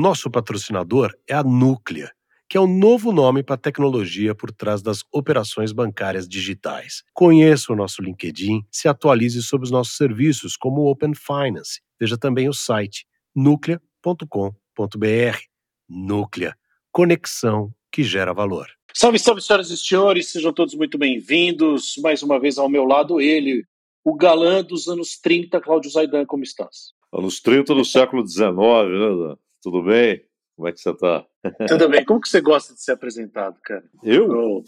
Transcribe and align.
nosso 0.00 0.30
patrocinador 0.30 1.14
é 1.28 1.34
a 1.34 1.44
Núclea, 1.44 2.10
que 2.48 2.56
é 2.56 2.60
o 2.60 2.66
novo 2.66 3.12
nome 3.12 3.42
para 3.42 3.54
a 3.54 3.58
tecnologia 3.58 4.34
por 4.34 4.50
trás 4.50 4.82
das 4.82 5.04
operações 5.12 5.72
bancárias 5.72 6.26
digitais. 6.26 7.04
Conheça 7.12 7.72
o 7.72 7.76
nosso 7.76 8.02
LinkedIn, 8.02 8.64
se 8.70 8.88
atualize 8.88 9.42
sobre 9.42 9.66
os 9.66 9.70
nossos 9.70 9.96
serviços, 9.96 10.56
como 10.56 10.80
o 10.80 10.90
Open 10.90 11.12
Finance. 11.14 11.80
Veja 12.00 12.16
também 12.16 12.48
o 12.48 12.52
site 12.52 13.06
nuclea.com.br. 13.34 15.38
Núclea, 15.88 16.56
conexão 16.90 17.72
que 17.92 18.02
gera 18.02 18.32
valor. 18.32 18.68
Salve, 18.94 19.18
salve, 19.18 19.42
senhoras 19.42 19.70
e 19.70 19.76
senhores, 19.76 20.32
sejam 20.32 20.52
todos 20.52 20.74
muito 20.74 20.96
bem-vindos. 20.96 21.94
Mais 22.02 22.22
uma 22.22 22.40
vez 22.40 22.58
ao 22.58 22.68
meu 22.68 22.84
lado, 22.84 23.20
ele, 23.20 23.64
o 24.02 24.14
galã 24.14 24.64
dos 24.64 24.88
anos 24.88 25.18
30, 25.18 25.60
Cláudio 25.60 25.90
Zaidan, 25.90 26.24
como 26.24 26.42
estás? 26.42 26.92
Anos 27.12 27.40
30 27.40 27.74
do 27.74 27.84
século 27.84 28.26
XIX, 28.26 28.48
né, 28.48 29.26
Dan? 29.26 29.36
Tudo 29.62 29.82
bem? 29.82 30.24
Como 30.56 30.68
é 30.68 30.72
que 30.72 30.80
você 30.80 30.90
está? 30.90 31.26
Tudo 31.68 31.88
bem. 31.88 32.04
Como 32.04 32.20
que 32.20 32.28
você 32.28 32.40
gosta 32.40 32.74
de 32.74 32.82
ser 32.82 32.92
apresentado, 32.92 33.58
cara? 33.62 33.84
Eu? 34.02 34.62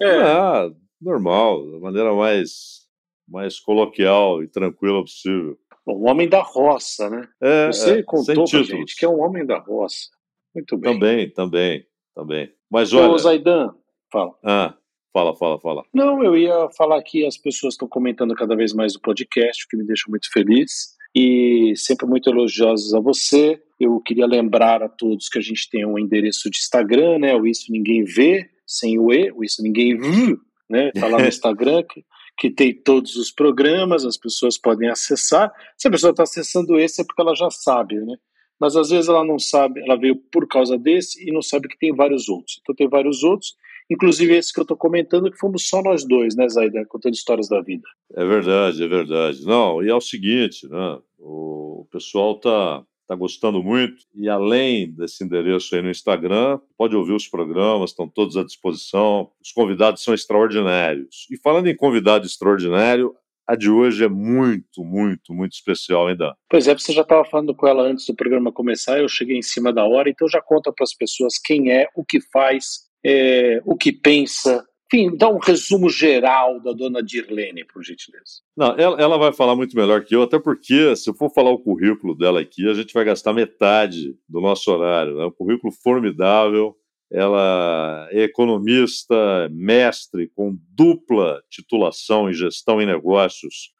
É. 0.00 0.22
Ah, 0.22 0.70
normal, 1.00 1.70
da 1.70 1.78
maneira 1.78 2.14
mais, 2.14 2.86
mais 3.28 3.60
coloquial 3.60 4.42
e 4.42 4.48
tranquila 4.48 5.02
possível. 5.02 5.58
Um 5.86 6.08
homem 6.08 6.28
da 6.28 6.40
roça, 6.40 7.10
né? 7.10 7.28
É, 7.42 7.66
você 7.66 7.98
é, 7.98 8.02
contou 8.02 8.48
pra 8.48 8.62
gente 8.62 8.96
que 8.96 9.04
é 9.04 9.08
um 9.08 9.20
homem 9.20 9.44
da 9.44 9.58
roça. 9.58 10.08
Muito 10.54 10.78
bem. 10.78 10.92
Também, 10.94 11.30
também, 11.30 11.86
também. 12.14 12.54
Mas 12.70 12.92
olha... 12.94 13.10
Ô, 13.10 13.18
Zaidan, 13.18 13.74
fala. 14.10 14.34
Ah, 14.42 14.74
fala, 15.12 15.36
fala, 15.36 15.60
fala. 15.60 15.84
Não, 15.92 16.24
eu 16.24 16.36
ia 16.36 16.70
falar 16.70 17.02
que 17.02 17.26
as 17.26 17.36
pessoas 17.36 17.74
estão 17.74 17.86
comentando 17.86 18.34
cada 18.34 18.56
vez 18.56 18.72
mais 18.72 18.94
o 18.94 19.00
podcast, 19.00 19.64
o 19.64 19.68
que 19.68 19.76
me 19.76 19.86
deixa 19.86 20.04
muito 20.08 20.30
feliz. 20.32 20.93
E 21.14 21.74
sempre 21.76 22.06
muito 22.06 22.28
elogiosos 22.28 22.92
a 22.92 23.00
você. 23.00 23.62
Eu 23.78 24.00
queria 24.00 24.26
lembrar 24.26 24.82
a 24.82 24.88
todos 24.88 25.28
que 25.28 25.38
a 25.38 25.42
gente 25.42 25.68
tem 25.70 25.86
um 25.86 25.98
endereço 25.98 26.50
de 26.50 26.58
Instagram, 26.58 27.18
né? 27.18 27.34
O 27.36 27.46
Isso 27.46 27.70
Ninguém 27.70 28.04
Vê, 28.04 28.50
sem 28.66 28.98
o 28.98 29.12
E, 29.12 29.30
o 29.30 29.44
Isso 29.44 29.62
Ninguém 29.62 29.96
Vê, 29.96 30.36
né? 30.68 30.90
Tá 30.92 31.06
lá 31.06 31.18
no 31.18 31.26
Instagram, 31.28 31.82
que, 31.84 32.04
que 32.36 32.50
tem 32.50 32.74
todos 32.74 33.16
os 33.16 33.30
programas, 33.30 34.04
as 34.04 34.16
pessoas 34.16 34.58
podem 34.58 34.88
acessar. 34.88 35.52
Se 35.78 35.86
a 35.86 35.90
pessoa 35.90 36.10
está 36.10 36.24
acessando 36.24 36.78
esse 36.78 37.00
é 37.00 37.04
porque 37.04 37.22
ela 37.22 37.34
já 37.34 37.50
sabe, 37.50 37.96
né? 38.00 38.16
Mas 38.58 38.76
às 38.76 38.90
vezes 38.90 39.08
ela 39.08 39.24
não 39.24 39.38
sabe, 39.38 39.80
ela 39.80 39.96
veio 39.96 40.16
por 40.16 40.46
causa 40.46 40.78
desse 40.78 41.28
e 41.28 41.32
não 41.32 41.42
sabe 41.42 41.68
que 41.68 41.78
tem 41.78 41.94
vários 41.94 42.28
outros. 42.28 42.58
Então 42.62 42.74
tem 42.74 42.88
vários 42.88 43.22
outros, 43.22 43.54
inclusive 43.90 44.36
esse 44.36 44.52
que 44.52 44.60
eu 44.60 44.64
estou 44.64 44.76
comentando, 44.76 45.30
que 45.30 45.38
fomos 45.38 45.68
só 45.68 45.82
nós 45.82 46.06
dois, 46.06 46.36
né, 46.36 46.48
Zaidan, 46.48 46.84
contando 46.84 47.14
histórias 47.14 47.48
da 47.48 47.60
vida. 47.60 47.86
É 48.14 48.24
verdade, 48.24 48.82
é 48.82 48.88
verdade. 48.88 49.44
Não, 49.44 49.82
e 49.82 49.88
é 49.88 49.94
o 49.94 50.00
seguinte, 50.00 50.68
né? 50.68 50.98
O 51.18 51.86
pessoal 51.90 52.38
tá 52.38 52.84
está 53.04 53.14
gostando 53.14 53.62
muito. 53.62 54.02
E 54.14 54.28
além 54.28 54.90
desse 54.90 55.22
endereço 55.22 55.74
aí 55.74 55.82
no 55.82 55.90
Instagram, 55.90 56.58
pode 56.76 56.96
ouvir 56.96 57.12
os 57.12 57.28
programas, 57.28 57.90
estão 57.90 58.08
todos 58.08 58.36
à 58.36 58.42
disposição. 58.42 59.30
Os 59.42 59.52
convidados 59.52 60.02
são 60.02 60.14
extraordinários. 60.14 61.26
E 61.30 61.36
falando 61.36 61.68
em 61.68 61.76
convidado 61.76 62.26
extraordinário, 62.26 63.14
a 63.46 63.54
de 63.54 63.70
hoje 63.70 64.02
é 64.02 64.08
muito, 64.08 64.82
muito, 64.82 65.34
muito 65.34 65.52
especial 65.52 66.08
ainda. 66.08 66.34
Pois 66.48 66.66
é, 66.66 66.74
você 66.74 66.92
já 66.92 67.02
estava 67.02 67.24
falando 67.26 67.54
com 67.54 67.66
ela 67.66 67.82
antes 67.82 68.06
do 68.06 68.14
programa 68.14 68.50
começar, 68.50 68.98
eu 68.98 69.08
cheguei 69.08 69.36
em 69.36 69.42
cima 69.42 69.70
da 69.70 69.84
hora, 69.84 70.08
então 70.08 70.26
já 70.26 70.40
conta 70.40 70.72
para 70.72 70.82
as 70.82 70.94
pessoas 70.94 71.38
quem 71.38 71.70
é, 71.70 71.86
o 71.94 72.02
que 72.02 72.20
faz, 72.32 72.83
é, 73.04 73.60
o 73.64 73.76
que 73.76 73.92
pensa, 73.92 74.64
enfim, 74.92 75.16
dá 75.16 75.28
um 75.28 75.38
resumo 75.38 75.90
geral 75.90 76.60
da 76.60 76.72
dona 76.72 77.02
Dirlene, 77.02 77.64
por 77.64 77.82
gentileza. 77.82 78.42
Não, 78.56 78.76
ela, 78.78 79.00
ela, 79.00 79.18
vai 79.18 79.32
falar 79.32 79.56
muito 79.56 79.76
melhor 79.76 80.04
que 80.04 80.14
eu, 80.14 80.22
até 80.22 80.38
porque, 80.38 80.94
se 80.96 81.10
eu 81.10 81.14
for 81.14 81.30
falar 81.30 81.50
o 81.50 81.58
currículo 81.58 82.14
dela 82.14 82.40
aqui, 82.40 82.68
a 82.68 82.74
gente 82.74 82.94
vai 82.94 83.04
gastar 83.04 83.32
metade 83.32 84.16
do 84.28 84.40
nosso 84.40 84.70
horário. 84.70 85.20
É 85.20 85.26
um 85.26 85.32
currículo 85.32 85.72
formidável. 85.72 86.76
Ela 87.10 88.08
é 88.10 88.22
economista, 88.22 89.48
mestre 89.50 90.30
com 90.34 90.56
dupla 90.70 91.42
titulação 91.50 92.30
em 92.30 92.32
gestão 92.32 92.80
e 92.80 92.86
negócios 92.86 93.72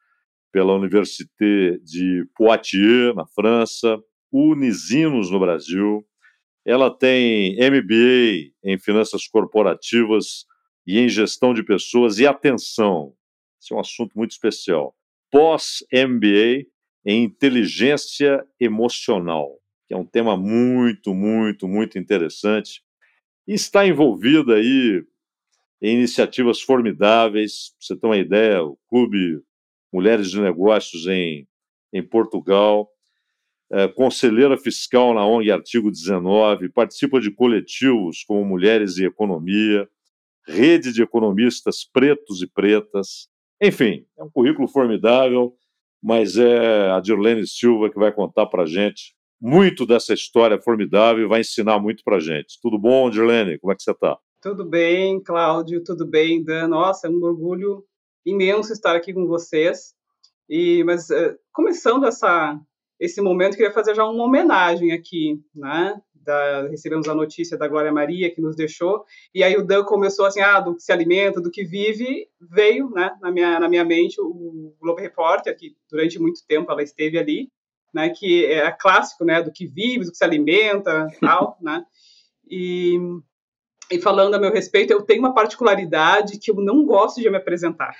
pela 0.51 0.73
Université 0.73 1.77
de 1.83 2.25
Poitiers, 2.35 3.15
na 3.15 3.25
França, 3.25 3.99
Unisinos, 4.31 5.29
no 5.31 5.39
Brasil. 5.39 6.05
Ela 6.65 6.89
tem 6.89 7.55
MBA 7.57 8.51
em 8.63 8.77
finanças 8.79 9.27
corporativas 9.27 10.45
e 10.85 10.99
em 10.99 11.07
gestão 11.07 11.53
de 11.53 11.63
pessoas. 11.63 12.17
E 12.17 12.25
atenção, 12.25 13.13
esse 13.61 13.71
é 13.71 13.75
um 13.75 13.79
assunto 13.79 14.13
muito 14.15 14.31
especial. 14.31 14.95
Pós-MBA 15.31 16.65
em 17.05 17.23
inteligência 17.23 18.43
emocional, 18.59 19.59
que 19.87 19.93
é 19.93 19.97
um 19.97 20.05
tema 20.05 20.35
muito, 20.35 21.13
muito, 21.13 21.67
muito 21.67 21.99
interessante. 21.99 22.81
E 23.47 23.53
está 23.53 23.85
envolvida 23.85 24.55
aí 24.55 25.03
em 25.81 25.97
iniciativas 25.97 26.61
formidáveis. 26.61 27.69
Pra 27.69 27.77
você 27.79 27.95
ter 27.95 28.07
uma 28.07 28.17
ideia, 28.17 28.63
o 28.63 28.77
Clube 28.89 29.39
Mulheres 29.93 30.31
de 30.31 30.41
Negócios 30.41 31.05
em, 31.05 31.47
em 31.93 32.01
Portugal, 32.01 32.89
é, 33.71 33.87
conselheira 33.87 34.57
fiscal 34.57 35.13
na 35.13 35.25
ONG 35.25 35.51
Artigo 35.51 35.91
19, 35.91 36.69
participa 36.69 37.19
de 37.19 37.31
coletivos 37.31 38.23
como 38.23 38.45
Mulheres 38.45 38.97
e 38.97 39.05
Economia, 39.05 39.87
rede 40.47 40.93
de 40.93 41.01
economistas 41.01 41.83
pretos 41.83 42.41
e 42.41 42.47
pretas. 42.47 43.27
Enfim, 43.61 44.05
é 44.17 44.23
um 44.23 44.29
currículo 44.29 44.67
formidável, 44.67 45.55
mas 46.01 46.37
é 46.37 46.91
a 46.91 46.99
Dirlene 46.99 47.47
Silva 47.47 47.89
que 47.89 47.97
vai 47.97 48.11
contar 48.11 48.45
para 48.45 48.65
gente 48.65 49.15
muito 49.41 49.85
dessa 49.85 50.13
história 50.13 50.59
formidável 50.61 51.25
e 51.25 51.27
vai 51.27 51.41
ensinar 51.41 51.79
muito 51.79 52.03
para 52.03 52.19
gente. 52.19 52.59
Tudo 52.61 52.77
bom, 52.77 53.09
Dirlene? 53.09 53.59
Como 53.59 53.71
é 53.71 53.75
que 53.75 53.83
você 53.83 53.91
está? 53.91 54.17
Tudo 54.41 54.63
bem, 54.63 55.19
Cláudio, 55.21 55.83
tudo 55.83 56.05
bem, 56.05 56.43
Dan. 56.43 56.67
Nossa, 56.67 57.07
é 57.07 57.09
um 57.09 57.23
orgulho 57.23 57.83
imenso 58.25 58.71
estar 58.71 58.95
aqui 58.95 59.13
com 59.13 59.25
vocês. 59.27 59.93
E, 60.47 60.83
mas 60.83 61.09
uh, 61.09 61.35
começando 61.51 62.05
essa, 62.05 62.59
esse 63.05 63.21
momento, 63.21 63.55
queria 63.55 63.71
fazer 63.71 63.95
já 63.95 64.05
uma 64.05 64.23
homenagem 64.23 64.91
aqui, 64.91 65.39
né? 65.53 65.99
da, 66.25 66.67
recebemos 66.67 67.07
a 67.07 67.13
notícia 67.13 67.57
da 67.57 67.67
Glória 67.67 67.91
Maria 67.91 68.33
que 68.33 68.41
nos 68.41 68.55
deixou, 68.55 69.05
e 69.33 69.43
aí 69.43 69.55
o 69.55 69.63
Dan 69.63 69.83
começou 69.85 70.25
assim, 70.25 70.41
ah, 70.41 70.59
do 70.59 70.75
que 70.75 70.81
se 70.81 70.91
alimenta, 70.91 71.39
do 71.39 71.51
que 71.51 71.63
vive, 71.63 72.27
veio 72.41 72.89
né, 72.89 73.15
na, 73.21 73.31
minha, 73.31 73.59
na 73.59 73.69
minha 73.69 73.85
mente 73.85 74.19
o 74.19 74.75
Globo 74.81 74.99
Repórter, 74.99 75.55
que 75.55 75.75
durante 75.89 76.19
muito 76.19 76.41
tempo 76.47 76.71
ela 76.71 76.81
esteve 76.81 77.17
ali, 77.17 77.49
né, 77.93 78.09
que 78.09 78.45
é 78.45 78.69
clássico, 78.71 79.23
né, 79.23 79.41
do 79.41 79.51
que 79.51 79.67
vive, 79.67 80.05
do 80.05 80.11
que 80.11 80.17
se 80.17 80.23
alimenta, 80.23 81.07
tal, 81.21 81.57
né, 81.61 81.85
e, 82.49 82.99
e 83.91 83.99
falando 83.99 84.33
a 84.33 84.39
meu 84.39 84.51
respeito, 84.51 84.91
eu 84.91 85.01
tenho 85.01 85.19
uma 85.19 85.33
particularidade 85.33 86.39
que 86.39 86.51
eu 86.51 86.55
não 86.55 86.85
gosto 86.85 87.21
de 87.21 87.29
me 87.29 87.37
apresentar. 87.37 87.95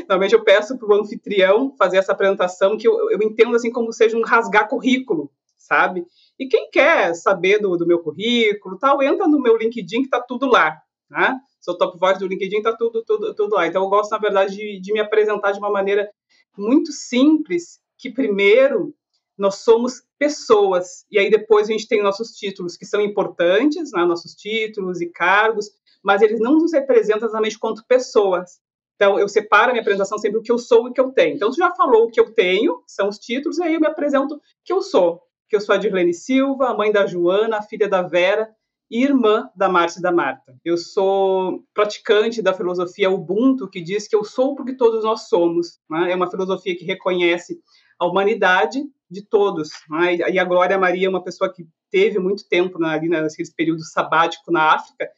Normalmente 0.00 0.34
eu 0.34 0.44
peço 0.44 0.78
para 0.78 0.88
o 0.88 1.00
anfitrião 1.00 1.74
fazer 1.76 1.98
essa 1.98 2.12
apresentação 2.12 2.76
que 2.76 2.86
eu, 2.86 3.10
eu 3.10 3.20
entendo 3.22 3.54
assim 3.56 3.70
como 3.70 3.92
seja 3.92 4.16
um 4.16 4.22
rasgar 4.22 4.68
currículo, 4.68 5.30
sabe? 5.58 6.06
E 6.38 6.46
quem 6.46 6.70
quer 6.70 7.14
saber 7.14 7.58
do, 7.58 7.76
do 7.76 7.86
meu 7.86 7.98
currículo, 8.00 8.78
tal, 8.78 9.02
entra 9.02 9.26
no 9.26 9.40
meu 9.40 9.56
LinkedIn 9.56 10.00
que 10.00 10.06
está 10.06 10.20
tudo 10.20 10.46
lá, 10.46 10.76
né? 11.10 11.36
Sou 11.60 11.76
top 11.76 11.98
voice 11.98 12.20
do 12.20 12.28
LinkedIn, 12.28 12.58
está 12.58 12.76
tudo, 12.76 13.02
tudo, 13.04 13.34
tudo 13.34 13.56
lá. 13.56 13.66
Então 13.66 13.82
eu 13.82 13.88
gosto, 13.88 14.12
na 14.12 14.18
verdade, 14.18 14.54
de, 14.54 14.80
de 14.80 14.92
me 14.92 15.00
apresentar 15.00 15.50
de 15.50 15.58
uma 15.58 15.70
maneira 15.70 16.08
muito 16.56 16.92
simples, 16.92 17.80
que 17.98 18.10
primeiro 18.10 18.94
nós 19.38 19.56
somos 19.56 20.02
pessoas, 20.18 21.04
e 21.10 21.18
aí 21.18 21.30
depois 21.30 21.68
a 21.68 21.72
gente 21.72 21.88
tem 21.88 22.02
nossos 22.02 22.30
títulos, 22.30 22.76
que 22.76 22.86
são 22.86 23.00
importantes, 23.00 23.92
né, 23.92 24.04
nossos 24.04 24.34
títulos 24.34 25.00
e 25.00 25.06
cargos, 25.06 25.70
mas 26.02 26.22
eles 26.22 26.40
não 26.40 26.58
nos 26.58 26.72
representam 26.72 27.28
exatamente 27.28 27.58
quanto 27.58 27.86
pessoas. 27.86 28.60
Então, 28.94 29.18
eu 29.18 29.28
separo 29.28 29.70
a 29.70 29.72
minha 29.72 29.82
apresentação 29.82 30.16
sempre 30.16 30.38
o 30.38 30.42
que 30.42 30.50
eu 30.50 30.58
sou 30.58 30.86
e 30.86 30.90
o 30.90 30.92
que 30.92 31.00
eu 31.00 31.12
tenho. 31.12 31.36
Então, 31.36 31.52
você 31.52 31.58
já 31.58 31.74
falou 31.74 32.04
o 32.04 32.10
que 32.10 32.18
eu 32.18 32.32
tenho, 32.32 32.82
são 32.86 33.08
os 33.08 33.18
títulos, 33.18 33.58
e 33.58 33.62
aí 33.62 33.74
eu 33.74 33.80
me 33.80 33.86
apresento 33.86 34.40
que 34.64 34.72
eu 34.72 34.80
sou 34.80 35.26
que 35.48 35.56
eu 35.56 35.60
sou 35.60 35.74
a 35.74 35.78
Dirlene 35.78 36.14
Silva, 36.14 36.68
a 36.68 36.74
mãe 36.74 36.90
da 36.90 37.06
Joana, 37.06 37.58
a 37.58 37.62
filha 37.62 37.88
da 37.88 38.02
Vera 38.02 38.50
e 38.90 39.02
irmã 39.02 39.48
da 39.54 39.68
Márcia 39.68 39.98
e 39.98 40.02
da 40.02 40.12
Marta. 40.12 40.56
Eu 40.64 40.76
sou 40.76 41.64
praticante 41.74 42.42
da 42.42 42.52
filosofia 42.52 43.10
Ubuntu, 43.10 43.68
que 43.68 43.80
diz 43.80 44.06
que 44.06 44.14
eu 44.14 44.24
sou 44.24 44.54
porque 44.54 44.74
todos 44.74 45.04
nós 45.04 45.28
somos. 45.28 45.80
Né? 45.88 46.12
É 46.12 46.14
uma 46.14 46.30
filosofia 46.30 46.76
que 46.76 46.84
reconhece 46.84 47.60
a 47.98 48.06
humanidade 48.06 48.84
de 49.10 49.26
todos. 49.26 49.70
Né? 49.88 50.16
E 50.30 50.38
a 50.38 50.44
Glória 50.44 50.78
Maria 50.78 51.06
é 51.06 51.10
uma 51.10 51.22
pessoa 51.22 51.52
que 51.52 51.66
teve 51.90 52.18
muito 52.18 52.48
tempo 52.48 52.78
né, 52.78 52.88
ali 52.88 53.08
naquele 53.08 53.50
período 53.56 53.82
sabático 53.84 54.50
na 54.50 54.74
África, 54.74 55.08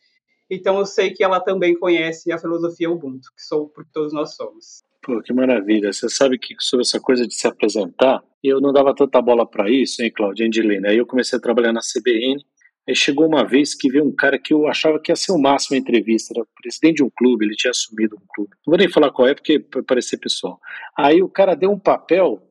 então 0.51 0.79
eu 0.79 0.87
sei 0.87 1.11
que 1.11 1.23
ela 1.23 1.41
também 1.41 1.79
conhece 1.79 2.33
a 2.33 2.39
filosofia 2.39 2.91
Ubuntu, 2.91 3.29
que 3.37 3.43
sou 3.43 3.69
porque 3.69 3.91
todos 3.93 4.13
nós 4.13 4.35
somos. 4.35 4.83
Pô, 5.03 5.21
que 5.23 5.33
maravilha. 5.33 5.93
Você 5.93 6.09
sabe 6.09 6.39
que 6.39 6.55
sobre 6.59 6.85
essa 6.85 6.99
coisa 6.99 7.27
de 7.27 7.35
se 7.35 7.47
apresentar, 7.47 8.23
eu 8.43 8.61
não 8.61 8.73
dava 8.73 8.95
tanta 8.95 9.21
bola 9.21 9.47
para 9.47 9.71
isso, 9.71 10.03
hein, 10.03 10.11
Claudia 10.15 10.47
Angelina? 10.47 10.89
Aí 10.89 10.97
eu 10.97 11.07
comecei 11.07 11.39
a 11.39 11.43
trabalhar 11.43 11.73
na 11.73 11.81
CBN. 11.81 12.43
Aí 12.89 12.95
chegou 12.95 13.27
uma 13.27 13.47
vez 13.47 13.75
que 13.75 13.91
veio 13.91 14.07
um 14.07 14.15
cara 14.15 14.39
que 14.39 14.55
eu 14.55 14.67
achava 14.67 14.99
que 14.99 15.13
ia 15.13 15.17
ser 15.17 15.33
o 15.33 15.39
máximo 15.39 15.77
a 15.77 15.79
entrevista, 15.79 16.33
era 16.35 16.47
presidente 16.63 16.97
de 16.97 17.05
um 17.05 17.11
clube, 17.15 17.45
ele 17.45 17.55
tinha 17.55 17.71
assumido 17.71 18.17
um 18.17 18.27
clube. 18.35 18.51
Não 18.67 18.71
vou 18.73 18.79
nem 18.79 18.89
falar 18.89 19.11
qual 19.11 19.29
é, 19.29 19.35
porque 19.35 19.59
para 19.59 19.83
parecer 19.83 20.17
pessoal. 20.17 20.59
Aí 20.97 21.23
o 21.23 21.29
cara 21.29 21.55
deu 21.55 21.71
um 21.71 21.79
papel 21.79 22.43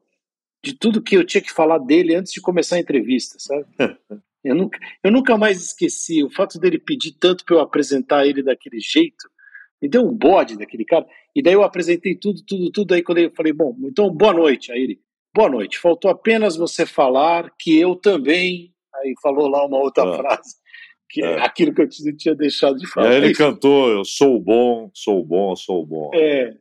de 0.68 0.74
tudo 0.74 1.02
que 1.02 1.16
eu 1.16 1.25
tinha 1.25 1.42
que 1.42 1.52
falar 1.52 1.78
dele 1.78 2.14
antes 2.14 2.34
de 2.34 2.42
começar 2.42 2.75
a 2.75 2.80
entrevista, 2.80 3.38
sabe? 3.40 3.66
Eu 4.44 4.56
nunca, 4.56 4.80
eu 5.04 5.12
nunca 5.12 5.38
mais 5.38 5.62
esqueci. 5.62 6.24
O 6.24 6.30
fato 6.30 6.58
dele 6.58 6.80
pedir 6.80 7.12
tanto 7.19 7.44
para 7.44 7.56
eu 7.56 7.60
apresentar 7.60 8.25
ele 8.25 8.42
daquele 8.42 8.80
jeito, 8.80 9.28
me 9.81 9.90
deu 9.90 10.08
um 10.08 10.14
bode 10.14 10.58
daquele 10.58 10.86
cara. 10.86 11.06
E 11.36 11.42
daí 11.42 11.54
eu 11.54 11.64
apresentei 11.64 12.16
tudo, 12.16 12.42
tudo, 12.48 12.72
tudo. 12.72 12.94
Aí 12.94 13.04
quando 13.04 13.18
eu 13.18 13.31
falei, 13.31 13.52
bom, 13.52 13.75
então 13.84 14.10
boa 14.10 14.31
noite. 14.31 14.72
Aí 14.72 14.81
ele, 14.81 15.02
boa 15.36 15.50
noite. 15.50 15.78
Faltou 15.80 16.10
apenas 16.10 16.56
você 16.56 16.86
falar 16.86 17.52
que 17.60 17.78
eu 17.78 17.94
também. 17.94 18.74
Aí 18.96 19.14
falou 19.22 19.50
lá 19.50 19.66
uma 19.66 19.80
outra 19.80 20.04
ah. 20.08 20.16
frase, 20.16 20.56
que 21.10 21.22
é. 21.22 21.34
é 21.34 21.42
aquilo 21.42 21.74
que 21.74 21.81
eu 21.81 21.90
tinha 21.90 22.34
deixado 22.34 22.78
de 22.78 22.88
falar. 22.88 23.08
E 23.08 23.16
aí 23.16 23.18
ele 23.18 23.34
cantou, 23.34 23.90
eu 23.90 24.06
sou 24.06 24.40
bom, 24.40 24.90
sou 24.94 25.25
bom, 25.25 25.56
sou 25.58 25.86
bom. 25.86 26.12
É, 26.14 26.54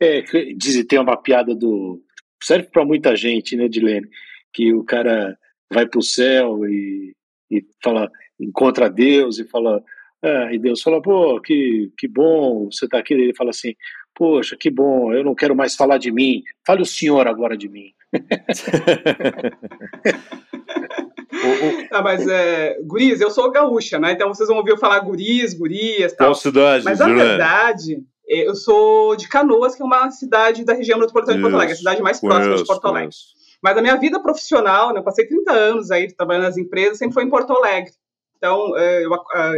é 0.00 0.22
diz, 0.56 0.84
tem 0.86 1.00
uma 1.00 1.16
piada 1.16 1.52
do. 1.52 2.00
Serve 2.42 2.68
para 2.70 2.84
muita 2.84 3.16
gente, 3.16 3.56
né, 3.56 3.68
Dilene? 3.68 4.08
Que 4.52 4.72
o 4.72 4.84
cara 4.84 5.36
vai 5.72 5.86
para 5.86 5.98
o 5.98 6.02
céu 6.02 6.66
e, 6.66 7.14
e 7.50 7.64
fala, 7.82 8.10
encontra 8.40 8.88
Deus 8.88 9.38
e 9.38 9.44
fala, 9.44 9.82
ah, 10.22 10.52
e 10.52 10.58
Deus 10.58 10.82
fala, 10.82 11.00
pô, 11.00 11.40
que, 11.40 11.92
que 11.96 12.08
bom 12.08 12.68
você 12.70 12.86
está 12.86 12.98
aqui. 12.98 13.14
Ele 13.14 13.34
fala 13.34 13.50
assim, 13.50 13.74
poxa, 14.14 14.56
que 14.58 14.70
bom, 14.70 15.12
eu 15.12 15.22
não 15.22 15.34
quero 15.34 15.54
mais 15.54 15.76
falar 15.76 15.98
de 15.98 16.10
mim. 16.10 16.42
Fale 16.66 16.82
o 16.82 16.86
senhor 16.86 17.28
agora 17.28 17.56
de 17.56 17.68
mim. 17.68 17.92
ah, 21.92 22.02
mas 22.02 22.26
é, 22.26 22.78
guris, 22.82 23.20
eu 23.20 23.30
sou 23.30 23.50
gaúcha, 23.50 23.98
né? 23.98 24.12
Então 24.12 24.28
vocês 24.28 24.48
vão 24.48 24.58
ouvir 24.58 24.70
eu 24.72 24.78
falar 24.78 25.00
guris, 25.00 25.54
gurias, 25.54 26.14
tal. 26.14 26.28
Qual 26.28 26.34
cidade? 26.34 26.84
Mas 26.84 26.98
na 26.98 27.08
verdade, 27.08 28.02
eu 28.28 28.54
sou 28.54 29.16
de 29.16 29.28
Canoas, 29.28 29.74
que 29.74 29.82
é 29.82 29.84
uma 29.84 30.10
cidade 30.10 30.64
da 30.64 30.74
região 30.74 30.98
metropolitana 30.98 31.36
de 31.36 31.42
Porto 31.42 31.54
Alegre, 31.54 31.74
a 31.74 31.76
cidade 31.76 32.02
mais 32.02 32.20
conheço, 32.20 32.36
próxima 32.36 32.56
de 32.56 32.66
Porto 32.66 32.84
Alegre. 32.86 33.02
Conheço. 33.02 33.38
Mas 33.62 33.76
a 33.76 33.82
minha 33.82 33.96
vida 33.96 34.22
profissional, 34.22 34.92
né, 34.92 35.00
eu 35.00 35.04
passei 35.04 35.26
30 35.26 35.52
anos 35.52 35.90
aí 35.90 36.12
trabalhando 36.14 36.44
nas 36.44 36.56
empresas, 36.56 36.98
sempre 36.98 37.14
foi 37.14 37.24
em 37.24 37.30
Porto 37.30 37.52
Alegre. 37.52 37.92
Então, 38.38 38.76
é, 38.78 39.04
eu, 39.04 39.12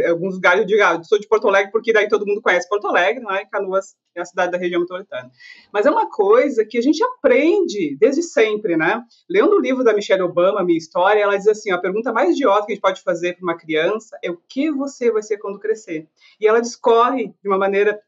alguns 0.09 0.35
lugares 0.35 0.61
eu 0.61 0.65
digo, 0.65 0.83
ah, 0.83 0.95
eu 0.95 1.03
sou 1.03 1.19
de 1.19 1.27
Porto 1.27 1.47
Alegre 1.47 1.71
porque 1.71 1.93
daí 1.93 2.09
todo 2.09 2.25
mundo 2.25 2.41
conhece 2.41 2.67
Porto 2.67 2.87
Alegre, 2.87 3.23
né? 3.23 3.45
Canoas 3.45 3.95
é 4.15 4.21
a 4.21 4.25
cidade 4.25 4.51
da 4.51 4.57
região 4.57 4.81
metropolitana. 4.81 5.31
Mas 5.71 5.85
é 5.85 5.91
uma 5.91 6.09
coisa 6.09 6.65
que 6.65 6.79
a 6.79 6.81
gente 6.81 7.01
aprende 7.03 7.95
desde 7.99 8.23
sempre, 8.23 8.75
né? 8.75 9.03
Lendo 9.29 9.55
o 9.55 9.61
livro 9.61 9.83
da 9.83 9.93
Michelle 9.93 10.23
Obama, 10.23 10.63
Minha 10.63 10.79
História, 10.79 11.21
ela 11.21 11.37
diz 11.37 11.47
assim, 11.47 11.69
a 11.69 11.77
pergunta 11.77 12.11
mais 12.11 12.31
idiota 12.31 12.65
que 12.65 12.71
a 12.71 12.75
gente 12.75 12.81
pode 12.81 13.03
fazer 13.03 13.35
para 13.35 13.43
uma 13.43 13.55
criança 13.55 14.17
é 14.23 14.31
o 14.31 14.41
que 14.49 14.71
você 14.71 15.11
vai 15.11 15.21
ser 15.21 15.37
quando 15.37 15.59
crescer. 15.59 16.07
E 16.39 16.47
ela 16.47 16.59
discorre 16.59 17.27
de 17.39 17.47
uma 17.47 17.59
maneira 17.59 18.01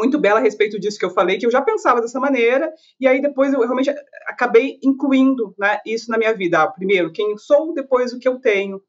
muito 0.00 0.18
bela 0.18 0.40
a 0.40 0.42
respeito 0.42 0.80
disso 0.80 0.98
que 0.98 1.04
eu 1.04 1.10
falei, 1.10 1.38
que 1.38 1.46
eu 1.46 1.50
já 1.50 1.60
pensava 1.60 2.00
dessa 2.00 2.18
maneira, 2.18 2.72
e 2.98 3.06
aí 3.06 3.20
depois 3.20 3.52
eu 3.52 3.60
realmente 3.60 3.90
acabei 4.26 4.78
incluindo 4.82 5.54
né, 5.58 5.78
isso 5.84 6.10
na 6.10 6.16
minha 6.16 6.34
vida. 6.34 6.62
Ah, 6.62 6.66
primeiro, 6.66 7.12
quem 7.12 7.36
sou, 7.36 7.74
depois 7.74 8.12
o 8.12 8.18
que 8.18 8.26
eu 8.26 8.40
tenho. 8.40 8.82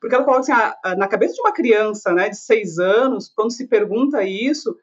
Porque 0.00 0.14
ela 0.14 0.24
coloca 0.24 0.42
assim, 0.42 0.52
ah, 0.52 0.94
na 0.96 1.08
cabeça 1.08 1.34
de 1.34 1.40
uma 1.40 1.52
criança 1.52 2.12
né, 2.12 2.28
de 2.28 2.36
seis 2.36 2.78
anos, 2.78 3.32
quando 3.34 3.52
se 3.52 3.66
pergunta 3.66 4.22
isso, 4.22 4.76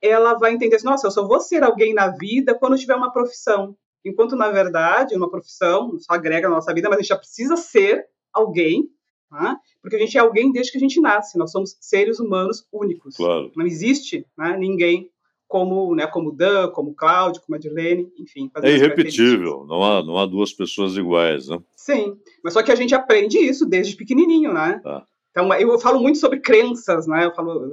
ela 0.00 0.34
vai 0.34 0.52
entender 0.52 0.76
assim, 0.76 0.86
nossa, 0.86 1.06
eu 1.06 1.10
só 1.10 1.26
vou 1.26 1.40
ser 1.40 1.62
alguém 1.62 1.92
na 1.92 2.08
vida 2.08 2.54
quando 2.54 2.78
tiver 2.78 2.96
uma 2.96 3.12
profissão. 3.12 3.76
Enquanto, 4.04 4.36
na 4.36 4.50
verdade, 4.50 5.14
uma 5.14 5.30
profissão 5.30 5.98
só 5.98 6.14
agrega 6.14 6.48
na 6.48 6.56
nossa 6.56 6.72
vida, 6.72 6.88
mas 6.88 6.98
a 6.98 7.02
gente 7.02 7.08
já 7.08 7.18
precisa 7.18 7.56
ser 7.56 8.06
alguém 8.32 8.90
Tá? 9.28 9.58
porque 9.82 9.96
a 9.96 9.98
gente 9.98 10.16
é 10.16 10.20
alguém 10.20 10.52
desde 10.52 10.72
que 10.72 10.78
a 10.78 10.80
gente 10.80 11.00
nasce, 11.00 11.36
nós 11.36 11.50
somos 11.50 11.76
seres 11.80 12.18
humanos 12.18 12.66
únicos. 12.72 13.16
Claro. 13.16 13.52
Não 13.56 13.66
existe 13.66 14.26
né, 14.36 14.56
ninguém 14.56 15.10
como, 15.48 15.94
né, 15.94 16.06
como 16.06 16.32
Dan, 16.32 16.70
como 16.70 16.94
Cláudio, 16.94 17.42
como 17.42 17.56
a 17.56 17.58
Dirlene, 17.58 18.12
enfim. 18.18 18.50
É 18.62 18.70
irrepetível, 18.70 19.64
não 19.68 19.82
há, 19.82 20.02
não 20.02 20.18
há 20.18 20.26
duas 20.26 20.52
pessoas 20.52 20.96
iguais, 20.96 21.48
né? 21.48 21.58
Sim, 21.74 22.16
mas 22.42 22.52
só 22.52 22.62
que 22.62 22.72
a 22.72 22.74
gente 22.74 22.94
aprende 22.94 23.38
isso 23.38 23.64
desde 23.64 23.96
pequenininho, 23.96 24.52
né? 24.52 24.80
Tá. 24.82 25.04
Então, 25.30 25.52
eu 25.54 25.78
falo 25.78 26.00
muito 26.00 26.16
sobre 26.16 26.40
crenças, 26.40 27.06
né? 27.06 27.26
Eu 27.26 27.34
falo, 27.34 27.70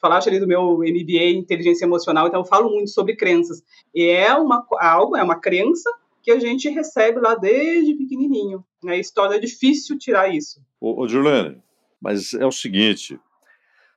falaste 0.00 0.28
ali 0.28 0.40
do 0.40 0.46
meu 0.46 0.78
MBA 0.78 1.24
em 1.24 1.38
inteligência 1.38 1.84
emocional, 1.84 2.26
então 2.26 2.40
eu 2.40 2.44
falo 2.46 2.70
muito 2.70 2.90
sobre 2.90 3.14
crenças. 3.14 3.62
E 3.94 4.04
é 4.04 4.32
uma 4.34 4.66
algo, 4.80 5.14
é 5.14 5.22
uma 5.22 5.38
crença 5.38 5.90
que 6.22 6.30
a 6.30 6.40
gente 6.40 6.70
recebe 6.70 7.20
lá 7.20 7.34
desde 7.34 7.94
pequenininho. 7.94 8.64
Né? 8.82 8.98
História 8.98 9.36
é 9.36 9.38
difícil 9.38 9.98
tirar 9.98 10.34
isso. 10.34 10.60
Ô, 10.80 11.02
ô 11.02 11.06
Juliane, 11.06 11.62
mas 12.00 12.32
é 12.32 12.46
o 12.46 12.50
seguinte, 12.50 13.20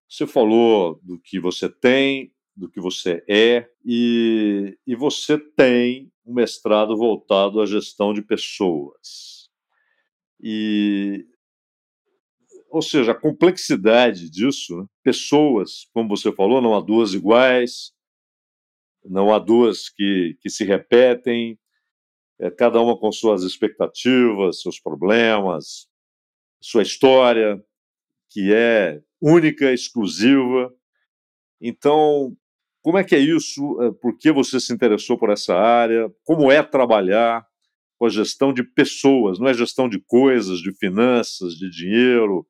você 0.08 0.28
falou 0.28 1.00
do 1.02 1.18
que 1.18 1.40
você 1.40 1.70
tem, 1.70 2.34
do 2.60 2.70
que 2.70 2.82
você 2.82 3.24
é, 3.28 3.70
e, 3.86 4.78
e 4.86 4.96
você 4.96 5.38
tem 5.38 6.12
um 6.26 6.34
mestrado 6.34 6.96
voltado 6.98 7.62
à 7.62 7.66
gestão 7.66 8.14
de 8.14 8.22
pessoas. 8.22 9.50
E, 10.42 11.26
ou 12.70 12.82
seja, 12.82 13.14
a 13.14 13.20
complexidade 13.20 14.30
disso, 14.30 14.78
né? 14.78 14.86
pessoas, 15.02 15.88
como 15.94 16.10
você 16.10 16.32
falou, 16.32 16.62
não 16.62 16.76
há 16.76 16.82
duas 16.82 17.14
iguais, 17.14 17.94
não 19.04 19.34
há 19.34 19.40
duas 19.40 19.90
que, 19.90 20.38
que 20.42 20.50
se 20.50 20.66
repetem, 20.66 21.58
é, 22.40 22.52
cada 22.52 22.82
uma 22.82 22.98
com 22.98 23.12
suas 23.12 23.44
expectativas, 23.44 24.62
seus 24.62 24.80
problemas, 24.80 25.88
sua 26.62 26.84
história, 26.84 27.64
que 28.30 28.54
é 28.54 29.02
única, 29.22 29.74
exclusiva. 29.74 30.74
Então, 31.60 32.36
como 32.82 32.98
é 32.98 33.04
que 33.04 33.16
é 33.16 33.20
isso? 33.20 33.82
É, 33.82 33.92
por 33.92 34.18
que 34.18 34.32
você 34.32 34.60
se 34.60 34.74
interessou 34.74 35.18
por 35.18 35.30
essa 35.30 35.56
área? 35.56 36.10
Como 36.24 36.52
é 36.52 36.64
trabalhar 36.64 37.46
com 37.98 38.06
a 38.06 38.10
gestão 38.10 38.54
de 38.54 38.64
pessoas? 38.64 39.40
Não 39.40 39.48
é 39.48 39.54
gestão 39.54 39.90
de 39.90 40.00
coisas, 40.00 40.60
de 40.60 40.72
finanças, 40.72 41.54
de 41.54 41.70
dinheiro, 41.70 42.46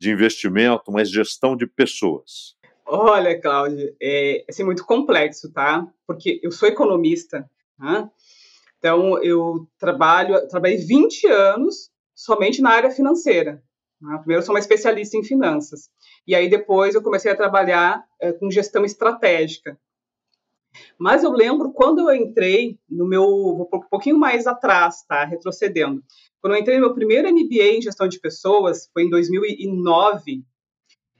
de 0.00 0.10
investimento, 0.10 0.90
mas 0.90 1.10
gestão 1.10 1.56
de 1.56 1.66
pessoas. 1.66 2.56
Olha, 2.86 3.38
Cláudio, 3.38 3.94
é 4.00 4.44
assim, 4.48 4.64
muito 4.64 4.84
complexo, 4.86 5.52
tá? 5.52 5.86
Porque 6.06 6.40
eu 6.42 6.50
sou 6.50 6.68
economista, 6.68 7.48
tá? 7.76 8.10
então 8.78 9.22
eu 9.22 9.68
trabalho, 9.78 10.48
trabalhei 10.48 10.78
20 10.78 11.26
anos 11.26 11.90
somente 12.14 12.62
na 12.62 12.70
área 12.70 12.90
financeira. 12.90 13.62
Tá? 14.00 14.18
Primeiro, 14.18 14.42
eu 14.42 14.46
sou 14.46 14.54
uma 14.54 14.60
especialista 14.60 15.16
em 15.16 15.24
finanças. 15.24 15.90
E 16.26 16.34
aí 16.34 16.48
depois 16.48 16.94
eu 16.94 17.02
comecei 17.02 17.30
a 17.30 17.36
trabalhar 17.36 18.04
é, 18.20 18.32
com 18.32 18.50
gestão 18.50 18.84
estratégica. 18.84 19.78
Mas 20.98 21.24
eu 21.24 21.32
lembro 21.32 21.72
quando 21.72 22.00
eu 22.00 22.14
entrei 22.14 22.78
no 22.88 23.06
meu, 23.06 23.24
um 23.24 23.80
pouquinho 23.90 24.18
mais 24.18 24.46
atrás, 24.46 25.02
tá, 25.08 25.24
retrocedendo. 25.24 26.02
Quando 26.40 26.54
eu 26.54 26.60
entrei 26.60 26.76
no 26.76 26.86
meu 26.86 26.94
primeiro 26.94 27.28
MBA 27.28 27.76
em 27.76 27.82
gestão 27.82 28.06
de 28.06 28.20
pessoas, 28.20 28.88
foi 28.92 29.04
em 29.04 29.10
2009, 29.10 30.44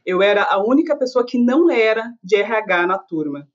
eu 0.05 0.23
era 0.23 0.45
a 0.45 0.59
única 0.59 0.97
pessoa 0.97 1.25
que 1.27 1.39
não 1.39 1.71
era 1.71 2.13
de 2.23 2.37
RH 2.37 2.87
na 2.87 2.99
turma. 2.99 3.49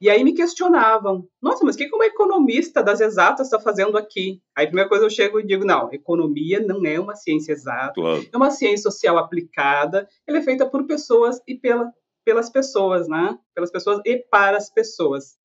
E 0.00 0.10
aí 0.10 0.22
me 0.24 0.34
questionavam: 0.34 1.26
nossa, 1.40 1.64
mas 1.64 1.74
o 1.76 1.78
que 1.78 1.94
uma 1.94 2.06
economista 2.06 2.82
das 2.82 3.00
exatas 3.00 3.46
está 3.46 3.60
fazendo 3.60 3.96
aqui? 3.96 4.40
Aí 4.56 4.64
a 4.64 4.68
primeira 4.68 4.88
coisa 4.88 5.04
eu 5.04 5.10
chego 5.10 5.40
e 5.40 5.46
digo: 5.46 5.64
não, 5.64 5.92
economia 5.92 6.60
não 6.60 6.84
é 6.84 6.98
uma 6.98 7.14
ciência 7.14 7.52
exata, 7.52 7.94
claro. 7.94 8.26
é 8.32 8.36
uma 8.36 8.50
ciência 8.50 8.90
social 8.90 9.16
aplicada, 9.16 10.08
ela 10.26 10.38
é 10.38 10.42
feita 10.42 10.68
por 10.68 10.86
pessoas 10.86 11.40
e 11.46 11.54
pela, 11.54 11.92
pelas 12.24 12.50
pessoas, 12.50 13.08
né? 13.08 13.38
Pelas 13.54 13.70
pessoas 13.70 14.00
e 14.04 14.18
para 14.30 14.56
as 14.56 14.70
pessoas. 14.70 15.36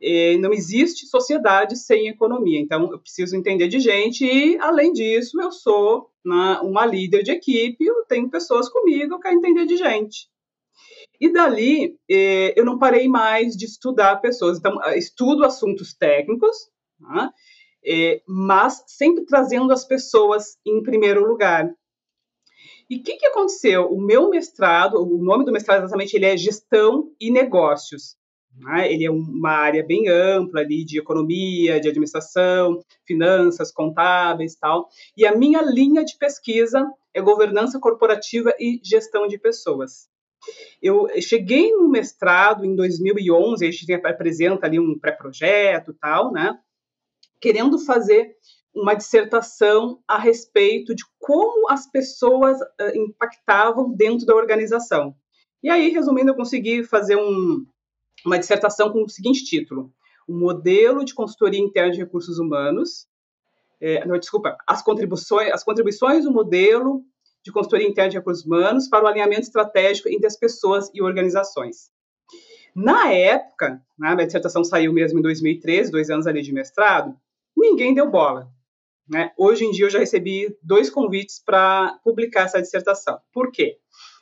E 0.00 0.36
não 0.38 0.52
existe 0.52 1.06
sociedade 1.06 1.76
sem 1.76 2.08
economia, 2.08 2.58
então 2.58 2.90
eu 2.90 2.98
preciso 2.98 3.36
entender 3.36 3.68
de 3.68 3.78
gente 3.78 4.24
e, 4.24 4.58
além 4.58 4.92
disso, 4.92 5.40
eu 5.40 5.52
sou 5.52 6.10
né, 6.24 6.58
uma 6.60 6.84
líder 6.84 7.22
de 7.22 7.30
equipe, 7.30 7.84
eu 7.84 8.04
tenho 8.06 8.28
pessoas 8.28 8.68
comigo, 8.68 9.14
eu 9.14 9.20
quero 9.20 9.36
entender 9.36 9.64
de 9.64 9.76
gente. 9.76 10.31
E 11.22 11.32
dali, 11.32 11.96
eh, 12.10 12.52
eu 12.56 12.64
não 12.64 12.80
parei 12.80 13.06
mais 13.06 13.56
de 13.56 13.64
estudar 13.64 14.16
pessoas. 14.16 14.58
Então, 14.58 14.76
ah, 14.82 14.96
estudo 14.96 15.44
assuntos 15.44 15.94
técnicos, 15.94 16.56
tá? 17.00 17.32
eh, 17.86 18.20
mas 18.26 18.82
sempre 18.88 19.24
trazendo 19.24 19.72
as 19.72 19.84
pessoas 19.84 20.58
em 20.66 20.82
primeiro 20.82 21.24
lugar. 21.24 21.72
E 22.90 22.96
o 22.96 23.02
que, 23.04 23.14
que 23.14 23.26
aconteceu? 23.26 23.86
O 23.86 24.00
meu 24.00 24.30
mestrado, 24.30 24.94
o 24.96 25.22
nome 25.22 25.44
do 25.44 25.52
mestrado 25.52 25.84
exatamente, 25.84 26.16
ele 26.16 26.26
é 26.26 26.36
Gestão 26.36 27.12
e 27.20 27.30
Negócios. 27.30 28.16
Né? 28.58 28.92
Ele 28.92 29.04
é 29.04 29.10
uma 29.10 29.52
área 29.52 29.86
bem 29.86 30.08
ampla 30.08 30.62
ali 30.62 30.84
de 30.84 30.98
economia, 30.98 31.80
de 31.80 31.88
administração, 31.88 32.82
finanças, 33.06 33.70
contábeis 33.70 34.56
tal. 34.56 34.88
E 35.16 35.24
a 35.24 35.36
minha 35.36 35.62
linha 35.62 36.04
de 36.04 36.18
pesquisa 36.18 36.84
é 37.14 37.22
governança 37.22 37.78
corporativa 37.78 38.52
e 38.58 38.80
gestão 38.82 39.28
de 39.28 39.38
pessoas. 39.38 40.10
Eu 40.82 41.08
cheguei 41.20 41.70
no 41.72 41.88
mestrado 41.88 42.64
em 42.64 42.74
2011, 42.74 43.66
a 43.66 43.70
gente 43.70 43.92
apresenta 43.92 44.66
ali 44.66 44.80
um 44.80 44.98
pré-projeto 44.98 45.94
tal, 46.00 46.32
né? 46.32 46.58
Querendo 47.40 47.78
fazer 47.78 48.36
uma 48.74 48.94
dissertação 48.94 50.00
a 50.08 50.18
respeito 50.18 50.94
de 50.94 51.04
como 51.18 51.70
as 51.70 51.90
pessoas 51.90 52.60
uh, 52.60 52.96
impactavam 52.96 53.92
dentro 53.92 54.26
da 54.26 54.34
organização. 54.34 55.14
E 55.62 55.70
aí, 55.70 55.90
resumindo, 55.90 56.30
eu 56.30 56.34
consegui 56.34 56.82
fazer 56.82 57.16
um, 57.16 57.64
uma 58.24 58.38
dissertação 58.38 58.90
com 58.90 59.04
o 59.04 59.08
seguinte 59.08 59.44
título: 59.44 59.92
O 60.26 60.34
modelo 60.34 61.04
de 61.04 61.14
consultoria 61.14 61.60
interna 61.60 61.92
de 61.92 61.98
recursos 61.98 62.38
humanos. 62.38 63.06
É, 63.80 64.06
não, 64.06 64.18
desculpa, 64.18 64.56
as 64.66 64.80
contribuições, 64.80 65.52
as 65.52 65.64
contribuições 65.64 66.24
do 66.24 66.32
modelo 66.32 67.04
de 67.44 67.52
consultoria 67.52 67.88
interna 67.88 68.10
de 68.10 68.16
recursos 68.18 68.44
humanos 68.44 68.88
para 68.88 69.04
o 69.04 69.06
alinhamento 69.06 69.42
estratégico 69.42 70.08
entre 70.08 70.26
as 70.26 70.36
pessoas 70.36 70.90
e 70.94 71.02
organizações. 71.02 71.90
Na 72.74 73.12
época, 73.12 73.82
né, 73.98 74.14
minha 74.14 74.26
dissertação 74.26 74.64
saiu 74.64 74.92
mesmo 74.92 75.18
em 75.18 75.22
2013, 75.22 75.90
dois 75.90 76.08
anos 76.08 76.26
ali 76.26 76.42
de 76.42 76.52
mestrado, 76.52 77.14
ninguém 77.56 77.94
deu 77.94 78.10
bola. 78.10 78.48
Né? 79.08 79.32
Hoje 79.36 79.64
em 79.64 79.70
dia 79.70 79.86
eu 79.86 79.90
já 79.90 79.98
recebi 79.98 80.56
dois 80.62 80.88
convites 80.88 81.42
para 81.44 81.98
publicar 82.02 82.44
essa 82.44 82.62
dissertação. 82.62 83.18
Por 83.32 83.50
quê? 83.50 83.78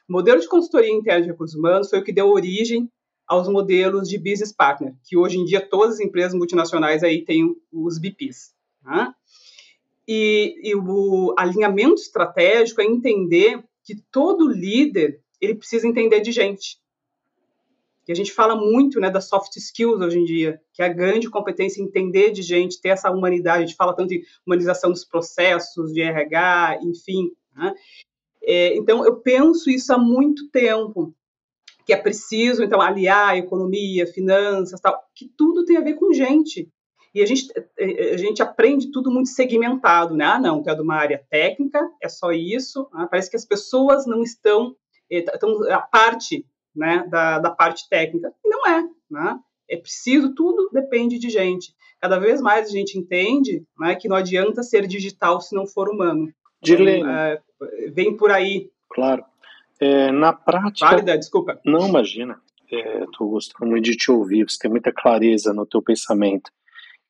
O 0.08 0.12
modelo 0.12 0.40
de 0.40 0.48
consultoria 0.48 0.90
interna 0.90 1.22
de 1.22 1.28
recursos 1.30 1.56
humanos 1.56 1.88
foi 1.88 2.00
o 2.00 2.04
que 2.04 2.12
deu 2.12 2.28
origem 2.28 2.90
aos 3.26 3.46
modelos 3.46 4.08
de 4.08 4.18
business 4.18 4.52
partner, 4.52 4.94
que 5.04 5.16
hoje 5.16 5.38
em 5.38 5.44
dia 5.44 5.60
todas 5.60 5.94
as 5.94 6.00
empresas 6.00 6.34
multinacionais 6.34 7.04
aí 7.04 7.24
têm 7.24 7.54
os 7.72 7.98
BPs. 7.98 8.52
Né? 8.82 9.14
E, 10.12 10.58
e 10.64 10.74
o 10.74 11.32
alinhamento 11.38 12.02
estratégico 12.02 12.80
é 12.80 12.84
entender 12.84 13.62
que 13.84 13.94
todo 14.10 14.48
líder 14.48 15.22
ele 15.40 15.54
precisa 15.54 15.86
entender 15.86 16.18
de 16.18 16.32
gente. 16.32 16.80
E 18.08 18.10
a 18.10 18.14
gente 18.16 18.32
fala 18.32 18.56
muito 18.56 18.98
né, 18.98 19.08
das 19.08 19.28
soft 19.28 19.54
skills 19.54 20.00
hoje 20.00 20.18
em 20.18 20.24
dia, 20.24 20.60
que 20.72 20.82
é 20.82 20.86
a 20.86 20.92
grande 20.92 21.30
competência 21.30 21.80
em 21.80 21.84
entender 21.84 22.32
de 22.32 22.42
gente, 22.42 22.80
ter 22.80 22.88
essa 22.88 23.08
humanidade. 23.08 23.62
A 23.62 23.66
gente 23.66 23.76
fala 23.76 23.94
tanto 23.94 24.08
de 24.08 24.24
humanização 24.44 24.90
dos 24.90 25.04
processos, 25.04 25.92
de 25.92 26.02
RH, 26.02 26.80
enfim. 26.82 27.30
Né? 27.54 27.72
É, 28.42 28.76
então, 28.76 29.04
eu 29.04 29.14
penso 29.20 29.70
isso 29.70 29.94
há 29.94 29.98
muito 29.98 30.48
tempo, 30.50 31.14
que 31.86 31.92
é 31.92 31.96
preciso, 31.96 32.64
então, 32.64 32.80
aliar 32.80 33.38
economia, 33.38 34.08
finanças, 34.08 34.80
tal, 34.80 35.00
que 35.14 35.30
tudo 35.36 35.64
tem 35.64 35.76
a 35.76 35.82
ver 35.82 35.94
com 35.94 36.12
gente. 36.12 36.68
E 37.14 37.22
a 37.22 37.26
gente, 37.26 37.52
a 37.78 38.16
gente 38.16 38.40
aprende 38.40 38.90
tudo 38.92 39.10
muito 39.10 39.30
segmentado, 39.30 40.14
né? 40.14 40.24
Ah, 40.24 40.38
não, 40.38 40.62
que 40.62 40.70
é 40.70 40.74
de 40.74 40.80
uma 40.80 40.94
área 40.94 41.24
técnica, 41.28 41.80
é 42.00 42.08
só 42.08 42.30
isso. 42.32 42.88
Né? 42.94 43.06
Parece 43.10 43.28
que 43.28 43.36
as 43.36 43.44
pessoas 43.44 44.06
não 44.06 44.22
estão, 44.22 44.76
estão 45.10 45.64
a 45.72 45.80
parte 45.80 46.46
né, 46.74 47.04
da, 47.08 47.38
da 47.38 47.50
parte 47.50 47.88
técnica. 47.88 48.32
E 48.44 48.48
não 48.48 48.66
é, 48.66 48.88
né? 49.10 49.38
É 49.68 49.76
preciso, 49.76 50.34
tudo 50.34 50.70
depende 50.72 51.18
de 51.18 51.30
gente. 51.30 51.74
Cada 52.00 52.18
vez 52.18 52.40
mais 52.40 52.68
a 52.68 52.70
gente 52.70 52.98
entende 52.98 53.64
né, 53.78 53.94
que 53.94 54.08
não 54.08 54.16
adianta 54.16 54.62
ser 54.62 54.86
digital 54.86 55.40
se 55.40 55.54
não 55.54 55.66
for 55.66 55.88
humano. 55.88 56.32
Dirlene. 56.62 57.00
Então, 57.00 57.10
é, 57.10 57.42
vem 57.92 58.16
por 58.16 58.30
aí. 58.30 58.70
Claro. 58.88 59.24
É, 59.80 60.10
na 60.10 60.32
prática. 60.32 60.86
Válida, 60.86 61.16
desculpa. 61.16 61.60
Não, 61.64 61.88
imagina. 61.88 62.40
Estou 62.70 63.26
é, 63.26 63.30
gostando 63.30 63.70
muito 63.70 63.84
de 63.84 63.96
te 63.96 64.10
ouvir, 64.10 64.48
você 64.48 64.58
tem 64.58 64.70
muita 64.70 64.92
clareza 64.92 65.52
no 65.52 65.66
teu 65.66 65.82
pensamento. 65.82 66.50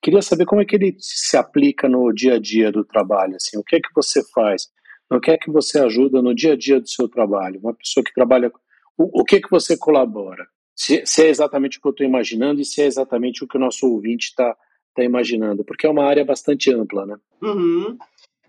Queria 0.03 0.23
saber 0.23 0.47
como 0.47 0.63
é 0.63 0.65
que 0.65 0.77
ele 0.77 0.97
se 0.99 1.37
aplica 1.37 1.89
no 1.89 2.13
dia 2.13 2.35
a 2.35 2.39
dia 2.39 2.73
do 2.73 2.85
trabalho, 2.85 3.37
assim, 3.37 3.59
o 3.59 3.63
que 3.63 3.77
é 3.77 3.81
que 3.81 3.91
você 3.95 4.23
faz, 4.33 4.69
o 5.11 5.21
que 5.21 5.31
é 5.31 5.37
que 5.37 5.51
você 5.51 5.79
ajuda 5.79 6.23
no 6.23 6.35
dia 6.35 6.55
a 6.55 6.57
dia 6.57 6.81
do 6.81 6.89
seu 6.89 7.09
trabalho, 7.09 7.61
uma 7.61 7.75
pessoa 7.75 8.03
que 8.03 8.15
trabalha 8.15 8.51
o, 8.97 9.21
o 9.21 9.25
que, 9.25 9.41
que 9.41 9.51
você 9.51 9.77
colabora? 9.77 10.47
Se, 10.77 11.05
se, 11.07 11.23
é 11.23 11.29
exatamente 11.29 11.79
o 11.79 11.81
que 11.81 11.89
eu 11.89 11.91
estou 11.91 12.07
imaginando 12.07 12.61
e 12.61 12.65
se 12.65 12.83
é 12.83 12.87
exatamente 12.87 13.43
o 13.43 13.49
que 13.49 13.57
o 13.57 13.61
nosso 13.61 13.87
ouvinte 13.87 14.29
está 14.29 14.57
tá 14.95 15.03
imaginando, 15.03 15.65
porque 15.65 15.87
é 15.87 15.91
uma 15.91 16.05
área 16.05 16.25
bastante 16.25 16.73
ampla, 16.73 17.07
né? 17.07 17.17
Uhum. 17.43 17.97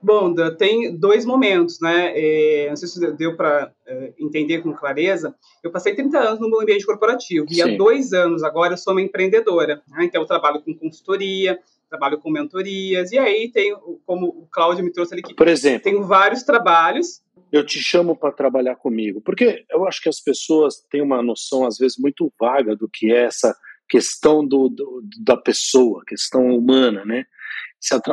Bom, 0.01 0.33
tem 0.57 0.95
dois 0.95 1.25
momentos, 1.25 1.79
né? 1.79 2.11
É, 2.15 2.69
não 2.69 2.75
sei 2.75 2.87
se 2.87 3.11
deu 3.13 3.35
para 3.35 3.71
é, 3.85 4.13
entender 4.19 4.61
com 4.61 4.73
clareza. 4.73 5.35
Eu 5.63 5.71
passei 5.71 5.93
30 5.93 6.17
anos 6.17 6.39
no 6.39 6.59
ambiente 6.59 6.85
corporativo 6.85 7.47
Sim. 7.47 7.55
e 7.55 7.61
há 7.61 7.77
dois 7.77 8.13
anos 8.13 8.43
agora 8.43 8.73
eu 8.73 8.77
sou 8.77 8.93
uma 8.93 9.01
empreendedora. 9.01 9.81
Né? 9.87 10.05
Então 10.05 10.21
eu 10.21 10.27
trabalho 10.27 10.61
com 10.61 10.73
consultoria, 10.73 11.59
trabalho 11.89 12.17
com 12.17 12.31
mentorias 12.31 13.11
e 13.11 13.19
aí 13.19 13.51
tem, 13.51 13.75
como 14.05 14.27
o 14.27 14.47
Cláudio 14.49 14.83
me 14.83 14.91
trouxe 14.91 15.13
ali, 15.13 15.21
que 15.21 15.35
por 15.35 15.47
exemplo, 15.47 15.83
tenho 15.83 16.03
vários 16.03 16.43
trabalhos 16.43 17.21
eu 17.51 17.65
te 17.65 17.79
chamo 17.79 18.15
para 18.15 18.31
trabalhar 18.31 18.75
comigo? 18.77 19.19
Porque 19.19 19.65
eu 19.69 19.85
acho 19.85 20.01
que 20.01 20.07
as 20.07 20.21
pessoas 20.21 20.77
têm 20.89 21.01
uma 21.01 21.21
noção, 21.21 21.65
às 21.65 21.77
vezes, 21.77 21.97
muito 21.97 22.31
vaga 22.39 22.75
do 22.75 22.87
que 22.87 23.11
é 23.11 23.25
essa 23.25 23.55
questão 23.89 24.47
do, 24.47 24.69
do 24.69 25.01
da 25.19 25.35
pessoa, 25.35 26.01
questão 26.07 26.47
humana, 26.47 27.03
né? 27.03 27.25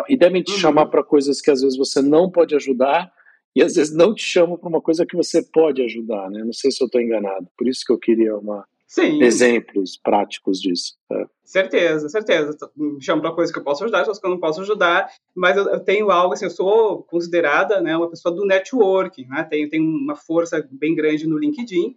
E 0.08 0.16
devem 0.16 0.42
te 0.42 0.52
uhum. 0.52 0.58
chamar 0.58 0.86
para 0.86 1.04
coisas 1.04 1.40
que 1.40 1.50
às 1.50 1.60
vezes 1.60 1.76
você 1.76 2.00
não 2.00 2.30
pode 2.30 2.54
ajudar 2.54 3.12
e 3.54 3.62
às 3.62 3.74
vezes 3.74 3.94
não 3.94 4.14
te 4.14 4.22
chamam 4.22 4.56
para 4.56 4.68
uma 4.68 4.80
coisa 4.80 5.04
que 5.04 5.16
você 5.16 5.42
pode 5.42 5.82
ajudar, 5.82 6.30
né? 6.30 6.42
Não 6.44 6.52
sei 6.52 6.70
se 6.70 6.82
eu 6.82 6.86
estou 6.86 7.00
enganado. 7.00 7.46
Por 7.56 7.68
isso 7.68 7.82
que 7.84 7.92
eu 7.92 7.98
queria 7.98 8.36
uma, 8.36 8.64
Sim. 8.88 9.22
exemplos 9.22 9.98
práticos 10.02 10.60
disso. 10.60 10.96
É. 11.12 11.26
Certeza, 11.44 12.08
certeza. 12.08 12.56
Me 12.74 13.02
chama 13.02 13.20
para 13.20 13.32
coisa 13.32 13.52
que 13.52 13.58
eu 13.58 13.64
posso 13.64 13.84
ajudar, 13.84 14.04
coisas 14.04 14.20
que 14.20 14.26
eu 14.26 14.30
não 14.30 14.40
posso 14.40 14.62
ajudar, 14.62 15.10
mas 15.34 15.56
eu, 15.56 15.68
eu, 15.68 15.80
tenho 15.80 16.10
algo 16.10 16.32
assim, 16.32 16.46
eu 16.46 16.50
sou 16.50 17.02
considerada 17.02 17.80
né, 17.80 17.96
uma 17.96 18.08
pessoa 18.08 18.34
do 18.34 18.46
networking, 18.46 19.26
né? 19.26 19.44
Tenho, 19.44 19.68
tenho 19.68 19.84
uma 19.84 20.16
força 20.16 20.66
bem 20.70 20.94
grande 20.94 21.26
no 21.26 21.38
LinkedIn, 21.38 21.96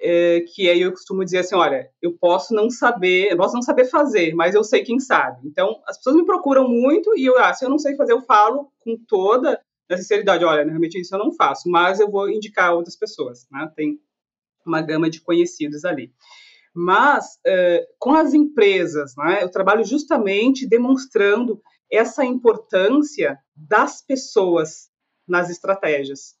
é, 0.00 0.40
que 0.40 0.68
aí 0.68 0.80
eu 0.80 0.90
costumo 0.90 1.24
dizer 1.24 1.38
assim, 1.38 1.54
olha, 1.54 1.90
eu 2.00 2.16
posso 2.18 2.54
não 2.54 2.70
saber, 2.70 3.30
eu 3.30 3.36
posso 3.36 3.54
não 3.54 3.62
saber 3.62 3.84
fazer, 3.84 4.34
mas 4.34 4.54
eu 4.54 4.64
sei 4.64 4.82
quem 4.82 4.98
sabe. 4.98 5.46
Então, 5.46 5.80
as 5.86 5.98
pessoas 5.98 6.16
me 6.16 6.24
procuram 6.24 6.66
muito 6.68 7.14
e 7.16 7.26
eu, 7.26 7.38
ah, 7.38 7.52
se 7.52 7.64
eu 7.64 7.68
não 7.68 7.78
sei 7.78 7.94
fazer, 7.96 8.12
eu 8.12 8.22
falo 8.22 8.72
com 8.80 8.96
toda 9.06 9.60
a 9.90 9.96
sinceridade, 9.96 10.44
olha, 10.44 10.64
realmente 10.64 11.00
isso 11.00 11.14
eu 11.14 11.18
não 11.18 11.32
faço, 11.32 11.68
mas 11.68 12.00
eu 12.00 12.10
vou 12.10 12.30
indicar 12.30 12.74
outras 12.74 12.96
pessoas, 12.96 13.46
né? 13.50 13.70
Tem 13.76 13.98
uma 14.64 14.80
gama 14.80 15.10
de 15.10 15.20
conhecidos 15.20 15.84
ali. 15.84 16.12
Mas 16.74 17.38
uh, 17.46 17.84
com 17.98 18.14
as 18.14 18.32
empresas, 18.32 19.14
né, 19.16 19.42
eu 19.42 19.50
trabalho 19.50 19.84
justamente 19.84 20.68
demonstrando 20.68 21.60
essa 21.90 22.24
importância 22.24 23.36
das 23.56 24.00
pessoas 24.00 24.88
nas 25.26 25.50
estratégias. 25.50 26.36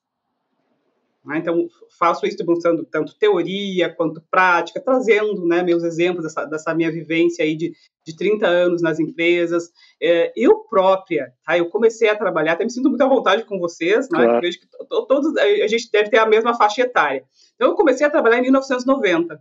Né? 1.24 1.38
Então, 1.38 1.68
faço 1.98 2.26
isso 2.26 2.38
demonstrando 2.38 2.84
tanto 2.84 3.16
teoria 3.18 3.94
quanto 3.94 4.22
prática, 4.30 4.80
trazendo 4.80 5.46
né, 5.46 5.62
meus 5.62 5.84
exemplos 5.84 6.24
dessa, 6.24 6.44
dessa, 6.46 6.74
minha 6.74 6.90
vivência 6.90 7.44
aí 7.44 7.54
de, 7.54 7.72
de 8.06 8.16
30 8.16 8.46
anos 8.46 8.82
nas 8.82 8.98
empresas. 8.98 9.70
É, 10.02 10.32
eu 10.34 10.60
própria, 10.60 11.32
tá, 11.44 11.58
eu 11.58 11.68
comecei 11.68 12.08
a 12.08 12.16
trabalhar, 12.16 12.52
até 12.52 12.64
me 12.64 12.70
sinto 12.70 12.88
muito 12.88 13.02
à 13.02 13.08
vontade 13.08 13.44
com 13.44 13.58
vocês, 13.58 14.08
né, 14.10 14.24
claro. 14.24 14.40
vejo 14.40 14.60
que 14.60 14.66
todos, 14.88 15.36
a 15.36 15.66
gente 15.66 15.90
deve 15.92 16.10
ter 16.10 16.18
a 16.18 16.26
mesma 16.26 16.54
faixa 16.56 16.82
etária. 16.82 17.24
Então, 17.54 17.68
eu 17.68 17.74
comecei 17.74 18.06
a 18.06 18.10
trabalhar 18.10 18.38
em 18.38 18.42
1990. 18.42 19.40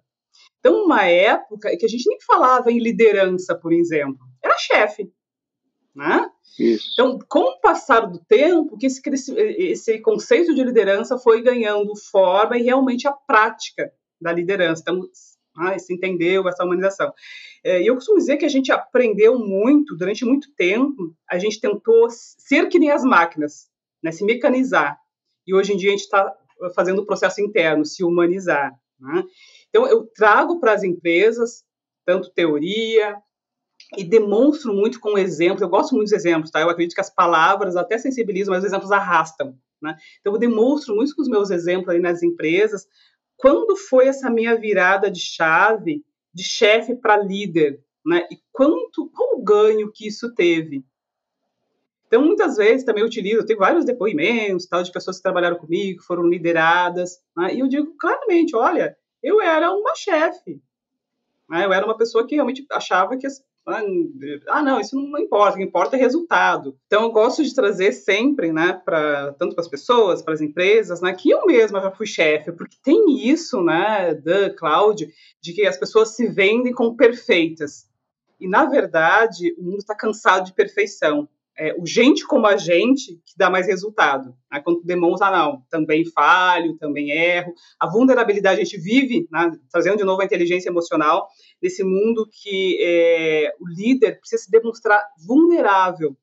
Então, 0.59 0.83
uma 0.83 1.05
época 1.05 1.75
que 1.77 1.85
a 1.85 1.89
gente 1.89 2.07
nem 2.07 2.17
falava 2.27 2.69
em 2.69 2.79
liderança, 2.79 3.55
por 3.55 3.71
exemplo, 3.71 4.19
era 4.43 4.57
chefe. 4.57 5.09
Né? 5.99 6.29
Isso. 6.57 6.91
Então, 6.93 7.19
com 7.27 7.41
o 7.41 7.59
passar 7.59 8.07
do 8.07 8.19
tempo, 8.19 8.77
que 8.77 8.85
esse, 8.85 9.01
esse 9.35 9.99
conceito 9.99 10.55
de 10.55 10.63
liderança 10.63 11.17
foi 11.17 11.41
ganhando 11.41 11.93
forma 11.93 12.57
e 12.57 12.63
realmente 12.63 13.05
a 13.05 13.11
prática 13.11 13.91
da 14.19 14.31
liderança. 14.31 14.81
Então, 14.81 15.01
ah, 15.57 15.77
se 15.77 15.93
entendeu 15.93 16.47
essa 16.47 16.63
humanização. 16.63 17.13
É, 17.65 17.81
e 17.81 17.87
eu 17.87 17.95
costumo 17.95 18.17
dizer 18.17 18.37
que 18.37 18.45
a 18.45 18.49
gente 18.49 18.71
aprendeu 18.71 19.37
muito, 19.37 19.97
durante 19.97 20.23
muito 20.23 20.53
tempo, 20.55 21.13
a 21.29 21.37
gente 21.37 21.59
tentou 21.59 22.07
ser 22.09 22.69
que 22.69 22.79
nem 22.79 22.91
as 22.91 23.03
máquinas, 23.03 23.67
né, 24.01 24.09
se 24.13 24.23
mecanizar. 24.23 24.97
E 25.45 25.53
hoje 25.53 25.73
em 25.73 25.77
dia 25.77 25.89
a 25.89 25.91
gente 25.91 26.03
está 26.03 26.33
fazendo 26.73 26.99
o 26.99 27.05
processo 27.05 27.41
interno, 27.41 27.83
se 27.83 28.05
humanizar. 28.05 28.71
Né? 28.97 29.25
Então, 29.67 29.85
eu 29.85 30.07
trago 30.15 30.61
para 30.61 30.71
as 30.71 30.83
empresas 30.83 31.65
tanto 32.05 32.31
teoria, 32.31 33.21
e 33.97 34.03
demonstro 34.03 34.73
muito 34.73 34.99
com 34.99 35.17
exemplos. 35.17 35.61
Eu 35.61 35.69
gosto 35.69 35.95
muito 35.95 36.09
dos 36.09 36.13
exemplos, 36.13 36.51
tá? 36.51 36.61
Eu 36.61 36.69
acredito 36.69 36.95
que 36.95 37.01
as 37.01 37.09
palavras 37.09 37.75
até 37.75 37.97
sensibilizam, 37.97 38.53
mas 38.53 38.63
os 38.63 38.69
exemplos 38.69 38.91
arrastam, 38.91 39.57
né? 39.81 39.97
Então 40.19 40.33
eu 40.33 40.39
demonstro 40.39 40.95
muito 40.95 41.15
com 41.15 41.21
os 41.21 41.29
meus 41.29 41.49
exemplos 41.49 41.89
aí 41.89 41.99
nas 41.99 42.21
empresas 42.21 42.87
quando 43.39 43.77
foi 43.77 44.07
essa 44.07 44.29
minha 44.29 44.55
virada 44.57 45.09
de 45.09 45.21
chave 45.21 46.03
de 46.33 46.43
chefe 46.43 46.93
para 46.93 47.17
líder, 47.17 47.81
né? 48.05 48.27
E 48.29 48.37
quanto 48.51 49.09
qual 49.09 49.41
ganho 49.41 49.91
que 49.91 50.07
isso 50.07 50.33
teve? 50.35 50.85
Então, 52.05 52.23
muitas 52.23 52.57
vezes 52.57 52.83
também 52.83 53.03
utilizo, 53.03 53.37
eu 53.37 53.45
tenho 53.45 53.59
vários 53.59 53.85
depoimentos 53.85 54.65
tal, 54.65 54.83
de 54.83 54.91
pessoas 54.91 55.17
que 55.17 55.23
trabalharam 55.23 55.57
comigo, 55.57 56.03
foram 56.03 56.27
lideradas, 56.27 57.19
né? 57.37 57.53
e 57.53 57.59
eu 57.59 57.67
digo 57.67 57.95
claramente: 57.97 58.55
olha, 58.55 58.97
eu 59.23 59.39
era 59.39 59.71
uma 59.71 59.95
chefe, 59.95 60.61
né? 61.49 61.65
eu 61.65 61.71
era 61.71 61.85
uma 61.85 61.97
pessoa 61.97 62.27
que 62.27 62.35
realmente 62.35 62.65
achava 62.71 63.15
que 63.17 63.27
ah, 64.47 64.61
não, 64.61 64.79
isso 64.79 64.95
não 64.95 65.19
importa, 65.19 65.55
o 65.55 65.57
que 65.57 65.63
importa 65.63 65.95
é 65.95 65.99
resultado. 65.99 66.77
Então, 66.87 67.03
eu 67.03 67.11
gosto 67.11 67.43
de 67.43 67.53
trazer 67.53 67.91
sempre, 67.91 68.51
né, 68.51 68.73
para 68.73 69.33
tanto 69.33 69.55
para 69.55 69.63
as 69.63 69.69
pessoas, 69.69 70.21
para 70.21 70.33
as 70.33 70.41
empresas, 70.41 71.01
né, 71.01 71.13
que 71.13 71.29
eu 71.29 71.45
mesma 71.45 71.81
já 71.81 71.91
fui 71.91 72.05
chefe, 72.05 72.51
porque 72.51 72.77
tem 72.83 73.27
isso, 73.27 73.63
né, 73.63 74.13
da 74.15 74.53
Cláudio, 74.53 75.09
de 75.41 75.53
que 75.53 75.65
as 75.65 75.77
pessoas 75.77 76.15
se 76.15 76.27
vendem 76.27 76.73
como 76.73 76.97
perfeitas. 76.97 77.87
E, 78.39 78.47
na 78.47 78.65
verdade, 78.65 79.53
o 79.57 79.63
mundo 79.63 79.79
está 79.79 79.95
cansado 79.95 80.45
de 80.45 80.53
perfeição 80.53 81.27
é, 81.59 81.75
o 81.77 81.85
gente 81.85 82.25
como 82.25 82.47
a 82.47 82.55
gente 82.55 83.15
que 83.25 83.37
dá 83.37 83.49
mais 83.49 83.67
resultado. 83.67 84.33
Né? 84.51 84.61
Quando 84.61 84.81
demonstra, 84.83 85.27
ah, 85.27 85.31
não, 85.31 85.63
também 85.69 86.05
falho, 86.05 86.77
também 86.77 87.11
erro. 87.11 87.53
A 87.79 87.87
vulnerabilidade, 87.87 88.61
a 88.61 88.63
gente 88.63 88.79
vive, 88.79 89.27
né, 89.29 89.51
trazendo 89.69 89.97
de 89.97 90.05
novo 90.05 90.21
a 90.21 90.25
inteligência 90.25 90.69
emocional, 90.69 91.27
nesse 91.61 91.83
mundo 91.83 92.27
que 92.31 92.77
é, 92.81 93.53
o 93.59 93.67
líder 93.67 94.19
precisa 94.19 94.43
se 94.43 94.49
demonstrar 94.49 95.03
vulnerável. 95.27 96.15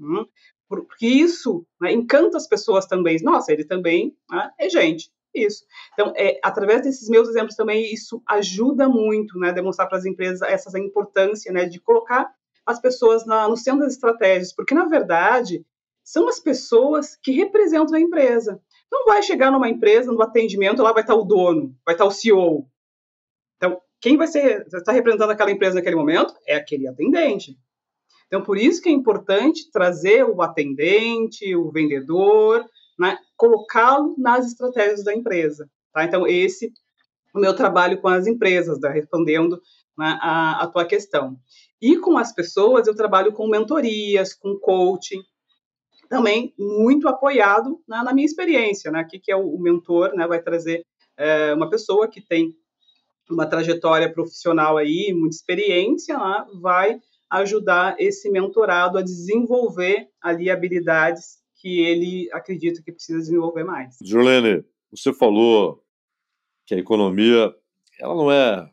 Hum? 0.00 0.24
porque 0.68 1.06
isso 1.06 1.66
né, 1.80 1.90
encanta 1.92 2.36
as 2.36 2.46
pessoas 2.46 2.86
também. 2.86 3.16
Nossa, 3.22 3.52
ele 3.52 3.64
também 3.64 4.14
né, 4.30 4.50
é 4.58 4.68
gente. 4.68 5.10
Isso. 5.34 5.64
Então, 5.92 6.12
é, 6.16 6.38
através 6.42 6.82
desses 6.82 7.08
meus 7.08 7.28
exemplos 7.28 7.54
também, 7.54 7.92
isso 7.92 8.22
ajuda 8.26 8.88
muito, 8.88 9.38
né, 9.38 9.52
demonstrar 9.52 9.88
para 9.88 9.98
as 9.98 10.04
empresas 10.04 10.42
essa 10.42 10.78
importância, 10.78 11.52
né, 11.52 11.64
de 11.66 11.80
colocar 11.80 12.30
as 12.68 12.78
pessoas 12.78 13.24
na, 13.24 13.48
no 13.48 13.56
centro 13.56 13.80
das 13.80 13.94
estratégias, 13.94 14.54
porque, 14.54 14.74
na 14.74 14.84
verdade, 14.84 15.64
são 16.04 16.28
as 16.28 16.38
pessoas 16.38 17.16
que 17.22 17.32
representam 17.32 17.94
a 17.94 18.00
empresa. 18.00 18.60
Não 18.92 19.06
vai 19.06 19.22
chegar 19.22 19.50
numa 19.50 19.70
empresa, 19.70 20.12
no 20.12 20.20
atendimento, 20.20 20.82
lá 20.82 20.92
vai 20.92 21.02
estar 21.02 21.14
o 21.14 21.24
dono, 21.24 21.74
vai 21.84 21.94
estar 21.94 22.04
o 22.04 22.10
CEO. 22.10 22.68
Então, 23.56 23.80
quem 23.98 24.18
vai 24.18 24.26
ser, 24.26 24.66
está 24.70 24.92
representando 24.92 25.30
aquela 25.30 25.50
empresa 25.50 25.76
naquele 25.76 25.96
momento 25.96 26.34
é 26.46 26.56
aquele 26.56 26.86
atendente. 26.86 27.58
Então, 28.26 28.42
por 28.42 28.58
isso 28.58 28.82
que 28.82 28.90
é 28.90 28.92
importante 28.92 29.70
trazer 29.70 30.24
o 30.24 30.42
atendente, 30.42 31.56
o 31.56 31.70
vendedor, 31.70 32.66
né, 32.98 33.18
colocá-lo 33.34 34.14
nas 34.18 34.46
estratégias 34.46 35.02
da 35.02 35.14
empresa. 35.14 35.70
Tá? 35.94 36.04
Então, 36.04 36.26
esse 36.26 36.66
é 36.66 37.38
o 37.38 37.40
meu 37.40 37.56
trabalho 37.56 37.98
com 37.98 38.08
as 38.08 38.26
empresas, 38.26 38.78
né, 38.78 38.90
respondendo 38.90 39.58
né, 39.98 40.18
a, 40.22 40.62
a 40.62 40.66
tua 40.68 40.84
questão. 40.84 41.36
E 41.80 41.98
com 41.98 42.16
as 42.16 42.32
pessoas, 42.32 42.86
eu 42.86 42.94
trabalho 42.94 43.32
com 43.32 43.48
mentorias, 43.48 44.32
com 44.32 44.58
coaching, 44.58 45.20
também 46.08 46.54
muito 46.58 47.06
apoiado 47.08 47.80
na, 47.86 48.02
na 48.02 48.14
minha 48.14 48.24
experiência, 48.24 48.90
né? 48.90 49.04
Que 49.04 49.30
é 49.30 49.36
o, 49.36 49.54
o 49.54 49.60
mentor, 49.60 50.14
né? 50.14 50.26
Vai 50.26 50.40
trazer 50.40 50.84
é, 51.16 51.52
uma 51.52 51.68
pessoa 51.68 52.08
que 52.08 52.20
tem 52.20 52.54
uma 53.30 53.46
trajetória 53.46 54.10
profissional 54.10 54.78
aí, 54.78 55.12
muita 55.12 55.36
experiência, 55.36 56.16
né? 56.16 56.46
vai 56.60 56.98
ajudar 57.30 57.94
esse 57.98 58.30
mentorado 58.30 58.96
a 58.96 59.02
desenvolver 59.02 60.08
ali 60.22 60.48
habilidades 60.48 61.38
que 61.56 61.80
ele 61.80 62.30
acredita 62.32 62.82
que 62.82 62.90
precisa 62.90 63.18
desenvolver 63.18 63.64
mais. 63.64 63.96
Jolene, 64.02 64.64
você 64.90 65.12
falou 65.12 65.84
que 66.64 66.74
a 66.74 66.78
economia 66.78 67.54
ela 68.00 68.14
não 68.14 68.32
é 68.32 68.70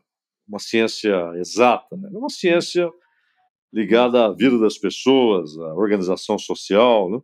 uma 0.48 0.58
ciência 0.58 1.14
exata, 1.36 1.96
né? 1.96 2.08
é 2.12 2.16
uma 2.16 2.28
ciência 2.28 2.90
ligada 3.72 4.24
à 4.24 4.32
vida 4.32 4.58
das 4.58 4.78
pessoas, 4.78 5.56
à 5.58 5.74
organização 5.74 6.38
social. 6.38 7.10
Né? 7.10 7.20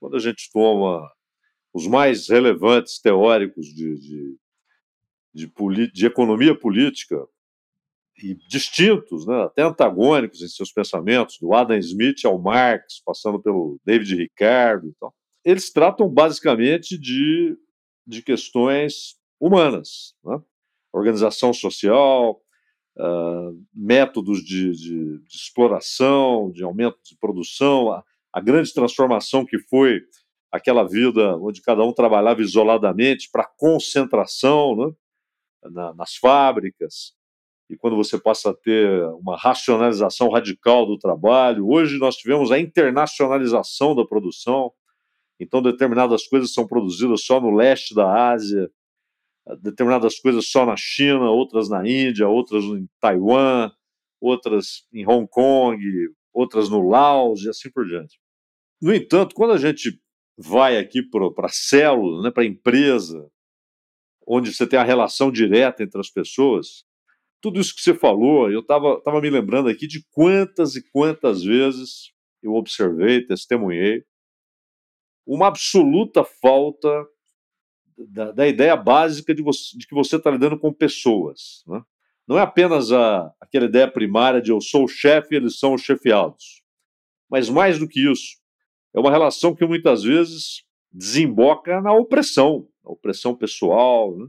Quando 0.00 0.16
a 0.16 0.20
gente 0.20 0.50
toma 0.52 1.10
os 1.72 1.86
mais 1.86 2.28
relevantes 2.28 2.98
teóricos 3.00 3.66
de, 3.66 3.98
de, 3.98 4.38
de, 5.34 5.92
de 5.92 6.06
economia 6.06 6.58
política, 6.58 7.26
e 8.22 8.34
distintos, 8.48 9.26
né, 9.26 9.42
até 9.44 9.62
antagônicos 9.62 10.42
em 10.42 10.48
seus 10.48 10.72
pensamentos, 10.72 11.38
do 11.38 11.54
Adam 11.54 11.78
Smith 11.78 12.24
ao 12.24 12.38
Marx, 12.38 13.00
passando 13.04 13.40
pelo 13.40 13.80
David 13.84 14.16
Ricardo. 14.16 14.88
Então, 14.88 15.12
eles 15.44 15.72
tratam 15.72 16.08
basicamente 16.08 16.98
de, 16.98 17.56
de 18.06 18.22
questões 18.22 19.16
humanas, 19.40 20.14
né? 20.24 20.40
Organização 20.92 21.52
social, 21.52 22.40
uh, 22.98 23.66
métodos 23.74 24.40
de, 24.40 24.72
de, 24.72 25.18
de, 25.18 25.34
exploração, 25.34 26.50
de 26.50 26.62
aumento 26.64 26.98
de 27.04 27.16
produção, 27.18 27.92
a, 27.92 28.04
a 28.32 28.40
grande 28.40 28.72
transformação 28.72 29.44
que 29.44 29.58
foi 29.58 30.00
aquela 30.50 30.84
vida 30.84 31.36
onde 31.36 31.60
cada 31.62 31.84
um 31.84 31.92
trabalhava 31.92 32.40
isoladamente 32.40 33.28
para 33.30 33.50
concentração 33.56 34.76
né? 34.76 34.92
Na, 35.70 35.92
nas 35.94 36.14
fábricas, 36.14 37.12
e 37.70 37.76
quando 37.76 37.96
você 37.96 38.18
passa 38.18 38.50
a 38.50 38.54
ter 38.54 39.02
uma 39.20 39.36
racionalização 39.36 40.30
radical 40.30 40.86
do 40.86 40.98
trabalho. 40.98 41.68
Hoje 41.68 41.98
nós 41.98 42.16
tivemos 42.16 42.50
a 42.50 42.58
internacionalização 42.58 43.94
da 43.94 44.06
produção, 44.06 44.72
então 45.38 45.60
determinadas 45.60 46.26
coisas 46.26 46.52
são 46.52 46.66
produzidas 46.66 47.24
só 47.24 47.40
no 47.40 47.50
leste 47.50 47.94
da 47.94 48.30
Ásia, 48.30 48.70
determinadas 49.56 50.18
coisas 50.18 50.46
só 50.48 50.66
na 50.66 50.76
China, 50.76 51.30
outras 51.30 51.68
na 51.68 51.88
Índia, 51.88 52.28
outras 52.28 52.64
em 52.64 52.88
Taiwan, 53.00 53.70
outras 54.20 54.86
em 54.92 55.06
Hong 55.06 55.26
Kong, 55.28 55.80
outras 56.32 56.68
no 56.68 56.86
Laos 56.88 57.44
e 57.44 57.48
assim 57.48 57.70
por 57.70 57.86
diante. 57.86 58.18
No 58.80 58.94
entanto, 58.94 59.34
quando 59.34 59.52
a 59.52 59.58
gente 59.58 60.00
vai 60.36 60.78
aqui 60.78 61.02
para 61.02 61.46
a 61.46 61.50
célula, 61.50 62.22
né, 62.22 62.30
para 62.30 62.44
a 62.44 62.46
empresa, 62.46 63.28
onde 64.26 64.54
você 64.54 64.66
tem 64.66 64.78
a 64.78 64.84
relação 64.84 65.32
direta 65.32 65.82
entre 65.82 65.98
as 65.98 66.10
pessoas, 66.10 66.84
tudo 67.40 67.60
isso 67.60 67.74
que 67.74 67.82
você 67.82 67.94
falou, 67.94 68.50
eu 68.50 68.60
estava 68.60 69.00
tava 69.00 69.20
me 69.20 69.30
lembrando 69.30 69.68
aqui 69.68 69.86
de 69.86 70.04
quantas 70.10 70.76
e 70.76 70.90
quantas 70.90 71.42
vezes 71.42 72.12
eu 72.42 72.54
observei, 72.54 73.26
testemunhei, 73.26 74.04
uma 75.26 75.48
absoluta 75.48 76.24
falta 76.24 76.88
da, 78.08 78.32
da 78.32 78.46
ideia 78.46 78.76
básica 78.76 79.34
de, 79.34 79.42
você, 79.42 79.76
de 79.76 79.86
que 79.86 79.94
você 79.94 80.16
está 80.16 80.30
lidando 80.30 80.58
com 80.58 80.72
pessoas. 80.72 81.62
Né? 81.66 81.82
Não 82.26 82.38
é 82.38 82.42
apenas 82.42 82.92
a, 82.92 83.32
aquela 83.40 83.66
ideia 83.66 83.90
primária 83.90 84.40
de 84.40 84.50
eu 84.50 84.60
sou 84.60 84.84
o 84.84 84.88
chefe 84.88 85.34
e 85.34 85.36
eles 85.36 85.58
são 85.58 85.74
os 85.74 85.82
chefiados. 85.82 86.62
Mas 87.30 87.48
mais 87.48 87.78
do 87.78 87.88
que 87.88 88.10
isso, 88.10 88.36
é 88.94 89.00
uma 89.00 89.10
relação 89.10 89.54
que 89.54 89.66
muitas 89.66 90.02
vezes 90.02 90.62
desemboca 90.90 91.80
na 91.80 91.92
opressão, 91.92 92.66
na 92.84 92.90
opressão 92.90 93.34
pessoal, 93.34 94.16
né? 94.16 94.26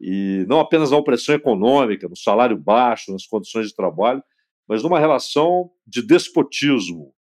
e 0.00 0.44
não 0.48 0.58
apenas 0.58 0.90
na 0.90 0.96
opressão 0.96 1.34
econômica, 1.34 2.08
no 2.08 2.16
salário 2.16 2.56
baixo, 2.56 3.12
nas 3.12 3.26
condições 3.26 3.68
de 3.68 3.74
trabalho, 3.74 4.22
mas 4.66 4.82
numa 4.82 4.98
relação 4.98 5.70
de 5.86 6.02
despotismo. 6.02 7.14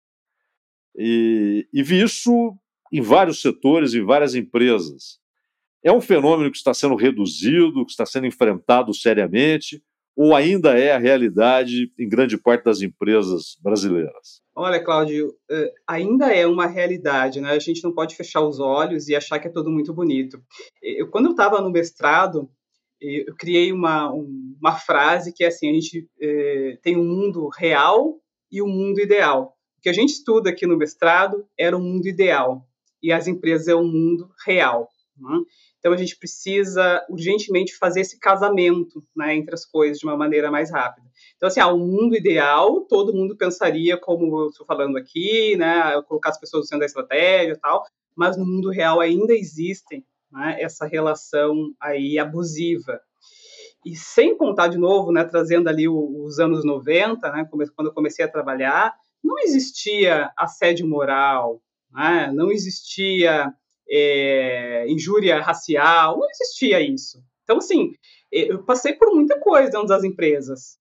E, 0.95 1.67
e 1.73 1.83
vi 1.83 2.01
isso 2.01 2.57
em 2.91 3.01
vários 3.01 3.41
setores, 3.41 3.93
em 3.93 4.03
várias 4.03 4.35
empresas. 4.35 5.19
É 5.83 5.91
um 5.91 6.01
fenômeno 6.01 6.51
que 6.51 6.57
está 6.57 6.73
sendo 6.73 6.95
reduzido, 6.95 7.85
que 7.85 7.91
está 7.91 8.05
sendo 8.05 8.27
enfrentado 8.27 8.93
seriamente, 8.93 9.81
ou 10.15 10.35
ainda 10.35 10.77
é 10.77 10.91
a 10.91 10.97
realidade 10.97 11.93
em 11.97 12.09
grande 12.09 12.37
parte 12.37 12.65
das 12.65 12.81
empresas 12.81 13.57
brasileiras? 13.61 14.41
Olha, 14.53 14.83
Cláudio, 14.83 15.33
eh, 15.49 15.73
ainda 15.87 16.33
é 16.33 16.45
uma 16.45 16.65
realidade, 16.65 17.39
né? 17.39 17.51
A 17.51 17.59
gente 17.59 17.81
não 17.81 17.93
pode 17.93 18.17
fechar 18.17 18.41
os 18.41 18.59
olhos 18.59 19.07
e 19.07 19.15
achar 19.15 19.39
que 19.39 19.47
é 19.47 19.51
tudo 19.51 19.71
muito 19.71 19.93
bonito. 19.93 20.43
Eu, 20.83 21.09
quando 21.09 21.27
eu 21.27 21.31
estava 21.31 21.61
no 21.61 21.71
mestrado, 21.71 22.49
eu 22.99 23.33
criei 23.37 23.71
uma, 23.71 24.11
uma 24.11 24.73
frase 24.73 25.31
que 25.31 25.45
é 25.45 25.47
assim: 25.47 25.69
a 25.69 25.73
gente 25.73 26.09
é, 26.21 26.77
tem 26.81 26.97
um 26.97 27.05
mundo 27.05 27.47
real 27.47 28.19
e 28.51 28.61
um 28.61 28.67
mundo 28.67 28.99
ideal. 28.99 29.55
O 29.77 29.81
que 29.81 29.87
a 29.87 29.93
gente 29.93 30.09
estuda 30.09 30.49
aqui 30.49 30.67
no 30.67 30.77
mestrado 30.77 31.47
era 31.57 31.77
o 31.77 31.79
um 31.79 31.83
mundo 31.83 32.07
ideal 32.07 32.67
e 33.01 33.13
as 33.13 33.27
empresas 33.27 33.69
é 33.69 33.75
o 33.75 33.79
um 33.79 33.87
mundo 33.87 34.29
real. 34.45 34.89
Né? 35.17 35.39
Então 35.79 35.93
a 35.93 35.97
gente 35.97 36.17
precisa 36.17 37.05
urgentemente 37.09 37.75
fazer 37.77 38.01
esse 38.01 38.19
casamento 38.19 39.01
né, 39.15 39.35
entre 39.35 39.55
as 39.55 39.65
coisas 39.65 39.97
de 39.97 40.05
uma 40.05 40.17
maneira 40.17 40.51
mais 40.51 40.69
rápida. 40.71 41.07
Então, 41.37 41.47
assim, 41.47 41.61
ah, 41.61 41.67
o 41.67 41.77
mundo 41.77 42.15
ideal, 42.15 42.81
todo 42.81 43.13
mundo 43.13 43.35
pensaria, 43.35 43.97
como 43.97 44.41
eu 44.41 44.49
estou 44.49 44.65
falando 44.65 44.97
aqui, 44.97 45.55
né, 45.55 46.01
colocar 46.03 46.29
as 46.29 46.39
pessoas 46.39 46.63
no 46.63 46.67
centro 46.67 46.81
da 46.81 46.85
estratégia 46.85 47.53
e 47.53 47.57
tal, 47.57 47.83
mas 48.15 48.35
no 48.37 48.45
mundo 48.45 48.69
real 48.69 48.99
ainda 48.99 49.33
existem 49.33 50.05
né, 50.29 50.57
essa 50.59 50.85
relação 50.85 51.73
aí 51.79 52.19
abusiva. 52.19 52.99
E 53.85 53.95
sem 53.95 54.37
contar 54.37 54.67
de 54.67 54.77
novo, 54.77 55.11
né, 55.13 55.23
trazendo 55.23 55.69
ali 55.69 55.87
os 55.87 56.39
anos 56.39 56.65
90, 56.65 57.31
né, 57.31 57.47
quando 57.49 57.87
eu 57.87 57.93
comecei 57.93 58.25
a 58.25 58.31
trabalhar, 58.31 58.93
não 59.23 59.39
existia 59.39 60.29
assédio 60.37 60.85
moral, 60.85 61.61
né, 61.89 62.29
não 62.33 62.51
existia 62.51 63.53
é, 63.89 64.85
injúria 64.87 65.41
racial, 65.41 66.19
não 66.19 66.29
existia 66.29 66.79
isso. 66.81 67.23
Então, 67.43 67.57
assim, 67.57 67.93
eu 68.31 68.63
passei 68.63 68.93
por 68.93 69.13
muita 69.13 69.39
coisa 69.39 69.71
dentro 69.71 69.87
das 69.87 70.03
empresas, 70.03 70.77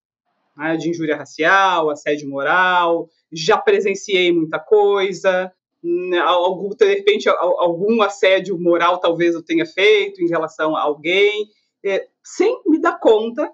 né, 0.57 0.77
de 0.77 0.91
injúria 0.91 1.17
racial, 1.17 1.91
assédio 1.91 2.29
moral, 2.29 3.09
já 3.33 3.57
presenciei 3.57 4.33
muita 4.33 4.59
coisa, 4.59 5.53
né, 5.83 6.19
algum, 6.19 6.71
de 6.71 6.87
repente 6.87 7.29
algum 7.29 8.03
assédio 8.03 8.59
moral 8.59 8.99
talvez 8.99 9.35
eu 9.35 9.43
tenha 9.43 9.65
feito 9.65 10.23
em 10.23 10.29
relação 10.29 10.77
a 10.77 10.83
alguém, 10.83 11.49
é, 11.85 12.07
sem 12.23 12.61
me 12.67 12.81
dar 12.81 12.99
conta 12.99 13.51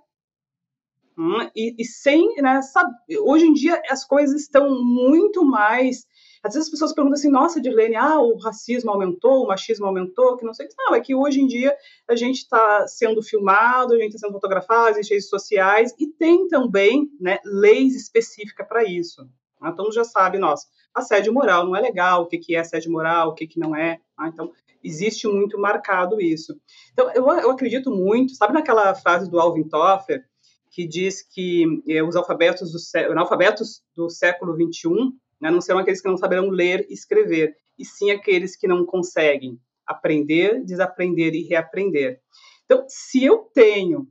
hum, 1.16 1.48
e, 1.54 1.74
e, 1.78 1.84
sem, 1.84 2.34
né, 2.36 2.62
sabe, 2.62 2.92
hoje 3.20 3.46
em 3.46 3.52
dia 3.52 3.80
as 3.88 4.04
coisas 4.04 4.40
estão 4.40 4.82
muito 4.82 5.44
mais, 5.44 6.06
às 6.44 6.52
vezes 6.52 6.68
as 6.68 6.70
pessoas 6.70 6.92
perguntam 6.92 7.18
assim, 7.18 7.30
nossa, 7.30 7.60
Dirlene, 7.60 7.96
ah, 7.96 8.20
o 8.20 8.36
racismo 8.36 8.90
aumentou, 8.90 9.42
o 9.42 9.48
machismo 9.48 9.86
aumentou, 9.86 10.36
que 10.36 10.44
não 10.44 10.52
sei, 10.52 10.68
não, 10.76 10.94
é 10.94 11.00
que 11.00 11.14
hoje 11.14 11.40
em 11.40 11.46
dia 11.46 11.74
a 12.06 12.14
gente 12.14 12.36
está 12.36 12.86
sendo 12.86 13.22
filmado, 13.22 13.94
a 13.94 13.98
gente 13.98 14.14
está 14.14 14.26
sendo 14.26 14.34
fotografado, 14.34 14.90
existem 14.90 15.16
redes 15.16 15.30
sociais, 15.30 15.94
e 15.98 16.06
tem 16.06 16.46
também, 16.46 17.08
né, 17.18 17.38
leis 17.44 17.96
específicas 17.96 18.68
para 18.68 18.84
isso, 18.84 19.26
então 19.64 19.90
já 19.90 20.04
sabe, 20.04 20.36
nossa, 20.36 20.66
assédio 20.94 21.32
moral 21.32 21.64
não 21.64 21.74
é 21.74 21.80
legal, 21.80 22.22
o 22.22 22.26
que, 22.26 22.36
que 22.36 22.54
é 22.54 22.60
assédio 22.60 22.92
moral, 22.92 23.30
o 23.30 23.34
que, 23.34 23.46
que 23.46 23.58
não 23.58 23.74
é. 23.74 23.98
Ah, 24.16 24.28
então, 24.28 24.52
existe 24.82 25.26
muito 25.26 25.58
marcado 25.58 26.20
isso. 26.20 26.54
Então, 26.92 27.10
eu, 27.12 27.26
eu 27.26 27.50
acredito 27.50 27.90
muito, 27.90 28.34
sabe 28.34 28.52
naquela 28.52 28.94
frase 28.94 29.30
do 29.30 29.40
Alvin 29.40 29.66
Toffler, 29.66 30.22
que 30.70 30.86
diz 30.86 31.22
que 31.22 31.82
eh, 31.88 32.02
os 32.02 32.16
alfabetos 32.16 32.72
do, 32.72 33.12
analfabetos 33.12 33.82
do 33.96 34.10
século 34.10 34.54
XXI 34.54 35.14
né? 35.44 35.50
não 35.50 35.60
serão 35.60 35.80
aqueles 35.80 36.00
que 36.00 36.08
não 36.08 36.16
saberão 36.16 36.48
ler 36.48 36.86
e 36.88 36.94
escrever, 36.94 37.54
e 37.78 37.84
sim 37.84 38.10
aqueles 38.10 38.56
que 38.56 38.66
não 38.66 38.86
conseguem 38.86 39.60
aprender, 39.86 40.64
desaprender 40.64 41.34
e 41.34 41.42
reaprender. 41.42 42.18
Então, 42.64 42.86
se 42.88 43.22
eu 43.22 43.50
tenho, 43.52 44.08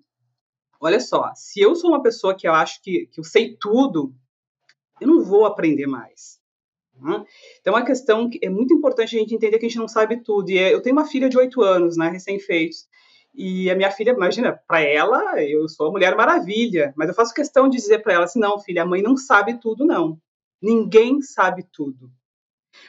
olha 0.80 1.00
só, 1.00 1.32
se 1.36 1.60
eu 1.60 1.76
sou 1.76 1.90
uma 1.90 2.04
pessoa 2.04 2.36
que 2.36 2.48
eu 2.48 2.54
acho 2.54 2.80
que, 2.84 3.08
que 3.08 3.20
eu 3.20 3.24
sei 3.24 3.58
tudo, 3.60 4.14
eu 5.02 5.08
não 5.08 5.24
vou 5.24 5.48
aprender 5.48 5.88
mais. 5.88 6.40
Né? 7.02 7.26
Então, 7.60 7.76
a 7.76 7.84
questão 7.84 8.30
é 8.40 8.50
muito 8.50 8.72
importante 8.72 9.16
a 9.16 9.20
gente 9.20 9.34
entender 9.34 9.58
que 9.58 9.66
a 9.66 9.70
gente 9.70 9.80
não 9.80 9.88
sabe 9.88 10.18
tudo. 10.18 10.52
E 10.52 10.60
é, 10.60 10.72
eu 10.72 10.84
tenho 10.84 10.96
uma 10.96 11.08
filha 11.08 11.28
de 11.28 11.38
oito 11.38 11.64
anos, 11.64 11.98
né, 11.98 12.10
recém-feitos, 12.10 12.88
e 13.34 13.72
a 13.72 13.76
minha 13.76 13.90
filha, 13.90 14.12
imagina, 14.12 14.54
para 14.68 14.82
ela, 14.82 15.42
eu 15.42 15.68
sou 15.68 15.88
a 15.88 15.92
Mulher 15.92 16.16
Maravilha, 16.16 16.94
mas 16.96 17.10
eu 17.10 17.16
faço 17.16 17.34
questão 17.34 17.68
de 17.68 17.78
dizer 17.78 18.04
para 18.04 18.14
ela 18.14 18.26
assim: 18.26 18.40
não, 18.40 18.60
filha, 18.60 18.84
a 18.84 18.86
mãe 18.86 19.02
não 19.02 19.18
sabe 19.18 19.60
tudo, 19.60 19.84
não. 19.84 20.20
Ninguém 20.64 21.22
sabe 21.22 21.68
tudo. 21.74 22.10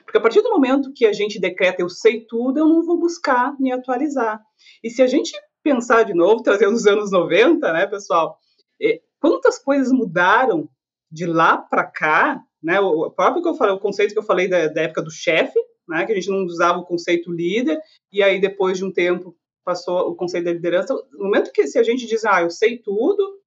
Porque 0.05 0.17
a 0.17 0.21
partir 0.21 0.41
do 0.43 0.51
momento 0.51 0.93
que 0.93 1.05
a 1.05 1.13
gente 1.13 1.41
decreta 1.41 1.83
eu 1.83 1.89
sei 1.89 2.25
tudo, 2.25 2.61
eu 2.61 2.69
não 2.69 2.85
vou 2.85 2.97
buscar 2.97 3.59
me 3.59 3.73
atualizar. 3.73 4.41
E 4.83 4.89
se 4.89 5.03
a 5.03 5.09
gente 5.09 5.33
pensar 5.61 6.05
de 6.05 6.15
novo, 6.15 6.41
trazendo 6.41 6.75
os 6.75 6.87
anos 6.87 7.11
90, 7.11 7.73
né, 7.73 7.85
pessoal, 7.87 8.39
é, 8.81 9.01
quantas 9.21 9.59
coisas 9.59 9.91
mudaram 9.93 10.69
de 11.11 11.27
lá 11.27 11.57
para 11.59 11.85
cá, 11.85 12.41
né? 12.63 12.79
O 12.81 13.11
próprio 13.11 13.43
que 13.43 13.49
eu 13.49 13.55
falei, 13.55 13.75
o 13.75 13.81
conceito 13.81 14.13
que 14.13 14.19
eu 14.19 14.25
falei 14.25 14.47
da, 14.47 14.69
da 14.69 14.83
época 14.83 15.03
do 15.03 15.11
chefe, 15.11 15.59
né, 15.89 16.07
que 16.07 16.13
a 16.13 16.15
gente 16.15 16.31
não 16.31 16.45
usava 16.45 16.79
o 16.79 16.87
conceito 16.87 17.31
líder, 17.33 17.81
e 18.13 18.23
aí 18.23 18.41
depois 18.41 18.79
de 18.79 18.85
um 18.85 18.93
tempo 18.93 19.37
passou 19.65 20.11
o 20.11 20.15
conceito 20.15 20.45
da 20.45 20.53
liderança. 20.53 20.95
No 21.13 21.25
momento 21.25 21.53
que 21.53 21.67
se 21.67 21.79
a 21.79 21.83
gente 21.83 22.07
diz, 22.07 22.25
ah, 22.25 22.43
eu 22.43 22.51
sei 22.51 22.79
tudo, 22.79 23.41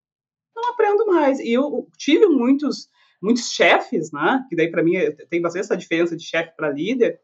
não 0.56 0.72
aprendo 0.72 1.06
mais. 1.06 1.40
E 1.40 1.54
eu 1.54 1.88
tive 1.98 2.28
muitos 2.28 2.90
muitos 3.22 3.52
chefes, 3.52 4.12
né, 4.12 4.46
que 4.50 4.56
daí 4.56 4.70
para 4.70 4.84
mim 4.84 4.94
tem 5.30 5.42
bastante 5.42 5.64
essa 5.64 5.78
diferença 5.78 6.16
de 6.16 6.24
chefe 6.24 6.56
para 6.56 6.70
líder, 6.70 7.20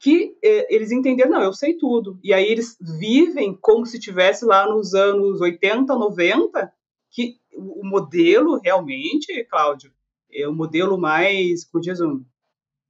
que 0.00 0.36
eh, 0.42 0.66
eles 0.74 0.90
entenderam, 0.90 1.30
não, 1.30 1.42
eu 1.42 1.52
sei 1.52 1.78
tudo. 1.78 2.18
E 2.22 2.32
aí 2.32 2.44
eles 2.44 2.76
vivem 2.80 3.56
como 3.60 3.86
se 3.86 3.98
tivesse 3.98 4.44
lá 4.44 4.66
nos 4.68 4.94
anos 4.94 5.40
80, 5.40 5.94
90, 5.94 6.72
que 7.10 7.38
o 7.54 7.86
modelo 7.86 8.60
realmente, 8.62 9.44
Cláudio, 9.44 9.92
é 10.32 10.46
o 10.48 10.52
modelo 10.52 10.98
mais, 10.98 11.64
como 11.64 11.80
diz 11.80 12.00
um, 12.00 12.24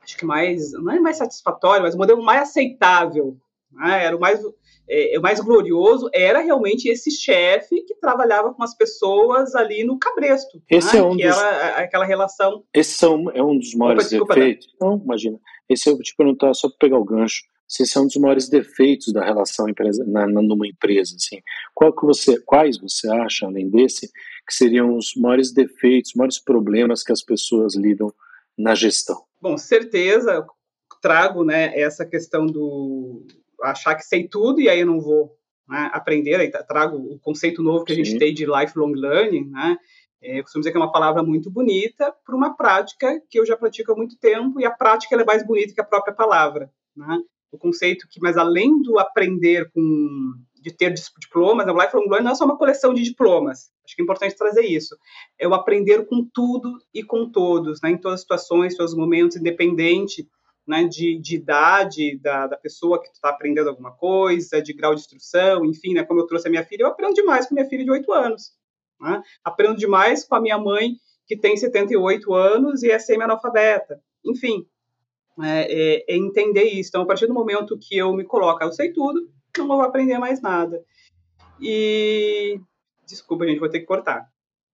acho 0.00 0.16
que 0.16 0.24
mais, 0.24 0.72
não 0.72 0.92
é 0.92 0.98
mais 0.98 1.18
satisfatório, 1.18 1.82
mas 1.82 1.94
o 1.94 1.98
modelo 1.98 2.22
mais 2.22 2.42
aceitável, 2.42 3.36
né? 3.70 4.04
era 4.04 4.16
o 4.16 4.20
mais 4.20 4.40
é, 4.88 5.18
o 5.18 5.22
mais 5.22 5.40
glorioso 5.40 6.08
era 6.12 6.40
realmente 6.40 6.88
esse 6.88 7.10
chefe 7.10 7.82
que 7.82 7.94
trabalhava 7.94 8.52
com 8.52 8.62
as 8.62 8.76
pessoas 8.76 9.54
ali 9.54 9.84
no 9.84 9.98
cabresto. 9.98 10.62
Esse 10.70 10.94
né? 10.94 11.00
é 11.00 11.02
um 11.02 11.16
que 11.16 11.26
dos... 11.26 11.36
era 11.36 11.78
aquela 11.78 12.04
relação. 12.04 12.64
Esse 12.72 12.92
são, 12.92 13.30
é 13.30 13.42
um 13.42 13.58
dos 13.58 13.74
maiores 13.74 14.12
Opa, 14.12 14.34
defeitos. 14.34 14.68
Não, 14.80 15.00
imagina. 15.02 15.38
Esse 15.68 15.88
eu 15.88 15.94
vou 15.94 16.02
te 16.02 16.14
perguntar 16.14 16.52
só 16.54 16.68
para 16.68 16.78
pegar 16.78 16.98
o 16.98 17.04
gancho. 17.04 17.42
Se 17.66 17.82
esse 17.82 17.96
é 17.96 18.00
um 18.00 18.06
dos 18.06 18.16
maiores 18.16 18.48
defeitos 18.48 19.12
da 19.12 19.24
relação 19.24 19.68
empresa, 19.68 20.04
na, 20.06 20.26
numa 20.26 20.66
empresa, 20.66 21.16
assim, 21.16 21.40
qual 21.74 21.94
que 21.94 22.04
você, 22.04 22.38
quais 22.42 22.78
você 22.78 23.08
acha, 23.08 23.46
além 23.46 23.70
desse, 23.70 24.08
que 24.46 24.54
seriam 24.54 24.94
os 24.96 25.12
maiores 25.16 25.50
defeitos, 25.50 26.10
os 26.10 26.14
maiores 26.14 26.38
problemas 26.38 27.02
que 27.02 27.10
as 27.10 27.22
pessoas 27.22 27.74
lidam 27.74 28.12
na 28.56 28.74
gestão? 28.74 29.22
Bom, 29.40 29.56
certeza 29.56 30.46
trago, 31.04 31.44
né, 31.44 31.78
essa 31.78 32.06
questão 32.06 32.46
do 32.46 33.26
achar 33.70 33.94
que 33.94 34.02
sei 34.02 34.28
tudo 34.28 34.60
e 34.60 34.68
aí 34.68 34.80
eu 34.80 34.86
não 34.86 35.00
vou 35.00 35.36
né, 35.68 35.90
aprender, 35.92 36.36
aí 36.36 36.50
trago 36.50 36.96
o 36.96 37.18
conceito 37.18 37.62
novo 37.62 37.84
que 37.84 37.92
a 37.92 37.96
gente 37.96 38.10
Sim. 38.10 38.18
tem 38.18 38.34
de 38.34 38.46
lifelong 38.46 38.92
learning, 38.92 39.50
né? 39.50 39.76
É, 40.22 40.38
eu 40.38 40.42
costumo 40.42 40.62
dizer 40.62 40.72
que 40.72 40.78
é 40.78 40.80
uma 40.80 40.92
palavra 40.92 41.22
muito 41.22 41.50
bonita 41.50 42.14
para 42.24 42.34
uma 42.34 42.56
prática 42.56 43.20
que 43.28 43.38
eu 43.38 43.44
já 43.44 43.56
pratico 43.56 43.92
há 43.92 43.96
muito 43.96 44.16
tempo 44.18 44.58
e 44.58 44.64
a 44.64 44.70
prática 44.70 45.14
é 45.14 45.24
mais 45.24 45.46
bonita 45.46 45.74
que 45.74 45.80
a 45.80 45.84
própria 45.84 46.14
palavra, 46.14 46.70
né? 46.96 47.18
O 47.52 47.58
conceito 47.58 48.08
que, 48.10 48.20
mas 48.20 48.36
além 48.36 48.80
do 48.82 48.98
aprender 48.98 49.70
com 49.72 50.32
de 50.60 50.72
ter 50.72 50.94
diplomas, 50.94 51.66
o 51.66 51.78
lifelong 51.78 52.08
learning 52.08 52.24
não 52.24 52.32
é 52.32 52.34
só 52.34 52.46
uma 52.46 52.56
coleção 52.56 52.94
de 52.94 53.02
diplomas. 53.02 53.70
Acho 53.84 53.94
que 53.94 54.00
é 54.00 54.02
importante 54.02 54.34
trazer 54.34 54.64
isso. 54.64 54.96
É 55.38 55.46
o 55.46 55.52
aprender 55.52 56.06
com 56.06 56.26
tudo 56.32 56.78
e 56.92 57.02
com 57.02 57.30
todos, 57.30 57.82
né? 57.82 57.90
Em 57.90 57.98
todas 57.98 58.14
as 58.14 58.20
situações, 58.22 58.74
todos 58.74 58.92
os 58.92 58.98
momentos, 58.98 59.36
independente 59.36 60.26
né, 60.66 60.84
de, 60.84 61.18
de 61.18 61.36
idade 61.36 62.18
da, 62.18 62.46
da 62.46 62.56
pessoa 62.56 63.00
que 63.00 63.08
está 63.08 63.28
aprendendo 63.28 63.68
alguma 63.68 63.92
coisa, 63.92 64.62
de 64.62 64.72
grau 64.72 64.94
de 64.94 65.00
instrução, 65.00 65.64
enfim, 65.64 65.94
né, 65.94 66.04
como 66.04 66.20
eu 66.20 66.26
trouxe 66.26 66.48
a 66.48 66.50
minha 66.50 66.64
filha, 66.64 66.82
eu 66.82 66.88
aprendo 66.88 67.14
demais 67.14 67.46
com 67.46 67.54
minha 67.54 67.68
filha 67.68 67.84
de 67.84 67.90
8 67.90 68.12
anos. 68.12 68.52
Né? 69.00 69.22
Aprendo 69.42 69.76
demais 69.76 70.24
com 70.24 70.34
a 70.34 70.40
minha 70.40 70.58
mãe, 70.58 70.96
que 71.26 71.36
tem 71.36 71.56
78 71.56 72.34
anos 72.34 72.82
e 72.82 72.90
é 72.90 72.98
semi-analfabeta. 72.98 74.00
Enfim, 74.24 74.66
é, 75.42 75.72
é, 75.72 76.04
é, 76.08 76.16
entender 76.16 76.64
isso. 76.64 76.90
Então, 76.90 77.02
a 77.02 77.06
partir 77.06 77.26
do 77.26 77.34
momento 77.34 77.78
que 77.78 77.96
eu 77.96 78.12
me 78.12 78.24
coloco, 78.24 78.62
eu 78.62 78.72
sei 78.72 78.92
tudo, 78.92 79.28
não 79.56 79.66
vou 79.66 79.82
aprender 79.82 80.18
mais 80.18 80.40
nada. 80.40 80.82
E. 81.60 82.60
Desculpa, 83.06 83.46
gente, 83.46 83.58
vou 83.58 83.68
ter 83.68 83.80
que 83.80 83.86
cortar. 83.86 84.28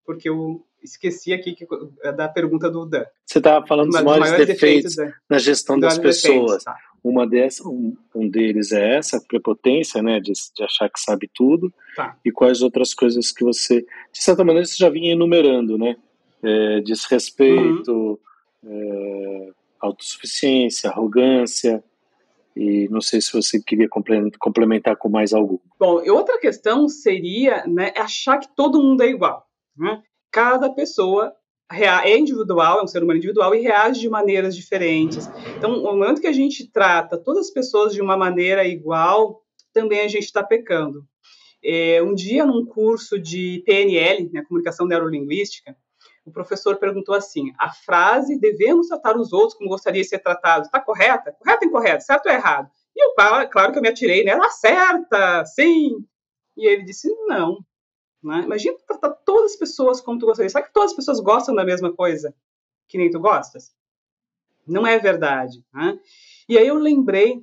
Porque 0.04 0.28
eu 0.28 0.64
esqueci 0.82 1.32
aqui 1.32 1.54
que, 1.54 1.66
é 2.02 2.12
da 2.12 2.28
pergunta 2.28 2.70
do 2.70 2.86
Dan. 2.86 3.04
Você 3.24 3.38
estava 3.38 3.66
falando 3.66 3.90
dos 3.90 4.02
maiores, 4.02 4.30
maiores 4.30 4.46
defeitos, 4.46 4.96
defeitos 4.96 5.20
na 5.28 5.38
gestão 5.38 5.78
das 5.78 5.98
pessoas. 5.98 6.64
Tá. 6.64 6.76
Uma 7.02 7.26
dessas, 7.26 7.64
um, 7.64 7.96
um, 8.14 8.28
deles 8.28 8.72
é 8.72 8.96
essa, 8.96 9.20
prepotência, 9.20 10.02
né, 10.02 10.20
de, 10.20 10.32
de 10.32 10.62
achar 10.62 10.88
que 10.90 11.00
sabe 11.00 11.30
tudo. 11.34 11.72
Tá. 11.96 12.16
E 12.24 12.30
quais 12.30 12.62
outras 12.62 12.92
coisas 12.92 13.32
que 13.32 13.42
você, 13.42 13.80
de 13.80 14.22
certa 14.22 14.44
maneira, 14.44 14.66
você 14.66 14.76
já 14.76 14.90
vinha 14.90 15.12
enumerando, 15.12 15.78
né? 15.78 15.96
É, 16.42 16.80
desrespeito, 16.80 18.18
uhum. 18.62 18.68
é, 18.70 19.50
autossuficiência, 19.80 20.90
arrogância. 20.90 21.82
E 22.54 22.88
não 22.90 23.00
sei 23.00 23.20
se 23.20 23.32
você 23.32 23.62
queria 23.62 23.88
complementar 23.88 24.96
com 24.96 25.08
mais 25.08 25.32
algo. 25.32 25.62
Bom, 25.78 26.02
outra 26.10 26.38
questão 26.38 26.88
seria 26.88 27.64
né, 27.66 27.92
achar 27.96 28.38
que 28.38 28.48
todo 28.54 28.82
mundo 28.82 29.02
é 29.02 29.08
igual. 29.08 29.46
Né? 29.76 30.02
Cada 30.30 30.72
pessoa 30.72 31.34
é 31.72 32.18
individual, 32.18 32.80
é 32.80 32.82
um 32.82 32.86
ser 32.86 33.02
humano 33.02 33.18
individual 33.18 33.54
e 33.54 33.60
reage 33.60 34.00
de 34.00 34.08
maneiras 34.08 34.56
diferentes. 34.56 35.28
Então, 35.56 35.70
no 35.70 35.82
momento 35.82 36.20
que 36.20 36.26
a 36.26 36.32
gente 36.32 36.68
trata 36.70 37.16
todas 37.16 37.46
as 37.46 37.52
pessoas 37.52 37.92
de 37.92 38.00
uma 38.00 38.16
maneira 38.16 38.64
igual, 38.64 39.42
também 39.72 40.00
a 40.00 40.08
gente 40.08 40.24
está 40.24 40.42
pecando. 40.42 41.04
É, 41.62 42.02
um 42.02 42.14
dia, 42.14 42.44
num 42.44 42.64
curso 42.64 43.18
de 43.20 43.62
PNL, 43.64 44.30
né, 44.32 44.42
Comunicação 44.48 44.86
Neurolinguística, 44.86 45.76
o 46.24 46.32
professor 46.32 46.76
perguntou 46.76 47.14
assim: 47.14 47.52
a 47.58 47.70
frase 47.70 48.38
devemos 48.38 48.88
tratar 48.88 49.16
os 49.16 49.32
outros 49.32 49.54
como 49.54 49.70
gostaria 49.70 50.02
de 50.02 50.08
ser 50.08 50.18
tratado, 50.18 50.64
está 50.64 50.80
correta? 50.80 51.32
Correta 51.38 51.64
ou 51.64 51.68
incorreta? 51.68 52.00
Certo 52.00 52.26
ou 52.26 52.32
errado? 52.32 52.70
E 52.96 53.04
eu, 53.04 53.14
claro 53.50 53.72
que 53.72 53.78
eu 53.78 53.82
me 53.82 53.88
atirei 53.88 54.24
né? 54.24 54.38
certa, 54.50 55.44
sim. 55.44 56.04
E 56.56 56.66
ele 56.66 56.84
disse: 56.84 57.08
não, 57.26 57.58
né? 58.22 58.42
Imagina 58.44 58.76
tratar 58.86 59.10
todas 59.10 59.52
as 59.52 59.58
pessoas 59.58 60.00
como 60.00 60.18
tu 60.18 60.26
gostaria. 60.26 60.48
Será 60.48 60.64
que 60.64 60.72
todas 60.72 60.90
as 60.90 60.96
pessoas 60.96 61.20
gostam 61.20 61.54
da 61.54 61.64
mesma 61.64 61.92
coisa 61.92 62.34
que 62.88 62.98
nem 62.98 63.10
tu 63.10 63.18
gostas? 63.18 63.72
Não 64.66 64.86
é 64.86 64.98
verdade. 64.98 65.64
Né? 65.72 65.98
E 66.48 66.58
aí 66.58 66.66
eu 66.66 66.76
lembrei, 66.76 67.42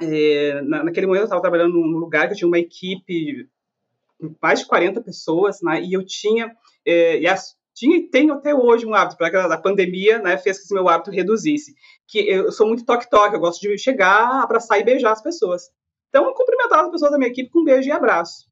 é, 0.00 0.60
naquele 0.62 1.06
momento 1.06 1.22
eu 1.22 1.24
estava 1.24 1.42
trabalhando 1.42 1.72
num 1.72 1.98
lugar 1.98 2.26
que 2.26 2.34
eu 2.34 2.36
tinha 2.36 2.48
uma 2.48 2.58
equipe 2.58 3.48
com 4.20 4.34
mais 4.40 4.60
de 4.60 4.66
40 4.66 5.00
pessoas, 5.00 5.60
né? 5.62 5.82
e 5.82 5.92
eu 5.92 6.04
tinha, 6.04 6.54
é, 6.86 7.18
e 7.20 7.26
as, 7.26 7.56
tinha 7.74 7.96
e 7.96 8.08
tenho 8.08 8.34
até 8.34 8.54
hoje 8.54 8.86
um 8.86 8.94
hábito, 8.94 9.16
para 9.16 9.52
a 9.52 9.58
pandemia 9.58 10.18
né, 10.18 10.38
fez 10.38 10.58
que 10.58 10.64
esse 10.64 10.74
meu 10.74 10.88
hábito 10.88 11.10
reduzisse, 11.10 11.74
que 12.06 12.20
eu 12.20 12.52
sou 12.52 12.68
muito 12.68 12.84
toque-toque, 12.84 13.34
eu 13.34 13.40
gosto 13.40 13.60
de 13.60 13.76
chegar, 13.76 14.42
abraçar 14.42 14.78
e 14.78 14.84
beijar 14.84 15.12
as 15.12 15.22
pessoas. 15.22 15.70
Então 16.08 16.24
eu 16.24 16.34
cumprimentava 16.34 16.84
as 16.84 16.90
pessoas 16.90 17.10
da 17.10 17.18
minha 17.18 17.30
equipe 17.30 17.50
com 17.50 17.60
um 17.60 17.64
beijo 17.64 17.88
e 17.88 17.92
abraço. 17.92 18.48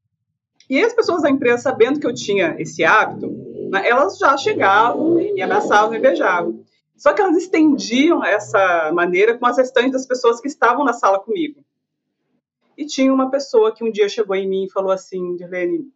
E 0.69 0.81
as 0.81 0.93
pessoas 0.93 1.21
da 1.21 1.29
empresa, 1.29 1.63
sabendo 1.63 1.99
que 1.99 2.07
eu 2.07 2.13
tinha 2.13 2.55
esse 2.59 2.83
hábito, 2.83 3.29
né, 3.69 3.87
elas 3.87 4.17
já 4.17 4.37
chegavam 4.37 5.19
e 5.19 5.33
me 5.33 5.41
abraçavam 5.41 5.95
e 5.95 5.99
beijavam. 5.99 6.63
Só 6.95 7.13
que 7.13 7.21
elas 7.21 7.35
estendiam 7.35 8.23
essa 8.23 8.91
maneira 8.93 9.37
com 9.37 9.45
as 9.45 9.57
restantes 9.57 9.91
das 9.91 10.05
pessoas 10.05 10.39
que 10.39 10.47
estavam 10.47 10.85
na 10.85 10.93
sala 10.93 11.19
comigo. 11.19 11.63
E 12.77 12.85
tinha 12.85 13.13
uma 13.13 13.29
pessoa 13.29 13.73
que 13.73 13.83
um 13.83 13.91
dia 13.91 14.07
chegou 14.07 14.35
em 14.35 14.47
mim 14.47 14.65
e 14.65 14.71
falou 14.71 14.91
assim, 14.91 15.35
Dirlene, 15.35 15.91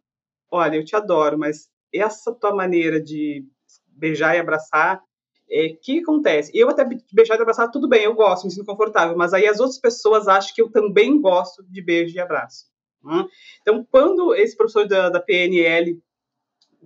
olha, 0.50 0.76
eu 0.76 0.84
te 0.84 0.94
adoro, 0.94 1.38
mas 1.38 1.68
essa 1.92 2.32
tua 2.32 2.54
maneira 2.54 3.00
de 3.00 3.44
beijar 3.88 4.36
e 4.36 4.38
abraçar, 4.38 5.02
é, 5.50 5.70
que 5.80 6.00
acontece? 6.00 6.52
Eu 6.54 6.68
até 6.68 6.84
beijar 7.12 7.38
e 7.38 7.42
abraçar, 7.42 7.70
tudo 7.70 7.88
bem, 7.88 8.04
eu 8.04 8.14
gosto, 8.14 8.44
me 8.44 8.50
sinto 8.50 8.66
confortável, 8.66 9.16
mas 9.16 9.32
aí 9.32 9.46
as 9.46 9.60
outras 9.60 9.78
pessoas 9.78 10.28
acham 10.28 10.54
que 10.54 10.60
eu 10.60 10.70
também 10.70 11.20
gosto 11.20 11.64
de 11.64 11.82
beijo 11.82 12.14
e 12.14 12.20
abraço. 12.20 12.66
Né? 13.08 13.26
Então, 13.62 13.86
quando 13.90 14.34
esse 14.34 14.54
professor 14.54 14.86
da, 14.86 15.08
da, 15.08 15.20
PNL 15.20 16.00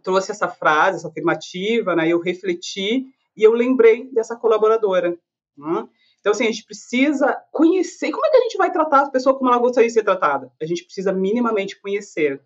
trouxe 0.02 0.30
essa 0.30 0.48
frase, 0.48 0.98
essa 0.98 1.08
afirmativa, 1.08 1.96
né, 1.96 2.08
eu 2.08 2.20
refleti 2.20 3.06
e 3.36 3.42
eu 3.42 3.52
lembrei 3.52 4.08
dessa 4.12 4.36
colaboradora. 4.36 5.18
Né? 5.56 5.88
Então, 6.20 6.30
assim, 6.30 6.44
a 6.44 6.50
gente 6.50 6.64
precisa 6.64 7.36
conhecer. 7.50 8.12
Como 8.12 8.24
é 8.24 8.30
que 8.30 8.36
a 8.36 8.42
gente 8.42 8.56
vai 8.56 8.70
tratar 8.70 9.00
a 9.00 9.10
pessoa 9.10 9.36
como 9.36 9.50
ela 9.50 9.58
gostaria 9.58 9.88
de 9.88 9.92
ser 9.94 10.04
tratada? 10.04 10.52
A 10.60 10.64
gente 10.64 10.84
precisa 10.84 11.12
minimamente 11.12 11.80
conhecer. 11.80 12.40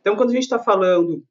Então, 0.00 0.16
quando 0.16 0.30
a 0.30 0.32
gente 0.32 0.44
está 0.44 0.58
falando 0.58 1.22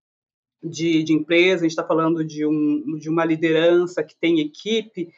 de, 0.63 1.01
de 1.01 1.13
empresa, 1.13 1.61
a 1.61 1.67
gente 1.67 1.71
está 1.71 1.83
falando 1.83 2.23
de, 2.23 2.45
um, 2.45 2.97
de 2.99 3.09
uma 3.09 3.25
liderança 3.25 4.03
que 4.03 4.15
tem 4.15 4.39
equipe, 4.39 5.11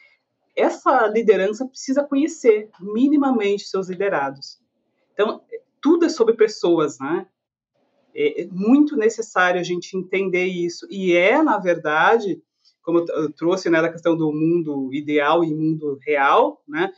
essa 0.56 1.06
liderança 1.06 1.66
precisa 1.66 2.02
conhecer 2.02 2.70
minimamente 2.80 3.66
seus 3.66 3.88
liderados. 3.88 4.58
Então, 5.12 5.42
tudo 5.82 6.06
é 6.06 6.08
sobre 6.08 6.34
pessoas, 6.34 6.98
né? 6.98 7.26
É, 8.14 8.42
é 8.42 8.46
muito 8.46 8.96
necessário 8.96 9.60
a 9.60 9.64
gente 9.64 9.96
entender 9.96 10.46
isso. 10.46 10.86
E 10.88 11.14
é, 11.14 11.42
na 11.42 11.58
verdade, 11.58 12.40
como 12.82 13.00
eu 13.00 13.32
trouxe 13.32 13.68
né, 13.68 13.82
da 13.82 13.90
questão 13.90 14.16
do 14.16 14.32
mundo 14.32 14.88
ideal 14.92 15.44
e 15.44 15.52
mundo 15.52 15.98
real, 16.02 16.62
né? 16.66 16.92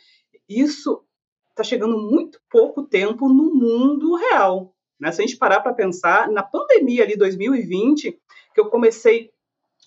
Isso 0.48 1.02
está 1.50 1.62
chegando 1.62 1.98
muito 1.98 2.38
pouco 2.50 2.82
tempo 2.82 3.28
no 3.28 3.54
mundo 3.54 4.14
real. 4.16 4.74
Né? 5.00 5.10
Se 5.12 5.22
a 5.22 5.26
gente 5.26 5.38
parar 5.38 5.60
para 5.60 5.72
pensar, 5.72 6.28
na 6.28 6.42
pandemia 6.42 7.04
ali 7.04 7.16
2020, 7.16 8.18
que 8.52 8.60
eu 8.60 8.68
comecei 8.68 9.30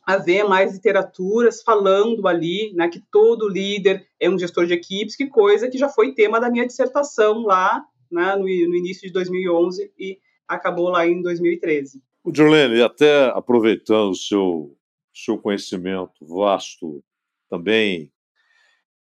a 0.05 0.17
ver 0.17 0.45
mais 0.45 0.73
literaturas 0.73 1.61
falando 1.61 2.27
ali, 2.27 2.71
né, 2.73 2.87
que 2.87 3.03
todo 3.11 3.49
líder 3.49 4.07
é 4.17 4.29
um 4.29 4.39
gestor 4.39 4.65
de 4.65 4.73
equipes, 4.73 5.17
que 5.17 5.27
coisa 5.27 5.69
que 5.69 5.77
já 5.77 5.89
foi 5.89 6.13
tema 6.13 6.39
da 6.39 6.49
minha 6.49 6.65
dissertação 6.65 7.41
lá 7.41 7.85
né, 8.11 8.35
no, 8.35 8.43
no 8.43 8.75
início 8.75 9.07
de 9.07 9.13
2011 9.13 9.91
e 9.97 10.19
acabou 10.47 10.89
lá 10.89 11.07
em 11.07 11.21
2013. 11.21 12.01
O 12.23 12.33
Jorlene, 12.33 12.81
até 12.81 13.25
aproveitando 13.27 14.11
o 14.11 14.15
seu, 14.15 14.77
seu 15.13 15.37
conhecimento 15.37 16.25
vasto 16.25 17.03
também 17.49 18.11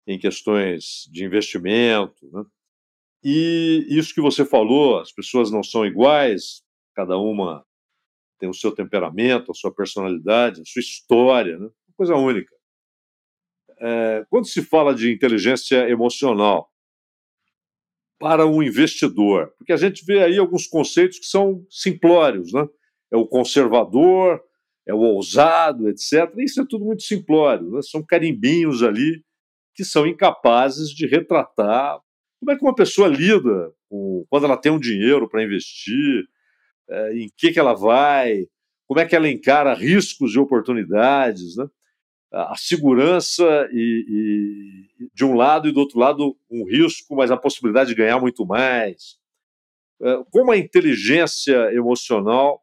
em 0.06 0.18
questões 0.18 1.08
de 1.10 1.24
investimento, 1.24 2.28
né? 2.32 2.44
E 3.26 3.86
isso 3.88 4.14
que 4.14 4.20
você 4.20 4.44
falou, 4.44 4.98
as 4.98 5.10
pessoas 5.10 5.50
não 5.50 5.62
são 5.62 5.86
iguais, 5.86 6.62
cada 6.94 7.16
uma 7.16 7.64
tem 8.38 8.50
o 8.50 8.54
seu 8.54 8.70
temperamento, 8.70 9.50
a 9.50 9.54
sua 9.54 9.72
personalidade, 9.72 10.60
a 10.60 10.64
sua 10.66 10.80
história, 10.80 11.58
né? 11.58 11.70
coisa 11.96 12.14
única. 12.16 12.54
É, 13.80 14.26
quando 14.28 14.46
se 14.46 14.60
fala 14.60 14.94
de 14.94 15.10
inteligência 15.10 15.88
emocional 15.88 16.70
para 18.24 18.46
um 18.46 18.62
investidor, 18.62 19.52
porque 19.58 19.70
a 19.70 19.76
gente 19.76 20.02
vê 20.02 20.22
aí 20.22 20.38
alguns 20.38 20.66
conceitos 20.66 21.18
que 21.18 21.26
são 21.26 21.62
simplórios, 21.68 22.54
né? 22.54 22.66
É 23.12 23.18
o 23.18 23.26
conservador, 23.26 24.40
é 24.88 24.94
o 24.94 25.00
ousado, 25.00 25.90
etc. 25.90 26.32
Isso 26.38 26.62
é 26.62 26.66
tudo 26.66 26.86
muito 26.86 27.02
simplório, 27.02 27.70
né? 27.70 27.82
são 27.82 28.02
carimbinhos 28.02 28.82
ali 28.82 29.22
que 29.74 29.84
são 29.84 30.06
incapazes 30.06 30.88
de 30.88 31.06
retratar 31.06 32.00
como 32.40 32.50
é 32.50 32.56
que 32.56 32.64
uma 32.64 32.74
pessoa 32.74 33.08
lida 33.08 33.70
com, 33.90 34.24
quando 34.30 34.44
ela 34.44 34.56
tem 34.56 34.72
um 34.72 34.80
dinheiro 34.80 35.28
para 35.28 35.44
investir, 35.44 36.24
é, 36.88 37.18
em 37.18 37.28
que, 37.36 37.52
que 37.52 37.60
ela 37.60 37.74
vai, 37.74 38.46
como 38.86 39.00
é 39.00 39.04
que 39.04 39.14
ela 39.14 39.28
encara 39.28 39.74
riscos 39.74 40.34
e 40.34 40.38
oportunidades, 40.38 41.56
né? 41.58 41.66
A 42.34 42.54
segurança 42.56 43.44
e, 43.72 44.88
e, 45.00 45.08
de 45.14 45.24
um 45.24 45.34
lado 45.34 45.68
e 45.68 45.72
do 45.72 45.80
outro 45.80 45.98
lado 45.98 46.36
um 46.50 46.68
risco, 46.68 47.14
mas 47.14 47.30
a 47.30 47.36
possibilidade 47.36 47.90
de 47.90 47.96
ganhar 47.96 48.18
muito 48.18 48.44
mais. 48.44 49.16
É, 50.02 50.24
como 50.30 50.50
a 50.50 50.56
inteligência 50.58 51.72
emocional, 51.72 52.60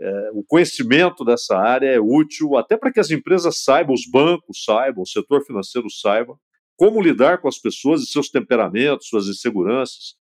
é, 0.00 0.30
o 0.32 0.42
conhecimento 0.42 1.24
dessa 1.24 1.56
área 1.56 1.86
é 1.86 2.00
útil 2.00 2.56
até 2.56 2.76
para 2.76 2.90
que 2.90 2.98
as 2.98 3.10
empresas 3.10 3.62
saibam, 3.62 3.94
os 3.94 4.08
bancos 4.10 4.64
saibam, 4.64 5.02
o 5.02 5.06
setor 5.06 5.44
financeiro 5.44 5.90
saiba 5.90 6.38
como 6.76 7.00
lidar 7.00 7.40
com 7.40 7.48
as 7.48 7.58
pessoas 7.58 8.02
e 8.02 8.06
seus 8.06 8.28
temperamentos, 8.28 9.08
suas 9.08 9.28
inseguranças. 9.28 10.16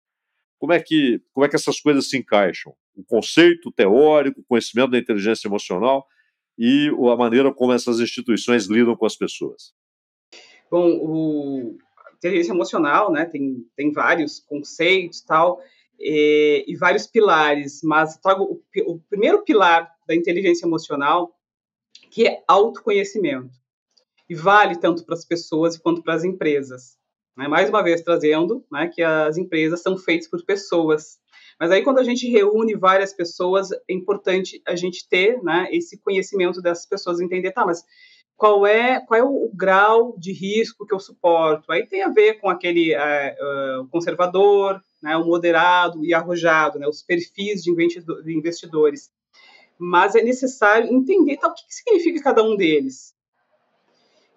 Como 0.58 0.72
é 0.72 0.80
que, 0.80 1.20
como 1.32 1.46
é 1.46 1.48
que 1.48 1.56
essas 1.56 1.80
coisas 1.80 2.08
se 2.10 2.18
encaixam? 2.18 2.74
O 2.94 3.04
conceito 3.04 3.72
teórico, 3.72 4.40
o 4.40 4.44
conhecimento 4.44 4.90
da 4.90 4.98
inteligência 4.98 5.48
emocional 5.48 6.06
e 6.58 6.88
a 6.88 7.16
maneira 7.16 7.52
como 7.52 7.72
essas 7.72 8.00
instituições 8.00 8.66
lidam 8.66 8.96
com 8.96 9.06
as 9.06 9.16
pessoas. 9.16 9.72
Bom, 10.70 10.88
o 11.00 11.78
inteligência 12.22 12.52
emocional, 12.52 13.10
né, 13.10 13.24
tem, 13.24 13.66
tem 13.76 13.90
vários 13.90 14.38
conceitos 14.38 15.20
tal, 15.22 15.60
e, 15.98 16.64
e 16.68 16.76
vários 16.76 17.06
pilares, 17.06 17.80
mas 17.82 18.16
trago 18.18 18.44
o, 18.44 18.92
o 18.92 19.00
primeiro 19.10 19.42
pilar 19.42 19.92
da 20.06 20.14
inteligência 20.14 20.64
emocional, 20.64 21.36
que 22.10 22.26
é 22.26 22.42
autoconhecimento 22.46 23.54
e 24.28 24.34
vale 24.34 24.76
tanto 24.76 25.04
para 25.04 25.14
as 25.14 25.24
pessoas 25.24 25.76
quanto 25.76 26.02
para 26.02 26.14
as 26.14 26.24
empresas. 26.24 26.96
Né? 27.36 27.48
Mais 27.48 27.68
uma 27.68 27.82
vez, 27.82 28.02
trazendo 28.02 28.64
né, 28.70 28.88
que 28.88 29.02
as 29.02 29.36
empresas 29.36 29.82
são 29.82 29.96
feitas 29.96 30.28
por 30.28 30.44
pessoas. 30.44 31.18
Mas 31.62 31.70
aí, 31.70 31.84
quando 31.84 32.00
a 32.00 32.02
gente 32.02 32.28
reúne 32.28 32.74
várias 32.74 33.12
pessoas, 33.12 33.70
é 33.70 33.78
importante 33.94 34.60
a 34.66 34.74
gente 34.74 35.08
ter 35.08 35.40
né, 35.44 35.68
esse 35.70 35.96
conhecimento 35.96 36.60
dessas 36.60 36.84
pessoas, 36.84 37.20
entender, 37.20 37.52
tá, 37.52 37.64
mas 37.64 37.84
qual 38.36 38.66
é, 38.66 38.98
qual 39.06 39.20
é 39.20 39.22
o, 39.22 39.48
grau 39.54 40.18
de 40.18 40.32
risco 40.32 40.84
que 40.84 40.92
eu 40.92 40.98
suporto? 40.98 41.70
Aí 41.70 41.86
tem 41.86 42.02
a 42.02 42.08
ver 42.08 42.40
com 42.40 42.50
aquele 42.50 42.96
uh, 42.96 43.86
conservador, 43.92 44.82
né, 45.00 45.16
o 45.16 45.24
moderado 45.24 46.04
e 46.04 46.12
arrojado, 46.12 46.80
né, 46.80 46.88
os 46.88 47.00
perfis 47.00 47.62
de 47.62 47.70
investidores. 48.26 49.12
Mas 49.78 50.16
é 50.16 50.22
necessário 50.24 50.92
entender 50.92 51.36
tá, 51.36 51.46
o 51.46 51.54
que 51.54 51.62
significa 51.68 52.24
cada 52.24 52.42
um 52.42 52.56
deles. 52.56 53.14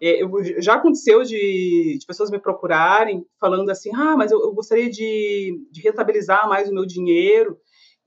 É, 0.01 0.19
já 0.61 0.75
aconteceu 0.75 1.23
de, 1.23 1.97
de, 1.97 2.05
pessoas 2.05 2.29
me 2.29 2.39
procurarem 2.39 3.25
falando 3.39 3.69
assim, 3.69 3.91
ah, 3.95 4.15
mas 4.17 4.31
eu, 4.31 4.41
eu 4.41 4.53
gostaria 4.53 4.89
de, 4.89 5.65
de, 5.71 5.81
rentabilizar 5.81 6.49
mais 6.49 6.69
o 6.69 6.73
meu 6.73 6.85
dinheiro. 6.85 7.57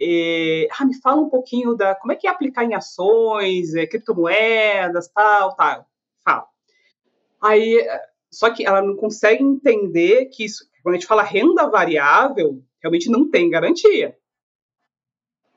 É, 0.01 0.68
ah, 0.79 0.85
me 0.85 0.94
fala 1.01 1.20
um 1.20 1.31
pouquinho 1.31 1.74
da 1.74 1.94
como 1.94 2.12
é 2.12 2.16
que 2.16 2.27
é 2.27 2.31
aplicar 2.31 2.64
em 2.64 2.74
ações, 2.74 3.74
é, 3.74 3.87
criptomoedas, 3.87 5.09
tal, 5.09 5.57
tal. 5.57 5.87
Fala. 6.24 6.46
Aí, 7.40 7.85
só 8.31 8.51
que 8.51 8.66
ela 8.66 8.83
não 8.83 8.94
consegue 8.94 9.42
entender 9.42 10.27
que 10.27 10.44
isso, 10.44 10.68
quando 10.83 10.94
a 10.94 10.98
gente 10.98 11.09
fala 11.09 11.22
renda 11.22 11.68
variável, 11.68 12.62
realmente 12.81 13.11
não 13.11 13.31
tem 13.31 13.48
garantia. 13.48 14.16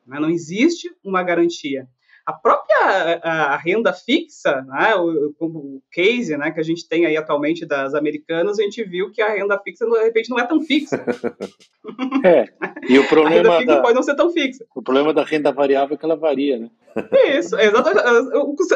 Né? 0.07 0.19
Não 0.19 0.29
existe 0.29 0.89
uma 1.03 1.23
garantia 1.23 1.87
a 2.25 2.33
própria 2.33 3.19
a, 3.23 3.53
a 3.53 3.57
renda 3.57 3.93
fixa, 3.93 4.61
né, 4.61 4.95
o, 4.95 5.33
o, 5.39 5.81
case 5.91 6.35
né, 6.37 6.51
que 6.51 6.59
a 6.59 6.63
gente 6.63 6.87
tem 6.87 7.05
aí 7.05 7.17
atualmente 7.17 7.65
das 7.65 7.93
americanas, 7.93 8.59
a 8.59 8.63
gente 8.63 8.83
viu 8.83 9.11
que 9.11 9.21
a 9.21 9.29
renda 9.29 9.59
fixa, 9.59 9.85
de 9.85 10.03
repente, 10.03 10.29
não 10.29 10.39
é 10.39 10.45
tão 10.45 10.61
fixa. 10.61 11.03
é, 12.25 12.45
e 12.87 12.99
o 12.99 13.07
problema. 13.07 13.35
a 13.55 13.57
renda 13.57 13.57
fixa 13.59 13.75
da, 13.75 13.81
pode 13.81 13.95
não 13.95 14.03
ser 14.03 14.15
tão 14.15 14.29
fixa. 14.31 14.65
O 14.75 14.81
problema 14.81 15.13
da 15.13 15.23
renda 15.23 15.51
variável 15.51 15.95
é 15.95 15.97
que 15.97 16.05
ela 16.05 16.15
varia, 16.15 16.59
né? 16.59 16.69
Isso, 17.37 17.57
exatamente. 17.57 18.05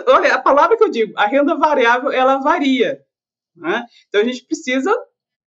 Olha, 0.08 0.34
a 0.34 0.40
palavra 0.40 0.78
que 0.78 0.84
eu 0.84 0.90
digo, 0.90 1.14
a 1.18 1.26
renda 1.26 1.56
variável, 1.56 2.12
ela 2.12 2.38
varia. 2.38 3.00
Né? 3.56 3.86
Então 4.08 4.22
a 4.22 4.24
gente 4.24 4.46
precisa 4.46 4.96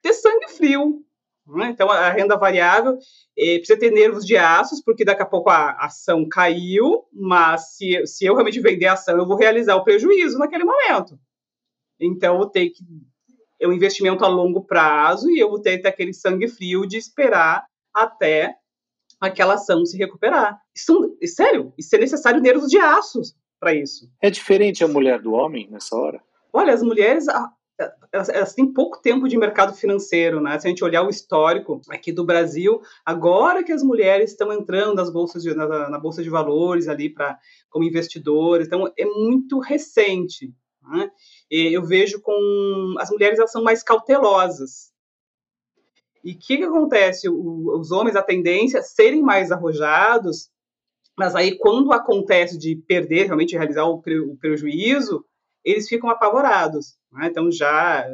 ter 0.02 0.12
sangue 0.12 0.48
frio, 0.48 1.02
né? 1.56 1.70
Então, 1.70 1.90
a 1.90 2.10
renda 2.10 2.36
variável 2.36 2.98
eh, 3.36 3.58
precisa 3.58 3.78
ter 3.78 3.90
nervos 3.90 4.24
de 4.24 4.36
aços, 4.36 4.82
porque 4.82 5.04
daqui 5.04 5.22
a 5.22 5.26
pouco 5.26 5.50
a 5.50 5.72
ação 5.84 6.28
caiu, 6.28 7.04
mas 7.12 7.76
se, 7.76 8.06
se 8.06 8.26
eu 8.26 8.34
realmente 8.34 8.60
vender 8.60 8.86
a 8.86 8.94
ação, 8.94 9.16
eu 9.16 9.26
vou 9.26 9.36
realizar 9.36 9.76
o 9.76 9.84
prejuízo 9.84 10.38
naquele 10.38 10.64
momento. 10.64 11.18
Então, 12.00 12.40
eu 12.40 12.46
ter 12.46 12.70
que. 12.70 12.84
É 13.60 13.66
um 13.66 13.72
investimento 13.72 14.24
a 14.24 14.28
longo 14.28 14.64
prazo 14.64 15.28
e 15.30 15.38
eu 15.40 15.48
vou 15.48 15.60
ter 15.60 15.76
que 15.76 15.82
ter 15.82 15.88
aquele 15.88 16.14
sangue 16.14 16.46
frio 16.46 16.86
de 16.86 16.96
esperar 16.96 17.66
até 17.92 18.54
aquela 19.20 19.54
ação 19.54 19.84
se 19.84 19.96
recuperar. 19.96 20.60
Isso, 20.74 21.16
sério, 21.24 21.72
isso 21.76 21.94
é 21.96 21.98
necessário 21.98 22.40
nervos 22.40 22.68
de 22.68 22.78
aços 22.78 23.34
para 23.58 23.74
isso. 23.74 24.08
É 24.22 24.30
diferente 24.30 24.84
a 24.84 24.88
mulher 24.88 25.20
do 25.20 25.32
homem 25.32 25.68
nessa 25.70 25.96
hora? 25.96 26.22
Olha, 26.52 26.72
as 26.72 26.82
mulheres, 26.82 27.26
elas, 28.12 28.54
têm 28.54 28.72
pouco 28.72 29.00
tempo 29.00 29.28
de 29.28 29.36
mercado 29.36 29.72
financeiro, 29.72 30.40
né? 30.40 30.58
Se 30.58 30.66
a 30.66 30.70
gente 30.70 30.82
olhar 30.82 31.02
o 31.02 31.10
histórico 31.10 31.80
aqui 31.88 32.10
do 32.10 32.24
Brasil, 32.24 32.80
agora 33.04 33.62
que 33.62 33.72
as 33.72 33.82
mulheres 33.82 34.32
estão 34.32 34.52
entrando 34.52 34.94
nas 34.94 35.12
bolsas 35.12 35.42
de, 35.42 35.54
na, 35.54 35.88
na 35.88 35.98
bolsa 35.98 36.22
de 36.22 36.28
valores 36.28 36.88
ali 36.88 37.08
para 37.08 37.38
como 37.70 37.84
investidores, 37.84 38.66
então 38.66 38.92
é 38.98 39.04
muito 39.04 39.58
recente. 39.60 40.52
Né? 40.90 41.10
eu 41.50 41.84
vejo 41.84 42.18
com 42.22 42.94
as 42.98 43.10
mulheres 43.10 43.38
elas 43.38 43.52
são 43.52 43.62
mais 43.62 43.82
cautelosas. 43.82 44.90
E 46.24 46.32
o 46.32 46.38
que, 46.38 46.56
que 46.56 46.64
acontece? 46.64 47.28
O, 47.28 47.78
os 47.78 47.90
homens 47.90 48.16
a 48.16 48.22
tendência 48.22 48.80
serem 48.80 49.22
mais 49.22 49.52
arrojados, 49.52 50.50
mas 51.16 51.34
aí 51.34 51.58
quando 51.58 51.92
acontece 51.92 52.56
de 52.56 52.74
perder 52.74 53.26
realmente 53.26 53.56
realizar 53.56 53.84
o, 53.84 54.00
pre, 54.00 54.18
o 54.18 54.36
prejuízo, 54.36 55.24
eles 55.70 55.88
ficam 55.88 56.08
apavorados. 56.10 56.96
Né? 57.12 57.26
Então, 57.26 57.50
já, 57.50 58.06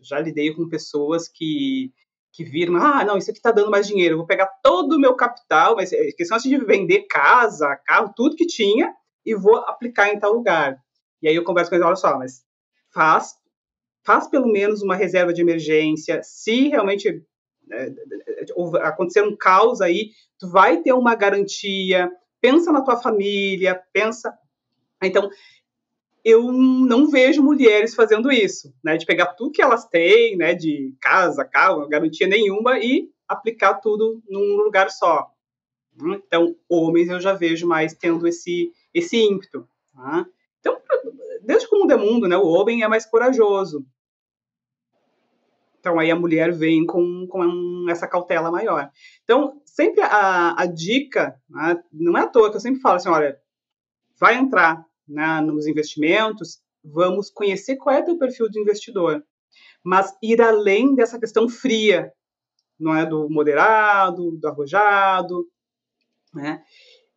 já 0.00 0.18
lidei 0.20 0.54
com 0.54 0.68
pessoas 0.68 1.28
que, 1.28 1.92
que 2.32 2.44
viram, 2.44 2.76
ah, 2.76 3.04
não, 3.04 3.18
isso 3.18 3.30
aqui 3.30 3.38
está 3.38 3.50
dando 3.50 3.70
mais 3.70 3.86
dinheiro, 3.86 4.14
eu 4.14 4.18
vou 4.18 4.26
pegar 4.26 4.46
todo 4.62 4.94
o 4.94 5.00
meu 5.00 5.14
capital, 5.14 5.76
mas 5.76 5.92
é 5.92 6.12
questão 6.12 6.36
assim 6.36 6.50
de 6.50 6.64
vender 6.64 7.06
casa, 7.08 7.76
carro, 7.84 8.12
tudo 8.14 8.36
que 8.36 8.46
tinha, 8.46 8.94
e 9.24 9.34
vou 9.34 9.56
aplicar 9.56 10.08
em 10.08 10.18
tal 10.18 10.32
lugar. 10.32 10.78
E 11.22 11.28
aí 11.28 11.34
eu 11.34 11.44
converso 11.44 11.70
com 11.70 11.76
eles, 11.76 11.86
olha 11.86 11.96
só, 11.96 12.18
mas 12.18 12.44
faz, 12.92 13.34
faz 14.04 14.28
pelo 14.28 14.46
menos 14.46 14.82
uma 14.82 14.94
reserva 14.94 15.32
de 15.32 15.40
emergência, 15.40 16.20
se 16.22 16.68
realmente 16.68 17.24
é, 17.72 17.92
acontecer 18.82 19.22
um 19.22 19.36
caos 19.36 19.80
aí, 19.80 20.10
tu 20.38 20.50
vai 20.50 20.82
ter 20.82 20.92
uma 20.92 21.14
garantia, 21.14 22.10
pensa 22.40 22.70
na 22.70 22.82
tua 22.82 22.96
família, 22.96 23.82
pensa 23.92 24.36
Então, 25.02 25.30
eu 26.24 26.50
não 26.50 27.10
vejo 27.10 27.42
mulheres 27.42 27.94
fazendo 27.94 28.32
isso, 28.32 28.74
né, 28.82 28.96
de 28.96 29.04
pegar 29.04 29.34
tudo 29.34 29.52
que 29.52 29.60
elas 29.62 29.86
têm, 29.86 30.36
né, 30.36 30.54
de 30.54 30.94
casa, 31.00 31.44
carro, 31.44 31.86
garantia 31.86 32.26
nenhuma 32.26 32.78
e 32.78 33.10
aplicar 33.28 33.74
tudo 33.74 34.22
num 34.28 34.56
lugar 34.56 34.90
só. 34.90 35.30
Então, 35.96 36.56
homens 36.68 37.08
eu 37.08 37.20
já 37.20 37.34
vejo 37.34 37.66
mais 37.66 37.94
tendo 37.94 38.26
esse 38.26 38.72
esse 38.92 39.16
ímpeto. 39.16 39.68
Tá? 39.92 40.26
Então, 40.60 40.76
desde 41.42 41.68
que 41.68 41.76
o 41.76 41.80
mundo 41.80 41.92
é 41.92 41.96
mundo, 41.96 42.26
né, 42.26 42.36
o 42.36 42.46
homem 42.46 42.82
é 42.82 42.88
mais 42.88 43.04
corajoso. 43.04 43.86
Então, 45.78 45.98
aí 45.98 46.10
a 46.10 46.16
mulher 46.16 46.50
vem 46.50 46.86
com, 46.86 47.26
com 47.28 47.86
essa 47.90 48.08
cautela 48.08 48.50
maior. 48.50 48.90
Então, 49.22 49.60
sempre 49.66 50.00
a, 50.00 50.58
a 50.58 50.64
dica, 50.64 51.38
né, 51.48 51.82
não 51.92 52.16
é 52.16 52.22
à 52.22 52.26
toa 52.26 52.50
que 52.50 52.56
eu 52.56 52.60
sempre 52.60 52.80
falo 52.80 52.96
assim, 52.96 53.10
olha, 53.10 53.38
vai 54.18 54.36
entrar 54.36 54.84
né, 55.06 55.40
nos 55.40 55.66
investimentos, 55.66 56.60
vamos 56.82 57.30
conhecer 57.30 57.76
qual 57.76 57.96
é 57.96 58.00
o 58.00 58.04
teu 58.04 58.18
perfil 58.18 58.48
de 58.48 58.60
investidor, 58.60 59.24
mas 59.82 60.14
ir 60.22 60.40
além 60.40 60.94
dessa 60.94 61.18
questão 61.18 61.48
fria, 61.48 62.12
não 62.78 62.94
é 62.94 63.06
do 63.06 63.28
moderado, 63.30 64.32
do 64.32 64.48
arrojado, 64.48 65.46
né? 66.34 66.62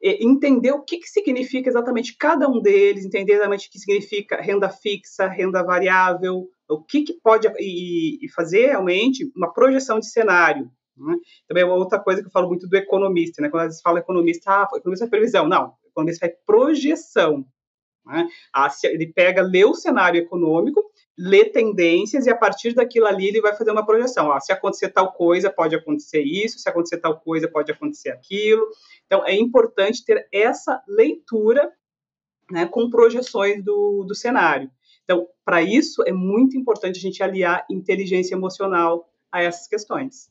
entender 0.01 0.71
o 0.71 0.83
que, 0.83 0.97
que 0.97 1.07
significa 1.07 1.69
exatamente 1.69 2.15
cada 2.15 2.47
um 2.47 2.61
deles, 2.61 3.03
entender 3.03 3.33
exatamente 3.33 3.67
o 3.67 3.71
que 3.71 3.79
significa 3.79 4.39
renda 4.39 4.69
fixa, 4.69 5.27
renda 5.27 5.63
variável, 5.63 6.47
o 6.69 6.83
que, 6.83 7.01
que 7.01 7.13
pode 7.13 7.47
e, 7.59 8.23
e 8.23 8.29
fazer 8.29 8.67
realmente 8.67 9.29
uma 9.35 9.51
projeção 9.51 9.99
de 9.99 10.07
cenário. 10.07 10.69
Né? 10.95 11.15
Também 11.47 11.63
é 11.63 11.65
outra 11.65 11.99
coisa 11.99 12.21
que 12.21 12.27
eu 12.27 12.31
falo 12.31 12.47
muito 12.47 12.67
do 12.67 12.75
economista, 12.75 13.41
né? 13.41 13.49
quando 13.49 13.63
eles 13.63 13.81
falam 13.81 13.99
economista, 13.99 14.51
ah, 14.51 14.67
economista 14.75 15.05
é 15.05 15.09
previsão. 15.09 15.47
Não, 15.47 15.73
economista 15.85 16.25
é 16.25 16.35
projeção. 16.45 17.45
Né? 18.07 18.27
Ele 18.85 19.07
pega, 19.07 19.41
lê 19.41 19.65
o 19.65 19.73
cenário 19.73 20.19
econômico, 20.19 20.83
lê 21.17 21.45
tendências 21.45 22.25
e 22.25 22.29
a 22.29 22.35
partir 22.35 22.73
daquilo 22.73 23.05
ali 23.05 23.27
ele 23.27 23.41
vai 23.41 23.55
fazer 23.55 23.71
uma 23.71 23.85
projeção. 23.85 24.31
Ah, 24.31 24.39
se 24.39 24.51
acontecer 24.51 24.89
tal 24.89 25.11
coisa, 25.13 25.51
pode 25.51 25.75
acontecer 25.75 26.21
isso, 26.21 26.59
se 26.59 26.69
acontecer 26.69 26.97
tal 26.97 27.19
coisa, 27.19 27.47
pode 27.47 27.71
acontecer 27.71 28.09
aquilo. 28.09 28.65
Então, 29.05 29.25
é 29.25 29.35
importante 29.35 30.05
ter 30.05 30.27
essa 30.31 30.81
leitura 30.87 31.71
né, 32.49 32.65
com 32.65 32.89
projeções 32.89 33.63
do, 33.63 34.03
do 34.03 34.15
cenário. 34.15 34.71
Então, 35.03 35.27
para 35.43 35.61
isso, 35.61 36.03
é 36.05 36.11
muito 36.11 36.57
importante 36.57 36.97
a 36.97 37.01
gente 37.01 37.23
aliar 37.23 37.65
inteligência 37.69 38.35
emocional 38.35 39.09
a 39.31 39.41
essas 39.41 39.67
questões. 39.67 40.29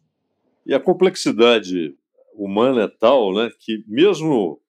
E 0.65 0.75
a 0.75 0.81
complexidade 0.81 1.97
humana 2.35 2.83
é 2.83 2.89
tal 2.89 3.33
né, 3.35 3.51
que, 3.59 3.85
mesmo 3.87 4.61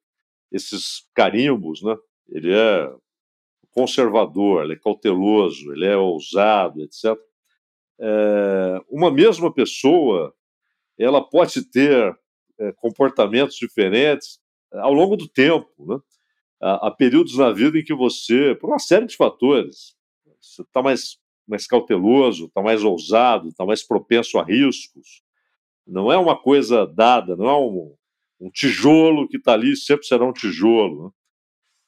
esses 0.52 1.08
carimbos, 1.14 1.82
né, 1.84 1.96
ele 2.30 2.54
é 2.54 2.92
conservador, 3.72 4.64
ele 4.64 4.74
é 4.74 4.80
cauteloso, 4.80 5.72
ele 5.72 5.86
é 5.86 5.96
ousado, 5.96 6.82
etc. 6.82 7.16
É, 8.00 8.82
uma 8.90 9.12
mesma 9.12 9.54
pessoa, 9.54 10.34
ela 10.98 11.22
pode 11.22 11.64
ter 11.70 12.18
é, 12.60 12.72
comportamentos 12.74 13.56
diferentes 13.56 14.40
é, 14.74 14.80
ao 14.80 14.94
longo 14.94 15.16
do 15.16 15.28
tempo, 15.28 15.70
né? 15.86 16.00
Há, 16.60 16.90
períodos 16.90 17.38
na 17.38 17.52
vida 17.52 17.78
em 17.78 17.84
que 17.84 17.94
você, 17.94 18.56
por 18.56 18.72
uma 18.72 18.80
série 18.80 19.06
de 19.06 19.16
fatores, 19.16 19.96
você 20.42 20.64
está 20.64 20.82
mais, 20.82 21.20
mais 21.48 21.68
cauteloso, 21.68 22.46
está 22.46 22.64
mais 22.64 22.84
ousado, 22.84 23.50
está 23.50 23.64
mais 23.64 23.84
propenso 23.84 24.40
a 24.40 24.44
riscos. 24.44 25.22
Não 25.86 26.12
é 26.12 26.18
uma 26.18 26.36
coisa 26.36 26.88
dada, 26.88 27.36
não 27.36 27.48
é 27.48 27.56
um, 27.56 27.96
um 28.40 28.50
tijolo 28.50 29.28
que 29.28 29.38
está 29.38 29.54
ali 29.54 29.76
sempre 29.76 30.08
será 30.08 30.26
um 30.26 30.34
tijolo. 30.34 31.06
Né? 31.06 31.12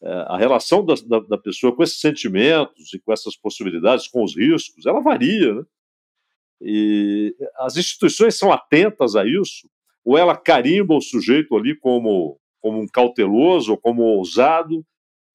É, 0.02 0.10
a 0.28 0.38
relação 0.38 0.86
da, 0.86 0.94
da, 1.06 1.20
da, 1.20 1.38
pessoa 1.38 1.76
com 1.76 1.84
esses 1.84 2.00
sentimentos 2.00 2.94
e 2.94 3.00
com 3.00 3.12
essas 3.12 3.36
possibilidades, 3.36 4.08
com 4.08 4.24
os 4.24 4.36
riscos, 4.36 4.86
ela 4.86 5.02
varia. 5.02 5.54
Né? 5.54 5.64
E 6.62 7.36
as 7.58 7.76
instituições 7.76 8.38
são 8.38 8.52
atentas 8.52 9.16
a 9.16 9.26
isso, 9.26 9.70
ou 10.06 10.18
ela 10.18 10.38
carimba 10.38 10.96
o 10.96 11.02
sujeito 11.02 11.56
ali 11.56 11.78
como, 11.78 12.40
como 12.62 12.80
um 12.80 12.88
cauteloso, 12.88 13.78
como 13.78 14.04
ousado, 14.04 14.86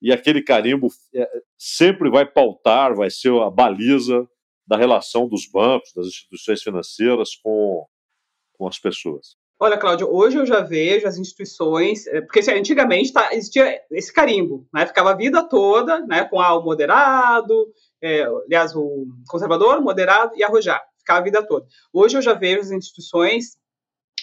e 0.01 0.13
aquele 0.13 0.43
carimbo 0.43 0.89
é, 1.15 1.29
sempre 1.59 2.11
vai 2.11 2.27
pautar, 2.27 2.95
vai 2.95 3.11
ser 3.11 3.33
a 3.41 3.51
baliza 3.51 4.27
da 4.67 4.77
relação 4.77 5.29
dos 5.29 5.47
bancos, 5.47 5.93
das 5.95 6.07
instituições 6.07 6.63
financeiras 6.63 7.37
com, 7.37 7.87
com 8.55 8.67
as 8.67 8.79
pessoas. 8.79 9.37
Olha, 9.59 9.79
Cláudio, 9.79 10.13
hoje 10.13 10.37
eu 10.37 10.45
já 10.45 10.61
vejo 10.61 11.07
as 11.07 11.17
instituições, 11.17 12.07
é, 12.09 12.21
porque 12.21 12.41
assim, 12.41 12.51
antigamente 12.53 13.13
tá, 13.13 13.33
existia 13.33 13.81
esse 13.93 14.13
carimbo, 14.13 14.67
né? 14.75 14.85
Ficava 14.85 15.13
a 15.13 15.17
vida 15.17 15.49
toda, 15.49 16.01
né? 16.07 16.25
Com 16.25 16.39
o 16.39 16.63
moderado, 16.63 17.73
é, 18.03 18.25
aliás, 18.25 18.75
o 18.75 19.07
conservador, 19.29 19.81
moderado 19.81 20.33
e 20.37 20.43
arrojado. 20.43 20.83
Ficava 20.99 21.21
a 21.21 21.23
vida 21.23 21.47
toda. 21.47 21.67
Hoje 21.93 22.17
eu 22.17 22.23
já 22.23 22.35
vejo 22.35 22.61
as 22.61 22.71
instituições, 22.73 23.57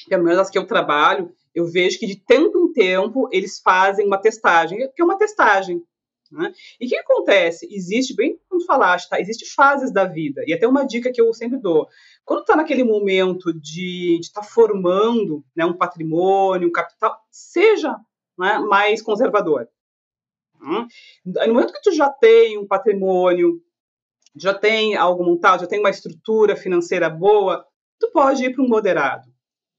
pelo 0.09 0.23
menos 0.23 0.39
as 0.39 0.49
que 0.49 0.57
eu 0.57 0.67
trabalho, 0.67 1.31
eu 1.55 1.65
vejo 1.65 1.97
que 1.97 2.07
de 2.07 2.17
tempo 2.25 2.57
em 2.57 2.73
tempo 2.73 3.29
eles 3.31 3.61
fazem 3.63 4.05
uma 4.05 4.17
testagem, 4.17 4.79
que 4.93 5.01
é 5.01 5.05
uma 5.05 5.17
testagem. 5.17 5.81
Né? 6.31 6.53
E 6.79 6.85
o 6.85 6.89
que 6.89 6.95
acontece? 6.95 7.67
Existe, 7.69 8.15
bem 8.15 8.39
como 8.47 8.63
falaste, 8.63 9.09
tá? 9.09 9.19
existe 9.19 9.53
fases 9.53 9.91
da 9.91 10.05
vida, 10.05 10.43
e 10.47 10.53
até 10.53 10.67
uma 10.67 10.85
dica 10.85 11.11
que 11.11 11.21
eu 11.21 11.33
sempre 11.33 11.59
dou. 11.59 11.87
Quando 12.23 12.41
está 12.41 12.55
naquele 12.55 12.83
momento 12.83 13.53
de 13.53 14.17
estar 14.21 14.41
tá 14.41 14.47
formando 14.47 15.43
né, 15.55 15.65
um 15.65 15.77
patrimônio, 15.77 16.69
um 16.69 16.71
capital, 16.71 17.19
seja 17.29 17.97
né, 18.37 18.59
mais 18.59 19.01
conservador. 19.01 19.67
Né? 20.61 20.87
No 21.25 21.53
momento 21.53 21.73
que 21.73 21.81
tu 21.81 21.91
já 21.91 22.09
tem 22.09 22.57
um 22.57 22.67
patrimônio, 22.67 23.61
já 24.35 24.53
tem 24.53 24.95
algo 24.95 25.23
montado, 25.23 25.61
já 25.61 25.67
tem 25.67 25.79
uma 25.79 25.89
estrutura 25.89 26.55
financeira 26.55 27.09
boa, 27.09 27.65
tu 27.99 28.09
pode 28.11 28.45
ir 28.45 28.53
para 28.53 28.63
um 28.63 28.67
moderado. 28.67 29.30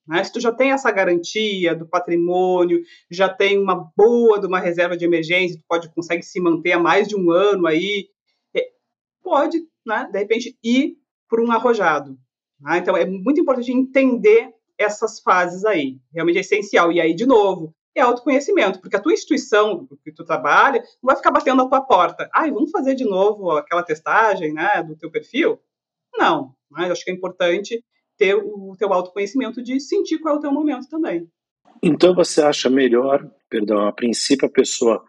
Né? 0.07 0.23
Se 0.25 0.33
tu 0.33 0.41
já 0.41 0.53
tem 0.53 0.73
essa 0.73 0.91
garantia 0.91 1.75
do 1.75 1.87
patrimônio, 1.87 2.83
já 3.11 3.29
tem 3.29 3.59
uma 3.59 3.91
boa 3.97 4.41
de 4.41 4.47
uma 4.47 4.59
reserva 4.59 4.97
de 4.97 5.05
emergência, 5.05 5.59
tu 5.59 5.65
pode 5.69 5.89
consegue 5.91 6.23
se 6.23 6.41
manter 6.41 6.73
há 6.73 6.79
mais 6.79 7.09
de 7.09 7.17
um 7.17 7.31
ano 7.31 7.67
aí, 7.67 8.09
é, 8.55 8.71
pode, 9.23 9.63
né, 9.87 10.09
de 10.11 10.19
repente, 10.19 10.59
ir 10.63 10.97
por 11.29 11.41
um 11.41 11.51
arrojado. 11.53 12.19
Né? 12.61 12.79
Então, 12.79 12.97
é 12.97 13.07
muito 13.07 13.41
importante 13.41 13.73
entender 13.73 14.53
essas 14.77 15.21
fases 15.21 15.65
aí. 15.65 16.01
Realmente 16.13 16.39
é 16.39 16.41
essencial. 16.41 16.91
E 16.93 17.01
aí, 17.01 17.15
de 17.15 17.27
novo, 17.27 17.75
é 17.95 18.01
autoconhecimento, 18.01 18.81
porque 18.81 18.97
a 18.97 19.01
tua 19.01 19.13
instituição 19.13 19.87
que 20.03 20.13
tu 20.13 20.25
trabalha 20.25 20.81
não 20.81 21.09
vai 21.09 21.17
ficar 21.17 21.31
batendo 21.31 21.63
na 21.63 21.69
tua 21.69 21.83
porta. 21.83 22.29
Ai, 22.35 22.51
vamos 22.51 22.71
fazer 22.71 22.95
de 22.95 23.05
novo 23.05 23.51
aquela 23.53 23.83
testagem 23.83 24.53
né, 24.53 24.83
do 24.83 24.97
teu 24.97 25.11
perfil? 25.11 25.61
Não. 26.17 26.55
Né? 26.71 26.89
Eu 26.89 26.93
acho 26.93 27.05
que 27.05 27.11
é 27.11 27.15
importante 27.15 27.85
ter 28.17 28.35
o 28.35 28.75
teu 28.79 28.93
autoconhecimento 28.93 29.63
de 29.63 29.81
sentir 29.81 30.19
qual 30.19 30.37
é 30.37 30.39
o 30.39 30.41
teu 30.41 30.53
momento 30.53 30.89
também. 30.89 31.29
Então 31.83 32.15
você 32.15 32.41
acha 32.43 32.71
melhor, 32.71 33.29
perdão, 33.49 33.87
a 33.87 33.93
princípio 33.93 34.47
a 34.47 34.51
pessoa 34.51 35.05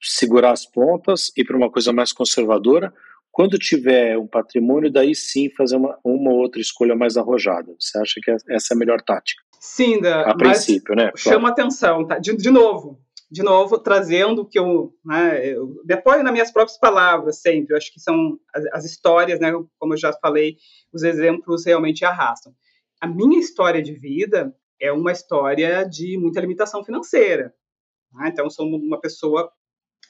segurar 0.00 0.52
as 0.52 0.66
pontas 0.66 1.30
e 1.36 1.44
para 1.44 1.56
uma 1.56 1.70
coisa 1.70 1.92
mais 1.92 2.12
conservadora, 2.12 2.92
quando 3.30 3.58
tiver 3.58 4.18
um 4.18 4.26
patrimônio, 4.26 4.90
daí 4.90 5.14
sim 5.14 5.48
fazer 5.50 5.76
uma, 5.76 5.96
uma 6.04 6.32
outra 6.32 6.60
escolha 6.60 6.96
mais 6.96 7.16
arrojada. 7.16 7.72
Você 7.78 7.98
acha 7.98 8.20
que 8.22 8.30
essa 8.30 8.74
é 8.74 8.74
a 8.74 8.78
melhor 8.78 9.00
tática? 9.00 9.42
Sim, 9.60 10.00
da, 10.00 10.22
a 10.22 10.34
princípio, 10.34 10.94
né? 10.94 11.12
Chama 11.16 11.50
atenção, 11.50 12.06
tá? 12.06 12.18
De, 12.18 12.34
de 12.34 12.50
novo, 12.50 12.98
de 13.30 13.42
novo, 13.42 13.78
trazendo 13.78 14.44
que 14.44 14.58
eu, 14.58 14.92
né, 15.04 15.46
eu 15.46 15.80
depois 15.84 16.22
nas 16.24 16.32
minhas 16.32 16.50
próprias 16.50 16.78
palavras 16.78 17.40
sempre, 17.40 17.72
eu 17.72 17.76
acho 17.76 17.92
que 17.92 18.00
são 18.00 18.38
as, 18.52 18.66
as, 18.72 18.84
histórias, 18.84 19.38
né, 19.38 19.52
como 19.78 19.94
eu 19.94 19.98
já 19.98 20.12
falei, 20.12 20.56
os 20.92 21.04
exemplos 21.04 21.64
realmente 21.64 22.04
arrastam. 22.04 22.52
A 23.00 23.06
minha 23.06 23.38
história 23.38 23.80
de 23.80 23.92
vida 23.92 24.54
é 24.80 24.90
uma 24.90 25.12
história 25.12 25.84
de 25.84 26.18
muita 26.18 26.40
limitação 26.40 26.84
financeira. 26.84 27.54
Né? 28.12 28.30
Então, 28.32 28.50
sou 28.50 28.66
uma 28.66 29.00
pessoa 29.00 29.50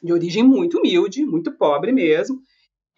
de 0.02 0.12
origem 0.12 0.42
muito 0.42 0.78
humilde, 0.78 1.26
muito 1.26 1.52
pobre 1.52 1.92
mesmo. 1.92 2.40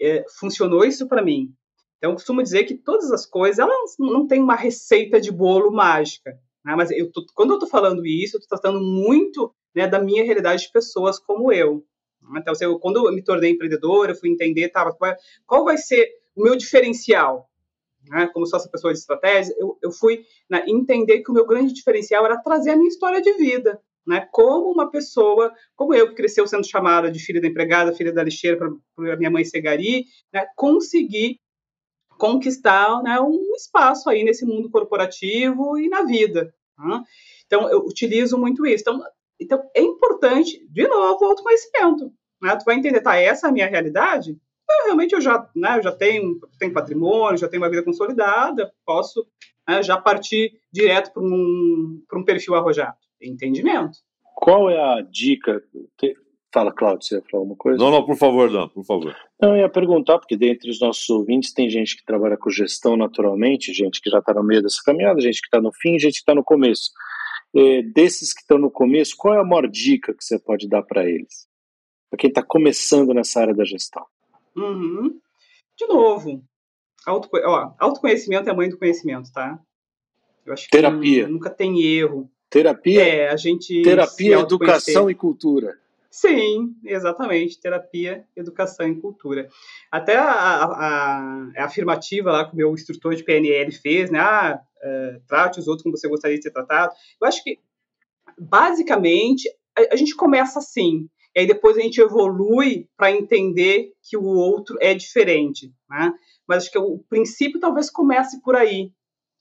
É, 0.01 0.25
funcionou 0.39 0.85
isso 0.85 1.09
para 1.09 1.23
mim. 1.23 1.53
Então, 1.99 2.11
eu 2.11 2.15
costumo 2.15 2.43
dizer 2.43 2.65
que 2.65 2.75
todas 2.75 3.11
as 3.11 3.27
coisas, 3.27 3.59
elas 3.59 3.95
não 3.99 4.27
têm 4.27 4.41
uma 4.41 4.55
receita 4.55 5.21
de 5.21 5.33
bolo 5.33 5.71
mágica. 5.71 6.33
Né? 6.65 6.77
Mas 6.77 6.91
eu 6.91 7.11
tô, 7.11 7.25
quando 7.35 7.51
eu 7.51 7.57
estou 7.57 7.69
falando 7.69 8.07
isso, 8.07 8.37
eu 8.37 8.41
estou 8.41 8.59
tratando 8.59 8.81
muito 8.81 9.55
né, 9.75 9.87
da 9.87 10.01
minha 10.01 10.25
realidade 10.25 10.63
de 10.63 10.73
pessoas 10.73 11.19
como 11.19 11.53
eu. 11.53 11.85
Então, 12.37 12.55
eu, 12.61 12.79
quando 12.79 13.07
eu 13.07 13.13
me 13.13 13.23
tornei 13.23 13.51
empreendedora, 13.51 14.13
eu 14.13 14.17
fui 14.17 14.31
entender, 14.31 14.69
tá, 14.69 14.91
qual 15.47 15.65
vai 15.65 15.77
ser 15.77 16.09
o 16.37 16.43
meu 16.43 16.57
diferencial? 16.57 17.49
Né, 18.09 18.29
como 18.33 18.45
essa 18.45 18.69
pessoa 18.69 18.93
de 18.93 18.99
estratégia, 18.99 19.55
eu, 19.59 19.79
eu 19.81 19.93
fui 19.93 20.25
né, 20.51 20.65
entender 20.67 21.21
que 21.23 21.31
o 21.31 21.35
meu 21.35 21.47
grande 21.47 21.73
diferencial 21.73 22.25
era 22.25 22.41
trazer 22.41 22.71
a 22.71 22.77
minha 22.77 22.89
história 22.89 23.21
de 23.21 23.33
vida. 23.35 23.81
Né, 24.05 24.27
como 24.33 24.73
uma 24.73 24.91
pessoa, 24.91 25.53
como 25.77 25.95
eu, 25.95 26.09
que 26.09 26.17
cresceu 26.17 26.45
sendo 26.45 26.67
chamada 26.67 27.09
de 27.09 27.21
filha 27.21 27.41
da 27.41 27.47
empregada, 27.47 27.95
filha 27.95 28.13
da 28.13 28.25
lixeira, 28.25 28.59
para 28.97 29.17
minha 29.17 29.31
mãe 29.31 29.45
ser 29.45 29.61
gari, 29.61 30.07
né, 30.33 30.45
conseguir 30.57 31.39
conquistar 32.19 33.01
né, 33.03 33.21
um 33.21 33.55
espaço 33.55 34.11
aí 34.11 34.25
nesse 34.25 34.45
mundo 34.45 34.69
corporativo 34.71 35.79
e 35.79 35.89
na 35.89 36.03
vida. 36.03 36.53
Então, 37.47 37.69
eu 37.71 37.79
utilizo 37.81 38.37
muito 38.37 38.67
isso. 38.67 38.83
Então, 38.83 39.03
então, 39.43 39.63
é 39.75 39.81
importante, 39.81 40.67
de 40.71 40.87
novo, 40.87 41.25
o 41.25 41.29
autoconhecimento. 41.29 42.13
né, 42.41 42.57
tu 42.57 42.65
vai 42.65 42.77
entender, 42.77 43.01
tá, 43.01 43.17
essa 43.17 43.47
é 43.47 43.51
a 43.51 43.53
minha 43.53 43.69
realidade, 43.69 44.37
então, 44.73 44.87
realmente 44.87 45.13
eu 45.13 45.21
já, 45.21 45.49
né, 45.55 45.79
eu 45.79 45.83
já 45.83 45.93
tenho, 45.93 46.39
tenho 46.59 46.73
patrimônio, 46.73 47.39
já 47.39 47.49
tenho 47.49 47.63
uma 47.63 47.71
vida 47.71 47.83
consolidada, 47.83 48.73
posso 48.87 49.27
né, 49.69 49.83
já 49.83 49.97
partir 49.97 50.53
direto 50.73 51.13
para 51.13 51.23
um, 51.23 52.03
um 52.15 52.25
perfil 52.25 52.55
arrojado. 52.55 52.97
Entendimento. 53.21 53.99
Qual 54.35 54.69
é 54.71 54.81
a 54.81 55.01
dica? 55.03 55.63
Fala, 56.53 56.73
Claudio, 56.73 57.07
você 57.07 57.15
ia 57.17 57.23
falar 57.23 57.43
alguma 57.43 57.57
coisa? 57.57 57.79
Não, 57.79 57.91
não, 57.91 58.05
por 58.05 58.17
favor, 58.17 58.51
não, 58.51 58.69
por 58.69 58.85
favor. 58.85 59.17
Não, 59.41 59.57
eu 59.57 59.63
ia 59.63 59.69
perguntar, 59.69 60.19
porque 60.19 60.37
dentre 60.37 60.71
os 60.71 60.81
nossos 60.81 61.09
ouvintes 61.09 61.53
tem 61.53 61.71
gente 61.71 61.97
que 61.97 62.05
trabalha 62.05 62.37
com 62.37 62.51
gestão 62.51 62.97
naturalmente, 62.97 63.73
gente 63.73 64.01
que 64.01 64.11
já 64.11 64.19
está 64.19 64.35
no 64.35 64.43
meio 64.43 64.63
dessa 64.63 64.83
caminhada, 64.85 65.21
gente 65.21 65.41
que 65.41 65.47
está 65.47 65.61
no 65.61 65.71
fim, 65.73 65.99
gente 65.99 66.15
que 66.15 66.19
está 66.19 66.35
no 66.35 66.45
começo. 66.45 66.91
É, 67.55 67.83
desses 67.83 68.33
que 68.33 68.41
estão 68.41 68.59
no 68.59 68.71
começo, 68.71 69.17
qual 69.17 69.35
é 69.35 69.39
a 69.41 69.45
maior 69.45 69.69
dica 69.69 70.15
que 70.15 70.25
você 70.25 70.39
pode 70.39 70.69
dar 70.69 70.83
para 70.83 71.09
eles? 71.09 71.47
Para 72.09 72.19
quem 72.19 72.29
está 72.29 72.43
começando 72.43 73.13
nessa 73.13 73.41
área 73.41 73.55
da 73.55 73.65
gestão? 73.65 74.05
Uhum. 74.57 75.19
De 75.77 75.87
novo, 75.87 76.43
auto, 77.07 77.29
ó, 77.33 77.73
autoconhecimento 77.79 78.49
é 78.49 78.53
a 78.53 78.55
mãe 78.55 78.69
do 78.69 78.79
conhecimento, 78.79 79.33
tá? 79.33 79.59
Eu 80.45 80.53
acho 80.53 80.65
que 80.65 80.71
Terapia. 80.71 81.29
nunca 81.29 81.51
tem 81.51 81.83
erro. 81.83 82.31
Terapia? 82.51 83.03
É, 83.03 83.29
a 83.29 83.37
gente. 83.37 83.83
Terapia, 83.83 84.39
educação 84.39 85.11
e 85.11 85.15
cultura. 85.15 85.79
Sim, 86.11 86.77
exatamente. 86.85 87.59
Terapia, 87.59 88.27
educação 88.37 88.87
e 88.87 89.01
cultura. 89.01 89.49
Até 89.91 90.17
a, 90.17 90.31
a, 90.31 90.65
a, 91.57 91.65
afirmativa 91.65 92.31
lá 92.31 92.45
que 92.45 92.53
o 92.53 92.57
meu 92.57 92.75
instrutor 92.75 93.15
de 93.15 93.25
PNL 93.25 93.73
fez, 93.73 94.11
né? 94.11 94.21
Ah, 94.21 94.61
é, 94.83 95.21
trate 95.27 95.61
os 95.61 95.69
outros 95.69 95.83
como 95.83 95.97
você 95.97 96.09
gostaria 96.09 96.37
de 96.37 96.43
ser 96.43 96.51
tratado. 96.51 96.93
Eu 97.21 97.29
acho 97.29 97.43
que, 97.43 97.59
basicamente, 98.39 99.49
a, 99.77 99.95
a 99.95 99.97
gente 99.97 100.15
começa 100.15 100.59
assim. 100.59 101.09
E 101.35 101.41
aí 101.41 101.47
depois 101.47 101.77
a 101.77 101.81
gente 101.81 102.01
evolui 102.01 102.89
para 102.97 103.11
entender 103.11 103.93
que 104.03 104.17
o 104.17 104.25
outro 104.25 104.77
é 104.81 104.93
diferente, 104.93 105.73
né? 105.89 106.13
Mas 106.47 106.65
acho 106.65 106.73
que 106.73 106.79
o 106.79 106.99
princípio 107.09 107.59
talvez 107.59 107.89
comece 107.89 108.43
por 108.43 108.55
aí. 108.55 108.93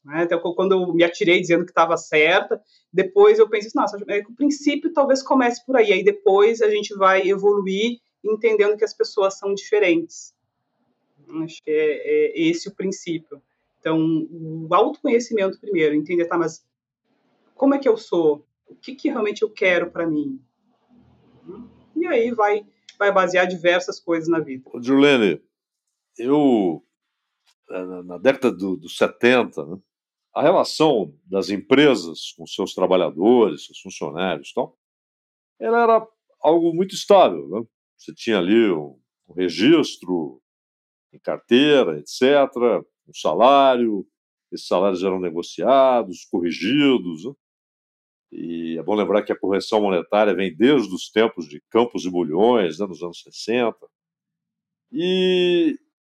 Né? 0.04 0.24
Então, 0.24 0.39
quando 0.56 0.72
eu 0.74 0.94
me 0.94 1.04
atirei 1.04 1.39
dizendo 1.42 1.66
que 1.66 1.72
estava 1.72 1.98
certa, 1.98 2.62
depois 2.92 3.39
eu 3.39 3.50
pensei, 3.50 3.72
nossa, 3.76 3.98
é 4.08 4.20
o 4.20 4.34
princípio 4.34 4.94
talvez 4.94 5.22
comece 5.22 5.66
por 5.66 5.76
aí. 5.76 5.92
Aí 5.92 6.04
depois 6.04 6.62
a 6.62 6.70
gente 6.70 6.96
vai 6.96 7.28
evoluir 7.28 8.00
entendendo 8.24 8.78
que 8.78 8.86
as 8.86 8.94
pessoas 8.94 9.38
são 9.38 9.54
diferentes. 9.54 10.34
Acho 11.44 11.62
que 11.64 11.72
é, 11.72 12.32
é 12.32 12.42
esse 12.42 12.70
o 12.70 12.76
princípio. 12.76 13.42
Então, 13.82 13.99
o 14.32 14.67
autoconhecimento 14.71 15.59
primeiro, 15.59 15.95
entender, 15.95 16.25
tá, 16.25 16.38
mas 16.38 16.63
como 17.55 17.73
é 17.73 17.79
que 17.79 17.89
eu 17.89 17.97
sou? 17.97 18.47
O 18.67 18.75
que, 18.75 18.95
que 18.95 19.09
realmente 19.09 19.41
eu 19.41 19.49
quero 19.49 19.89
para 19.91 20.07
mim? 20.07 20.39
e 21.95 22.07
aí 22.07 22.32
vai, 22.32 22.65
vai 22.97 23.11
basear 23.11 23.47
diversas 23.47 23.99
coisas 23.99 24.29
na 24.29 24.39
vida. 24.39 24.63
Juliane, 24.82 25.41
eu, 26.17 26.84
na 28.05 28.17
década 28.19 28.51
dos 28.51 28.79
do 28.79 28.89
70, 28.89 29.65
né, 29.65 29.79
a 30.34 30.41
relação 30.41 31.13
das 31.25 31.49
empresas 31.49 32.32
com 32.38 32.45
seus 32.45 32.73
trabalhadores, 32.73 33.65
seus 33.65 33.79
funcionários, 33.79 34.53
tal, 34.53 34.77
ela 35.59 35.84
era 35.84 36.07
algo 36.39 36.73
muito 36.73 36.93
estável. 36.93 37.49
Né? 37.49 37.63
Você 37.97 38.13
tinha 38.13 38.38
ali 38.38 38.71
um, 38.71 38.99
um 39.27 39.34
registro 39.34 40.41
em 41.13 41.19
carteira, 41.19 41.99
etc., 41.99 42.21
um 43.12 43.14
salário, 43.14 44.05
esses 44.51 44.68
salários 44.68 45.03
eram 45.03 45.20
negociados, 45.20 46.26
corrigidos. 46.26 47.26
Né? 47.26 47.34
E 48.32 48.78
é 48.78 48.84
bom 48.84 48.95
lembrar 48.95 49.24
que 49.24 49.32
a 49.32 49.38
correção 49.38 49.82
monetária 49.82 50.34
vem 50.34 50.55
desde 50.55 50.93
os 50.93 51.09
tempos 51.09 51.47
de 51.47 51.62
Campos 51.70 52.05
e 52.05 52.09
Bulhões, 52.09 52.80
né, 52.80 52.88
nos 52.88 53.03
anos 53.03 53.22
60. 53.22 53.78
E, 54.91 55.78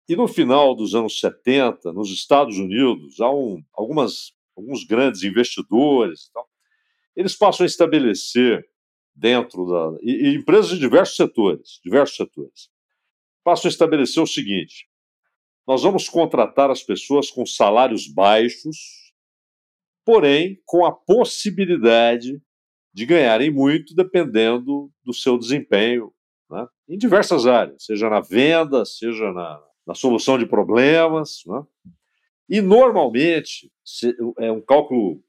e 0.08 0.16
no 0.16 0.28
final 0.28 0.76
dos 0.76 0.94
anos 0.94 1.20
70, 1.20 1.94
nos 1.94 2.10
Estados 2.12 2.58
Unidos, 2.58 3.20
há 3.20 3.32
um, 3.32 3.64
algumas, 3.74 4.34
alguns 4.56 4.86
grandes 4.86 5.24
investidores, 5.24 6.28
então, 6.30 6.46
eles 7.16 7.36
passam 7.36 7.66
a 7.66 7.68
estabelecer 7.68 8.66
dentro 9.16 9.66
da. 9.66 9.98
E, 10.02 10.30
e 10.30 10.36
empresas 10.36 10.72
de 10.72 10.80
diversos 10.80 11.16
setores, 11.16 11.80
diversos 11.84 12.16
setores, 12.16 12.70
passam 13.44 13.70
a 13.70 13.72
estabelecer 13.72 14.22
o 14.22 14.28
seguinte: 14.28 14.88
nós 15.68 15.84
vamos 15.84 16.10
contratar 16.10 16.70
as 16.70 16.84
pessoas 16.84 17.30
com 17.30 17.46
salários 17.46 18.08
baixos 18.08 19.02
porém 20.06 20.60
com 20.66 20.86
a 20.86 20.92
possibilidade 20.92 22.42
de 22.94 23.06
ganharem 23.06 23.50
muito 23.50 23.96
dependendo 23.96 24.92
do 25.04 25.14
seu 25.14 25.38
desempenho 25.38 26.12
né? 26.50 26.68
em 26.90 26.98
diversas 26.98 27.48
áreas, 27.48 27.86
seja 27.86 28.10
na 28.10 28.20
venda, 28.20 28.84
seja 28.84 29.32
na, 29.32 29.64
na 29.88 29.96
solução 29.96 30.38
de 30.38 30.46
problemas. 30.46 31.42
Né? 31.46 31.64
E 32.50 32.62
normalmente, 32.62 33.72
é 34.38 34.52
um 34.52 34.62
cálculo, 34.62 35.24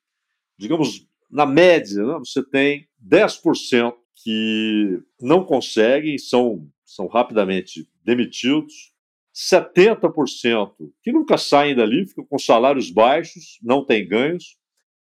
digamos, 0.58 1.06
na 1.30 1.46
média, 1.46 2.04
né? 2.04 2.18
você 2.18 2.42
tem 2.42 2.88
10% 3.06 3.94
que 4.24 5.00
não 5.20 5.44
conseguem, 5.44 6.18
são, 6.18 6.68
são 6.84 7.06
rapidamente 7.06 7.88
demitidos, 8.04 8.91
70% 9.34 10.72
que 11.02 11.12
nunca 11.12 11.38
saem 11.38 11.74
dali, 11.74 12.06
ficam 12.06 12.24
com 12.24 12.38
salários 12.38 12.90
baixos, 12.90 13.58
não 13.62 13.84
têm 13.84 14.06
ganhos, 14.06 14.56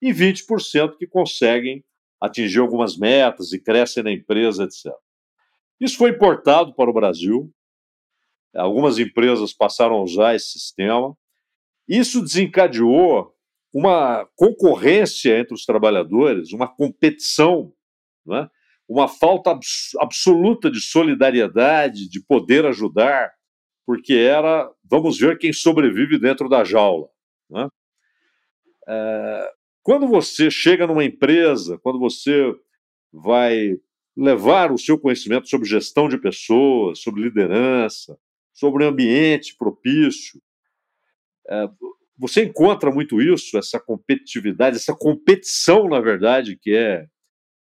e 0.01 0.11
20% 0.11 0.97
que 0.97 1.07
conseguem 1.07 1.83
atingir 2.19 2.59
algumas 2.59 2.97
metas 2.97 3.51
e 3.51 3.59
crescem 3.59 4.03
na 4.03 4.11
empresa, 4.11 4.63
etc. 4.63 4.93
Isso 5.79 5.97
foi 5.97 6.11
importado 6.11 6.73
para 6.73 6.89
o 6.89 6.93
Brasil. 6.93 7.51
Algumas 8.55 8.99
empresas 8.99 9.53
passaram 9.53 9.95
a 9.95 10.03
usar 10.03 10.35
esse 10.35 10.51
sistema. 10.51 11.17
Isso 11.87 12.21
desencadeou 12.21 13.33
uma 13.73 14.25
concorrência 14.35 15.37
entre 15.37 15.53
os 15.53 15.65
trabalhadores, 15.65 16.53
uma 16.53 16.67
competição, 16.67 17.73
né? 18.25 18.49
uma 18.87 19.07
falta 19.07 19.51
abs 19.51 19.91
absoluta 19.99 20.69
de 20.69 20.79
solidariedade, 20.79 22.07
de 22.07 22.21
poder 22.21 22.65
ajudar, 22.65 23.33
porque 23.85 24.13
era 24.13 24.69
vamos 24.83 25.17
ver 25.19 25.37
quem 25.37 25.51
sobrevive 25.51 26.19
dentro 26.19 26.47
da 26.47 26.63
jaula. 26.63 27.09
Né? 27.49 27.67
É, 28.87 29.51
quando 29.81 30.07
você 30.07 30.49
chega 30.49 30.87
numa 30.87 31.03
empresa, 31.03 31.77
quando 31.79 31.99
você 31.99 32.53
vai 33.11 33.77
levar 34.15 34.71
o 34.71 34.77
seu 34.77 34.97
conhecimento 34.97 35.49
sobre 35.49 35.67
gestão 35.67 36.07
de 36.07 36.17
pessoas, 36.17 36.99
sobre 36.99 37.23
liderança, 37.23 38.17
sobre 38.53 38.85
ambiente 38.85 39.55
propício, 39.57 40.41
é, 41.49 41.69
você 42.17 42.45
encontra 42.45 42.91
muito 42.91 43.21
isso, 43.21 43.57
essa 43.57 43.79
competitividade, 43.79 44.77
essa 44.77 44.95
competição, 44.95 45.89
na 45.89 45.99
verdade, 45.99 46.57
que 46.57 46.73
é 46.73 47.07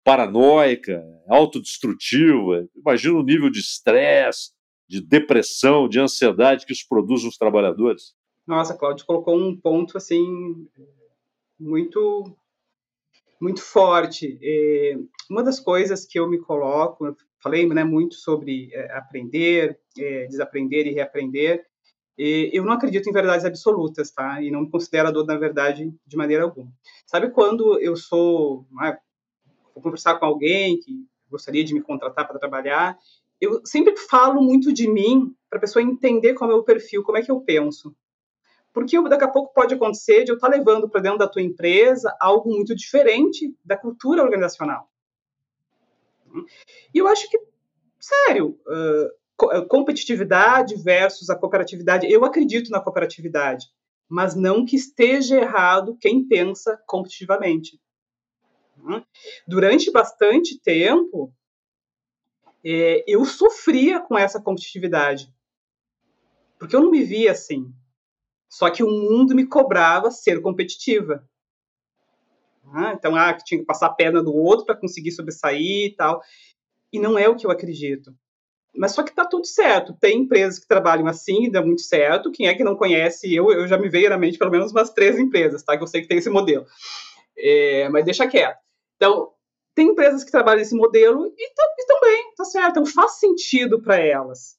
paranoica, 0.05 1.03
autodestrutiva. 1.29 2.69
Imagina 2.77 3.15
o 3.15 3.23
nível 3.23 3.49
de 3.49 3.61
estresse, 3.61 4.51
de 4.91 5.01
depressão, 5.01 5.89
de 5.89 6.01
ansiedade 6.01 6.67
que 6.67 6.73
isso 6.73 6.85
produz 6.89 7.23
nos 7.23 7.37
trabalhadores. 7.37 8.13
Nossa, 8.45 8.77
Cláudio 8.77 9.07
colocou 9.07 9.39
um 9.39 9.57
ponto 9.57 9.97
assim 9.97 10.67
muito 11.57 12.37
muito 13.41 13.63
forte. 13.63 14.37
É, 14.43 14.99
uma 15.31 15.45
das 15.45 15.61
coisas 15.61 16.05
que 16.05 16.19
eu 16.19 16.29
me 16.29 16.41
coloco, 16.41 17.07
eu 17.07 17.17
falei 17.41 17.69
né, 17.69 17.85
muito 17.85 18.17
sobre 18.17 18.69
é, 18.75 18.93
aprender, 18.99 19.79
é, 19.97 20.27
desaprender 20.27 20.89
e 20.89 20.93
reaprender. 20.93 21.65
Eu 22.19 22.65
não 22.65 22.73
acredito 22.73 23.09
em 23.09 23.13
verdades 23.13 23.47
absolutas, 23.47 24.11
tá? 24.11 24.43
E 24.43 24.51
não 24.51 24.63
me 24.63 24.71
considero 24.71 25.11
dor 25.11 25.25
na 25.25 25.39
verdade 25.39 25.95
de 26.05 26.17
maneira 26.17 26.43
alguma. 26.43 26.71
Sabe 27.07 27.31
quando 27.31 27.81
eu 27.81 27.97
sou, 27.97 28.67
né, 28.73 28.99
vou 29.73 29.83
conversar 29.83 30.19
com 30.19 30.27
alguém 30.27 30.79
que 30.81 31.07
gostaria 31.31 31.65
de 31.65 31.73
me 31.73 31.81
contratar 31.81 32.27
para 32.27 32.39
trabalhar, 32.39 32.99
eu 33.41 33.65
sempre 33.65 33.97
falo 33.97 34.43
muito 34.43 34.73
de 34.73 34.89
mim 34.89 35.35
para 35.49 35.59
a 35.59 35.61
pessoa 35.61 35.83
entender 35.83 36.35
qual 36.35 36.51
é 36.51 36.53
o 36.53 36.57
meu 36.57 36.65
perfil, 36.65 37.03
como 37.03 37.19
é 37.19 37.23
que 37.23 37.31
eu 37.31 37.41
penso. 37.41 37.95
Porque 38.73 39.01
daqui 39.09 39.25
a 39.25 39.29
pouco 39.29 39.53
pode 39.53 39.75
acontecer 39.75 40.23
de 40.23 40.31
eu 40.31 40.37
estar 40.37 40.49
levando 40.49 40.89
para 40.89 41.01
dentro 41.01 41.19
da 41.19 41.27
tua 41.27 41.43
empresa 41.43 42.17
algo 42.21 42.51
muito 42.51 42.75
diferente 42.75 43.53
da 43.65 43.77
cultura 43.77 44.23
organizacional. 44.23 44.89
E 46.95 46.99
eu 46.99 47.09
acho 47.09 47.29
que, 47.29 47.41
sério, 47.99 48.57
competitividade 49.69 50.77
versus 50.77 51.29
a 51.31 51.35
cooperatividade, 51.35 52.09
eu 52.09 52.25
acredito 52.25 52.71
na 52.71 52.81
cooperatividade, 52.81 53.67
mas 54.09 54.37
não 54.37 54.65
que 54.65 54.77
esteja 54.77 55.41
errado 55.41 55.97
quem 56.01 56.29
pensa 56.29 56.81
competitivamente. 56.87 57.81
Durante 59.49 59.91
bastante 59.91 60.61
tempo, 60.61 61.35
é, 62.65 63.05
eu 63.07 63.25
sofria 63.25 64.01
com 64.01 64.19
essa 64.19 64.41
competitividade, 64.41 65.33
porque 66.59 66.77
eu 66.77 66.81
não 66.81 66.91
me 66.91 67.03
via 67.03 67.33
assim. 67.33 67.73
Só 68.49 68.69
que 68.69 68.83
o 68.83 68.91
mundo 68.91 69.35
me 69.35 69.47
cobrava 69.47 70.11
ser 70.11 70.43
competitiva. 70.43 71.25
Ah, 72.73 72.93
então, 72.93 73.15
ah, 73.15 73.33
que 73.33 73.45
tinha 73.45 73.61
que 73.61 73.67
passar 73.67 73.87
a 73.87 73.95
perna 73.95 74.23
do 74.23 74.35
outro 74.35 74.67
para 74.67 74.77
conseguir 74.77 75.13
sobressair 75.13 75.87
e 75.87 75.95
tal. 75.95 76.21
E 76.93 76.99
não 76.99 77.19
é 77.19 77.29
o 77.29 77.37
que 77.37 77.47
eu 77.47 77.51
acredito. 77.51 78.13
Mas 78.75 78.93
só 78.93 79.03
que 79.03 79.11
está 79.11 79.25
tudo 79.25 79.47
certo. 79.47 79.97
Tem 80.01 80.19
empresas 80.19 80.59
que 80.59 80.67
trabalham 80.67 81.07
assim 81.07 81.45
e 81.45 81.51
dá 81.51 81.63
muito 81.63 81.83
certo. 81.83 82.31
Quem 82.31 82.47
é 82.49 82.55
que 82.55 82.65
não 82.65 82.77
conhece? 82.77 83.33
Eu, 83.33 83.53
eu 83.53 83.67
já 83.67 83.79
me 83.79 83.89
veio 83.89 84.11
na 84.11 84.19
mente 84.19 84.39
pelo 84.39 84.51
menos 84.51 84.73
umas 84.73 84.91
três 84.91 85.19
empresas, 85.19 85.63
tá? 85.63 85.77
Que 85.77 85.83
eu 85.83 85.89
sei 85.89 86.03
que 86.03 86.09
tem 86.09 86.19
esse 86.19 86.31
modelo. 86.31 86.67
É, 87.37 87.89
mas 87.89 88.05
deixa 88.05 88.29
quieto. 88.29 88.59
Então, 88.97 89.33
tem 89.75 89.89
empresas 89.89 90.23
que 90.23 90.31
trabalham 90.31 90.61
esse 90.61 90.75
modelo 90.75 91.33
e 91.37 91.49
estão 91.49 91.67
tá 92.37 92.45
certo. 92.45 92.71
Então 92.71 92.87
faz 92.87 93.19
sentido 93.19 93.81
para 93.81 93.97
elas. 93.97 94.59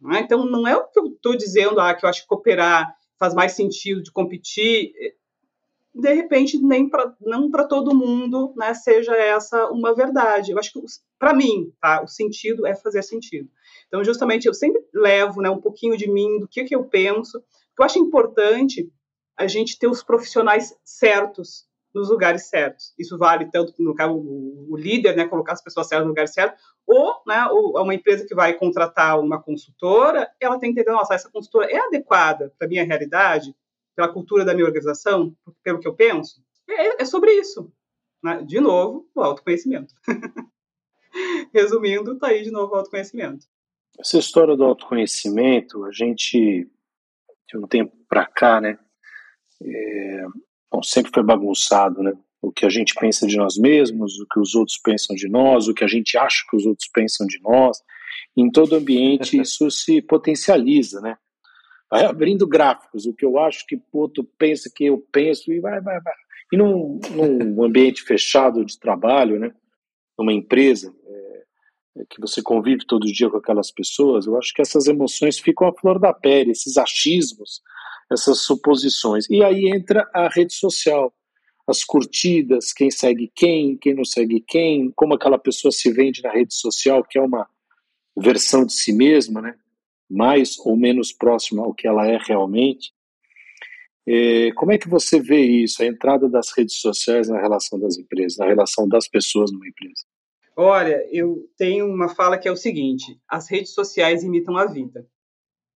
Né? 0.00 0.20
Então 0.20 0.44
não 0.44 0.66
é 0.66 0.76
o 0.76 0.84
que 0.88 0.98
eu 0.98 1.06
estou 1.06 1.36
dizendo, 1.36 1.80
ah, 1.80 1.94
que 1.94 2.04
eu 2.04 2.10
acho 2.10 2.22
que 2.22 2.28
cooperar 2.28 2.94
faz 3.18 3.34
mais 3.34 3.52
sentido 3.52 4.02
de 4.02 4.12
competir. 4.12 4.92
De 5.94 6.12
repente, 6.12 6.58
nem 6.58 6.88
pra, 6.88 7.14
não 7.20 7.50
para 7.50 7.64
todo 7.64 7.96
mundo 7.96 8.52
né, 8.54 8.74
seja 8.74 9.16
essa 9.16 9.70
uma 9.70 9.94
verdade. 9.94 10.52
Eu 10.52 10.58
acho 10.58 10.72
que, 10.72 10.80
para 11.18 11.34
mim, 11.34 11.72
tá, 11.80 12.02
o 12.02 12.06
sentido 12.06 12.66
é 12.66 12.74
fazer 12.74 13.02
sentido. 13.02 13.48
Então, 13.88 14.04
justamente, 14.04 14.46
eu 14.46 14.52
sempre 14.52 14.84
levo 14.92 15.40
né, 15.40 15.48
um 15.48 15.60
pouquinho 15.60 15.96
de 15.96 16.10
mim, 16.10 16.38
do 16.38 16.46
que, 16.46 16.64
que 16.64 16.74
eu 16.76 16.84
penso. 16.84 17.42
Eu 17.78 17.84
acho 17.84 17.98
importante 17.98 18.92
a 19.36 19.46
gente 19.46 19.78
ter 19.78 19.86
os 19.86 20.02
profissionais 20.02 20.76
certos 20.84 21.66
nos 21.96 22.10
lugares 22.10 22.48
certos. 22.48 22.92
Isso 22.98 23.16
vale 23.16 23.50
tanto 23.50 23.72
no 23.78 23.94
caso 23.94 24.14
o, 24.14 24.66
o 24.70 24.76
líder, 24.76 25.16
né, 25.16 25.26
colocar 25.26 25.54
as 25.54 25.62
pessoas 25.62 25.88
certas 25.88 26.04
no 26.04 26.10
lugar 26.10 26.28
certo, 26.28 26.60
ou, 26.86 27.22
né, 27.26 27.46
ou 27.46 27.82
uma 27.82 27.94
empresa 27.94 28.26
que 28.26 28.34
vai 28.34 28.52
contratar 28.52 29.18
uma 29.18 29.42
consultora, 29.42 30.30
ela 30.38 30.58
tem 30.58 30.74
que 30.74 30.80
entender, 30.80 30.94
nossa, 30.94 31.14
essa 31.14 31.30
consultora 31.30 31.70
é 31.70 31.78
adequada 31.78 32.52
para 32.58 32.68
minha 32.68 32.84
realidade, 32.84 33.56
pela 33.96 34.12
cultura 34.12 34.44
da 34.44 34.52
minha 34.52 34.66
organização, 34.66 35.34
pelo 35.62 35.80
que 35.80 35.88
eu 35.88 35.94
penso. 35.94 36.44
É, 36.68 37.02
é 37.02 37.04
sobre 37.06 37.32
isso. 37.32 37.72
Né? 38.22 38.42
De 38.42 38.60
novo, 38.60 39.08
o 39.14 39.22
autoconhecimento. 39.22 39.94
Resumindo, 41.54 42.12
está 42.12 42.26
aí 42.26 42.42
de 42.42 42.50
novo 42.50 42.74
o 42.74 42.76
autoconhecimento. 42.76 43.46
Essa 43.98 44.18
história 44.18 44.54
do 44.54 44.64
autoconhecimento, 44.64 45.82
a 45.86 45.90
gente, 45.90 46.70
de 47.48 47.56
um 47.56 47.66
tempo 47.66 47.96
para 48.06 48.26
cá, 48.26 48.60
né, 48.60 48.78
é, 49.62 50.26
bom, 50.70 50.82
sempre 50.82 51.10
foi 51.12 51.22
bagunçado, 51.22 52.02
né? 52.02 52.12
O 52.40 52.52
que 52.52 52.66
a 52.66 52.68
gente 52.68 52.94
pensa 52.94 53.26
de 53.26 53.36
nós 53.36 53.56
mesmos, 53.56 54.18
o 54.20 54.26
que 54.26 54.38
os 54.38 54.54
outros 54.54 54.78
pensam 54.78 55.16
de 55.16 55.28
nós, 55.28 55.68
o 55.68 55.74
que 55.74 55.84
a 55.84 55.88
gente 55.88 56.16
acha 56.16 56.44
que 56.48 56.56
os 56.56 56.66
outros 56.66 56.88
pensam 56.92 57.26
de 57.26 57.40
nós. 57.42 57.78
Em 58.36 58.50
todo 58.50 58.76
ambiente 58.76 59.38
isso 59.40 59.70
se 59.70 60.00
potencializa, 60.02 61.00
né? 61.00 61.16
Vai 61.90 62.04
abrindo 62.04 62.46
gráficos, 62.46 63.06
o 63.06 63.14
que 63.14 63.24
eu 63.24 63.38
acho 63.38 63.64
que 63.66 63.76
o 63.76 63.82
outro 63.92 64.24
pensa 64.36 64.70
que 64.74 64.84
eu 64.84 64.98
penso 65.12 65.52
e 65.52 65.60
vai, 65.60 65.80
vai, 65.80 66.00
vai. 66.00 66.14
E 66.52 66.56
num, 66.56 67.00
num 67.10 67.64
ambiente 67.64 68.02
fechado 68.02 68.64
de 68.64 68.78
trabalho, 68.78 69.38
né? 69.38 69.52
Numa 70.18 70.32
empresa, 70.32 70.92
é, 71.06 72.04
que 72.08 72.20
você 72.20 72.42
convive 72.42 72.86
todo 72.86 73.10
dia 73.12 73.30
com 73.30 73.36
aquelas 73.36 73.70
pessoas, 73.70 74.26
eu 74.26 74.36
acho 74.36 74.52
que 74.52 74.62
essas 74.62 74.86
emoções 74.86 75.38
ficam 75.38 75.68
à 75.68 75.72
flor 75.72 75.98
da 75.98 76.12
pele, 76.12 76.52
esses 76.52 76.76
achismos, 76.76 77.62
essas 78.10 78.42
suposições. 78.42 79.28
E 79.28 79.42
aí 79.42 79.68
entra 79.68 80.08
a 80.14 80.28
rede 80.28 80.54
social, 80.54 81.12
as 81.66 81.82
curtidas, 81.82 82.72
quem 82.72 82.90
segue 82.90 83.30
quem, 83.34 83.76
quem 83.76 83.94
não 83.94 84.04
segue 84.04 84.40
quem, 84.40 84.92
como 84.94 85.14
aquela 85.14 85.38
pessoa 85.38 85.72
se 85.72 85.90
vende 85.92 86.22
na 86.22 86.32
rede 86.32 86.54
social, 86.54 87.04
que 87.04 87.18
é 87.18 87.22
uma 87.22 87.48
versão 88.16 88.64
de 88.64 88.72
si 88.72 88.92
mesma, 88.92 89.42
né? 89.42 89.54
mais 90.08 90.56
ou 90.60 90.76
menos 90.76 91.12
próxima 91.12 91.64
ao 91.64 91.74
que 91.74 91.86
ela 91.86 92.06
é 92.06 92.16
realmente. 92.16 92.92
É, 94.08 94.52
como 94.52 94.70
é 94.70 94.78
que 94.78 94.88
você 94.88 95.20
vê 95.20 95.40
isso, 95.40 95.82
a 95.82 95.86
entrada 95.86 96.28
das 96.28 96.52
redes 96.56 96.76
sociais 96.76 97.28
na 97.28 97.40
relação 97.40 97.78
das 97.78 97.98
empresas, 97.98 98.38
na 98.38 98.46
relação 98.46 98.88
das 98.88 99.08
pessoas 99.08 99.50
numa 99.50 99.66
empresa? 99.66 100.04
Olha, 100.56 101.04
eu 101.10 101.50
tenho 101.58 101.86
uma 101.86 102.08
fala 102.08 102.38
que 102.38 102.46
é 102.46 102.52
o 102.52 102.56
seguinte: 102.56 103.20
as 103.28 103.50
redes 103.50 103.74
sociais 103.74 104.22
imitam 104.22 104.56
a 104.56 104.64
vida 104.64 105.06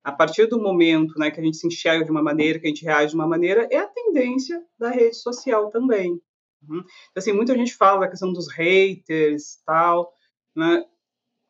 a 0.03 0.13
partir 0.13 0.47
do 0.47 0.61
momento 0.61 1.19
né, 1.19 1.31
que 1.31 1.41
a 1.41 1.45
gente 1.45 1.57
se 1.57 1.67
enxerga 1.67 2.05
de 2.05 2.11
uma 2.11 2.23
maneira, 2.23 2.59
que 2.59 2.67
a 2.67 2.69
gente 2.69 2.85
reage 2.85 3.11
de 3.11 3.15
uma 3.15 3.27
maneira, 3.27 3.69
é 3.71 3.79
a 3.79 3.87
tendência 3.87 4.65
da 4.79 4.91
rede 4.91 5.17
social 5.17 5.71
também. 5.71 6.21
Uhum. 6.69 6.79
Então, 6.79 6.87
assim, 7.17 7.33
muita 7.33 7.55
gente 7.55 7.75
fala 7.75 8.01
da 8.01 8.09
questão 8.09 8.33
dos 8.33 8.51
haters 8.51 9.61
tal, 9.65 10.13
né? 10.55 10.85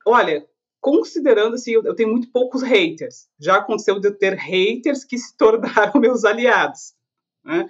Olha, 0.07 0.47
considerando 0.81 1.55
assim, 1.55 1.73
eu, 1.73 1.95
tenho 1.95 2.11
muito 2.11 2.31
poucos 2.31 2.63
haters. 2.63 3.29
Já 3.39 3.57
aconteceu 3.57 4.01
de 4.01 4.09
eu 4.09 4.17
ter 4.17 4.35
haters 4.35 5.05
que 5.05 5.19
se 5.19 5.35
tornaram 5.39 6.01
meus 6.01 6.25
aliados, 6.25 6.95
né? 7.45 7.69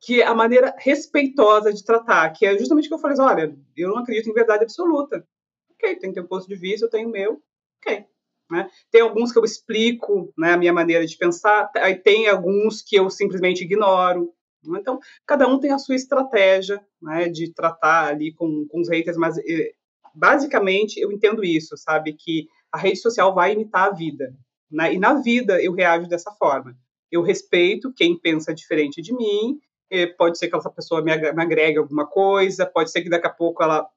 Que 0.00 0.22
é 0.22 0.26
a 0.26 0.34
maneira 0.34 0.74
respeitosa 0.78 1.72
de 1.72 1.84
tratar, 1.84 2.30
que 2.30 2.46
é 2.46 2.56
justamente 2.58 2.86
o 2.86 2.88
que 2.88 2.94
eu 2.94 2.98
falei, 2.98 3.18
olha, 3.18 3.58
eu 3.76 3.90
não 3.90 3.98
acredito 3.98 4.30
em 4.30 4.34
verdade 4.34 4.64
absoluta. 4.64 5.26
Ok, 5.72 5.96
tem 5.96 6.10
que 6.10 6.14
ter 6.14 6.22
um 6.22 6.28
ponto 6.28 6.46
de 6.46 6.56
vista, 6.56 6.86
eu 6.86 6.90
tenho 6.90 7.08
o 7.08 7.12
meu, 7.12 7.42
ok. 7.78 8.06
Né? 8.50 8.68
Tem 8.90 9.00
alguns 9.00 9.32
que 9.32 9.38
eu 9.38 9.44
explico 9.44 10.32
né, 10.38 10.52
a 10.52 10.56
minha 10.56 10.72
maneira 10.72 11.06
de 11.06 11.16
pensar, 11.16 11.70
aí 11.76 11.96
tem 11.96 12.28
alguns 12.28 12.82
que 12.82 12.96
eu 12.96 13.10
simplesmente 13.10 13.64
ignoro. 13.64 14.32
Né? 14.64 14.78
Então, 14.80 15.00
cada 15.26 15.46
um 15.48 15.58
tem 15.58 15.72
a 15.72 15.78
sua 15.78 15.96
estratégia 15.96 16.80
né, 17.00 17.28
de 17.28 17.52
tratar 17.52 18.08
ali 18.08 18.32
com, 18.32 18.66
com 18.68 18.80
os 18.80 18.88
haters, 18.88 19.16
mas 19.16 19.36
eh, 19.38 19.72
basicamente 20.14 20.98
eu 20.98 21.10
entendo 21.12 21.44
isso, 21.44 21.76
sabe? 21.76 22.12
Que 22.12 22.48
a 22.72 22.78
rede 22.78 22.98
social 22.98 23.34
vai 23.34 23.52
imitar 23.52 23.88
a 23.88 23.92
vida. 23.92 24.34
Né? 24.70 24.94
E 24.94 24.98
na 24.98 25.14
vida 25.14 25.62
eu 25.62 25.72
reajo 25.72 26.08
dessa 26.08 26.30
forma. 26.32 26.76
Eu 27.10 27.22
respeito 27.22 27.92
quem 27.92 28.18
pensa 28.18 28.54
diferente 28.54 29.00
de 29.00 29.12
mim, 29.14 29.58
eh, 29.90 30.06
pode 30.06 30.38
ser 30.38 30.48
que 30.48 30.56
essa 30.56 30.70
pessoa 30.70 31.02
me 31.02 31.12
agregue 31.12 31.78
alguma 31.78 32.06
coisa, 32.06 32.66
pode 32.66 32.90
ser 32.90 33.02
que 33.02 33.08
daqui 33.08 33.26
a 33.26 33.30
pouco 33.30 33.62
ela, 33.62 33.88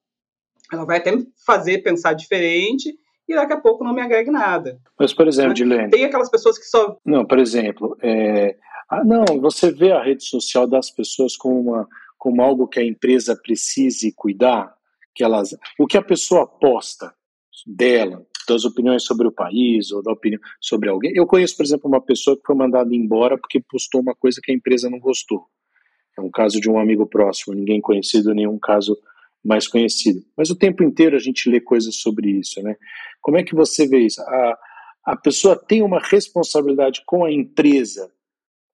ela 0.72 0.86
vai 0.86 0.98
até 0.98 1.12
me 1.16 1.28
fazer 1.46 1.80
pensar 1.80 2.14
diferente, 2.14 2.96
e 3.30 3.36
daqui 3.36 3.54
a 3.54 3.60
pouco 3.60 3.84
não 3.84 3.94
me 3.94 4.02
agregue 4.02 4.32
nada. 4.32 4.80
Mas, 4.98 5.14
por 5.14 5.28
exemplo, 5.28 5.54
Dilene... 5.54 5.92
Tem 5.92 6.04
aquelas 6.04 6.30
pessoas 6.30 6.58
que 6.58 6.66
só... 6.66 6.98
Não, 7.06 7.26
por 7.26 7.38
exemplo, 7.38 7.96
é... 8.02 8.58
ah, 8.90 9.04
não, 9.04 9.40
você 9.40 9.72
vê 9.72 9.92
a 9.92 10.04
rede 10.04 10.24
social 10.24 10.68
das 10.68 10.90
pessoas 10.90 11.38
como, 11.38 11.60
uma, 11.62 11.88
como 12.18 12.42
algo 12.42 12.68
que 12.68 12.80
a 12.80 12.86
empresa 12.86 13.36
precise 13.36 14.12
cuidar, 14.16 14.74
que 15.14 15.24
elas... 15.24 15.56
o 15.80 15.86
que 15.86 15.98
a 15.98 16.02
pessoa 16.02 16.48
posta 16.48 17.14
dela, 17.68 18.26
das 18.48 18.66
opiniões 18.66 19.04
sobre 19.04 19.28
o 19.28 19.32
país 19.32 19.92
ou 19.92 20.02
da 20.02 20.12
opinião 20.12 20.42
sobre 20.60 20.90
alguém. 20.90 21.12
Eu 21.14 21.28
conheço, 21.28 21.56
por 21.56 21.64
exemplo, 21.64 21.88
uma 21.88 22.02
pessoa 22.02 22.36
que 22.36 22.44
foi 22.46 22.56
mandada 22.56 22.94
embora 22.96 23.38
porque 23.38 23.62
postou 23.62 24.02
uma 24.02 24.16
coisa 24.16 24.42
que 24.44 24.52
a 24.52 24.56
empresa 24.56 24.90
não 24.90 25.00
gostou. 25.00 25.46
É 26.18 26.22
um 26.22 26.32
caso 26.32 26.60
de 26.60 26.70
um 26.70 26.80
amigo 26.80 27.06
próximo, 27.06 27.56
ninguém 27.56 27.80
conhecido, 27.80 28.34
nenhum 28.34 28.58
caso 28.58 28.98
mais 29.44 29.68
conhecido. 29.68 30.22
Mas 30.36 30.50
o 30.50 30.56
tempo 30.56 30.84
inteiro 30.84 31.16
a 31.16 31.20
gente 31.20 31.50
lê 31.50 31.60
coisas 31.60 31.96
sobre 31.96 32.30
isso, 32.30 32.62
né? 32.62 32.76
Como 33.22 33.38
é 33.38 33.44
que 33.44 33.56
você 33.56 33.88
vê 33.88 34.00
isso? 34.00 34.22
A, 34.22 34.58
a 35.06 35.16
pessoa 35.16 35.56
tem 35.56 35.82
uma 35.82 36.00
responsabilidade 36.00 37.02
com 37.06 37.24
a 37.24 37.32
empresa 37.32 38.12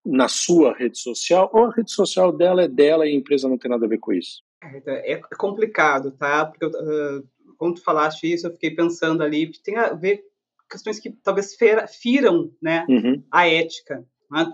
na 0.05 0.28
sua 0.28 0.76
rede 0.76 0.99
social 0.99 1.49
ou 1.53 1.66
a 1.66 1.72
rede 1.72 1.91
social 1.91 2.32
dela 2.32 2.63
é 2.63 2.68
dela 2.68 3.07
e 3.07 3.11
a 3.11 3.16
empresa 3.16 3.49
não 3.49 3.57
tem 3.57 3.72
nada 3.72 3.86
a 3.86 3.89
ver 3.89 3.97
com 3.97 4.13
isso? 4.13 4.43
É, 4.86 5.13
é 5.13 5.22
complicado, 5.38 6.11
tá? 6.11 6.45
Porque 6.45 6.66
uh, 6.66 7.28
quando 7.57 7.76
tu 7.76 7.84
falaste 7.84 8.32
isso, 8.32 8.47
eu 8.47 8.51
fiquei 8.51 8.72
pensando 8.72 9.24
ali, 9.24 9.51
tem 9.63 9.76
a 9.78 9.93
ver 9.93 10.24
questões 10.70 10.99
que 10.99 11.11
talvez 11.24 11.55
firam 12.01 12.51
né, 12.61 12.86
uhum. 12.89 13.24
a 13.32 13.47
ética. 13.47 14.05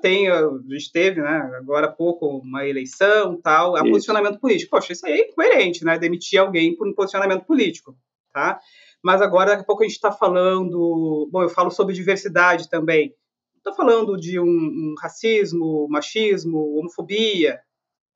Tem, 0.01 0.29
a 0.29 0.49
gente 0.69 0.91
teve, 0.91 1.21
né, 1.21 1.51
agora 1.55 1.87
há 1.87 1.91
pouco, 1.91 2.27
uma 2.27 2.67
eleição, 2.67 3.39
tal, 3.41 3.75
a 3.75 3.81
posicionamento 3.81 4.39
político. 4.39 4.71
Poxa, 4.71 4.93
isso 4.93 5.05
aí 5.05 5.13
é 5.13 5.29
incoerente, 5.29 5.85
né, 5.85 5.97
demitir 5.97 6.39
alguém 6.39 6.75
por 6.75 6.87
um 6.87 6.93
posicionamento 6.93 7.45
político, 7.45 7.95
tá? 8.33 8.59
Mas 9.03 9.21
agora, 9.21 9.51
daqui 9.51 9.63
a 9.63 9.65
pouco 9.65 9.83
a 9.83 9.85
gente 9.85 9.95
está 9.95 10.11
falando, 10.11 11.27
bom, 11.31 11.41
eu 11.41 11.49
falo 11.49 11.71
sobre 11.71 11.95
diversidade 11.95 12.69
também, 12.69 13.15
estou 13.61 13.73
falando 13.73 14.17
de 14.17 14.39
um, 14.39 14.45
um, 14.45 14.95
racismo, 14.99 15.87
machismo, 15.89 16.77
homofobia. 16.77 17.59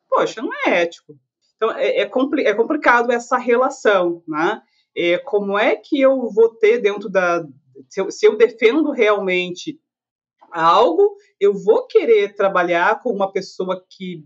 Poxa, 0.09 0.41
não 0.41 0.51
é 0.65 0.81
ético. 0.81 1.17
Então, 1.55 1.71
é, 1.71 2.01
é, 2.01 2.05
compli 2.05 2.43
é 2.43 2.53
complicado 2.53 3.11
essa 3.11 3.37
relação, 3.37 4.23
né? 4.27 4.61
É, 4.95 5.17
como 5.17 5.57
é 5.57 5.75
que 5.75 5.99
eu 5.99 6.29
vou 6.31 6.49
ter 6.49 6.79
dentro 6.79 7.09
da... 7.09 7.45
Se 7.89 8.01
eu, 8.01 8.11
se 8.11 8.25
eu 8.25 8.37
defendo 8.37 8.91
realmente 8.91 9.79
algo, 10.55 11.15
eu 11.39 11.53
vou 11.53 11.85
querer 11.85 12.33
trabalhar 12.33 13.01
com 13.01 13.11
uma 13.11 13.31
pessoa 13.31 13.83
que 13.89 14.23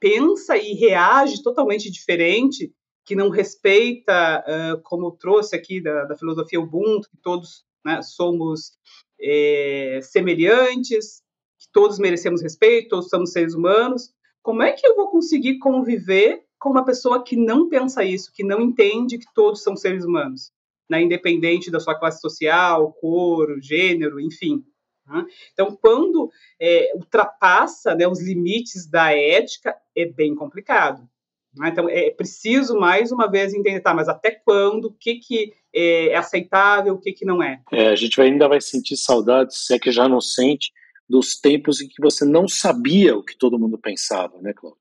pensa 0.00 0.56
e 0.56 0.74
reage 0.74 1.42
totalmente 1.42 1.90
diferente, 1.90 2.72
que 3.06 3.14
não 3.14 3.28
respeita, 3.28 4.44
uh, 4.46 4.82
como 4.82 5.12
trouxe 5.12 5.54
aqui 5.54 5.80
da, 5.80 6.04
da, 6.04 6.16
filosofia 6.16 6.60
Ubuntu, 6.60 7.08
que 7.08 7.16
todos 7.18 7.64
né, 7.84 8.02
somos 8.02 8.72
é, 9.20 10.00
semelhantes, 10.02 11.22
que 11.58 11.68
todos 11.72 11.98
merecemos 11.98 12.42
respeito, 12.42 12.88
todos 12.88 13.08
somos 13.08 13.30
seres 13.30 13.54
humanos. 13.54 14.10
Como 14.42 14.62
é 14.62 14.72
que 14.72 14.86
eu 14.86 14.96
vou 14.96 15.08
conseguir 15.08 15.58
conviver 15.58 16.44
com 16.58 16.70
uma 16.70 16.84
pessoa 16.84 17.22
que 17.22 17.36
não 17.36 17.68
pensa 17.68 18.02
isso, 18.02 18.32
que 18.32 18.42
não 18.42 18.60
entende 18.60 19.18
que 19.18 19.26
todos 19.34 19.62
são 19.62 19.76
seres 19.76 20.04
humanos, 20.04 20.50
né, 20.90 21.02
independente 21.02 21.70
da 21.70 21.78
sua 21.78 21.94
classe 21.94 22.20
social, 22.20 22.92
cor, 22.94 23.60
gênero, 23.60 24.18
enfim? 24.18 24.64
Né? 25.06 25.24
Então, 25.52 25.76
quando 25.76 26.30
é, 26.60 26.92
ultrapassa 26.94 27.94
né, 27.94 28.06
os 28.06 28.20
limites 28.22 28.86
da 28.86 29.12
ética, 29.12 29.76
é 29.96 30.06
bem 30.06 30.34
complicado. 30.34 31.08
Né? 31.56 31.68
Então, 31.68 31.88
é 31.88 32.10
preciso, 32.10 32.78
mais 32.78 33.12
uma 33.12 33.30
vez, 33.30 33.54
entender, 33.54 33.80
tá, 33.80 33.94
mas 33.94 34.08
até 34.08 34.30
quando, 34.30 34.86
o 34.86 34.92
que, 34.92 35.16
que 35.16 35.52
é 35.74 36.14
aceitável, 36.16 36.94
o 36.94 37.00
que, 37.00 37.12
que 37.12 37.24
não 37.24 37.42
é. 37.42 37.60
é 37.72 37.88
a 37.88 37.96
gente 37.96 38.20
ainda 38.20 38.48
vai 38.48 38.60
sentir 38.60 38.96
saudades, 38.96 39.66
se 39.66 39.74
é 39.74 39.78
que 39.78 39.90
já 39.90 40.08
não 40.08 40.20
sente, 40.20 40.72
dos 41.08 41.38
tempos 41.38 41.80
em 41.80 41.88
que 41.88 42.00
você 42.00 42.24
não 42.24 42.48
sabia 42.48 43.16
o 43.16 43.22
que 43.22 43.36
todo 43.36 43.58
mundo 43.58 43.78
pensava, 43.78 44.40
né, 44.40 44.52
Cláudio? 44.52 44.80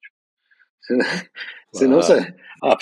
Você 1.73 1.87
não 1.87 2.01
sabe. 2.01 2.33
Ah, 2.63 2.77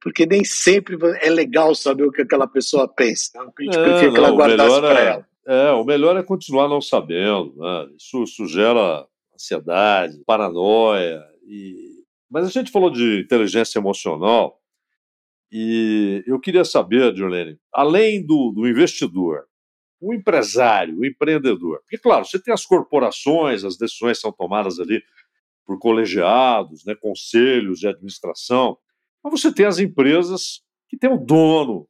porque 0.00 0.26
nem 0.26 0.42
sempre 0.42 0.98
é 1.20 1.30
legal 1.30 1.72
saber 1.72 2.02
o 2.02 2.10
que 2.10 2.22
aquela 2.22 2.48
pessoa 2.48 2.88
pensa. 2.88 3.30
Né? 3.32 3.48
A 3.56 3.62
gente 3.62 3.78
é, 3.78 3.82
preferia 3.84 4.10
que 4.10 4.18
ela 4.18 4.30
guardasse 4.32 4.80
para 4.80 5.00
é, 5.00 5.06
ela. 5.06 5.28
É, 5.46 5.70
o 5.72 5.84
melhor 5.84 6.16
é 6.16 6.22
continuar 6.22 6.68
não 6.68 6.80
sabendo. 6.80 7.54
Né? 7.56 7.88
Isso, 7.98 8.22
isso 8.22 8.46
gera 8.46 9.06
ansiedade, 9.34 10.22
paranoia. 10.26 11.22
E... 11.46 12.02
Mas 12.30 12.46
a 12.46 12.50
gente 12.50 12.70
falou 12.70 12.90
de 12.90 13.20
inteligência 13.20 13.78
emocional 13.78 14.60
e 15.52 16.24
eu 16.26 16.40
queria 16.40 16.64
saber, 16.64 17.14
Jolene, 17.14 17.58
além 17.72 18.24
do, 18.24 18.50
do 18.50 18.66
investidor, 18.66 19.44
o 20.00 20.12
empresário, 20.12 20.98
o 20.98 21.06
empreendedor. 21.06 21.80
Porque, 21.80 21.98
claro, 21.98 22.24
você 22.24 22.42
tem 22.42 22.52
as 22.52 22.66
corporações, 22.66 23.64
as 23.64 23.76
decisões 23.76 24.20
são 24.20 24.32
tomadas 24.32 24.80
ali 24.80 25.02
por 25.64 25.78
colegiados, 25.78 26.84
né, 26.84 26.94
conselhos 26.94 27.78
de 27.78 27.88
administração, 27.88 28.76
mas 29.22 29.40
você 29.40 29.52
tem 29.52 29.64
as 29.64 29.78
empresas 29.78 30.60
que 30.88 30.98
têm 30.98 31.10
o 31.10 31.16
dono. 31.16 31.88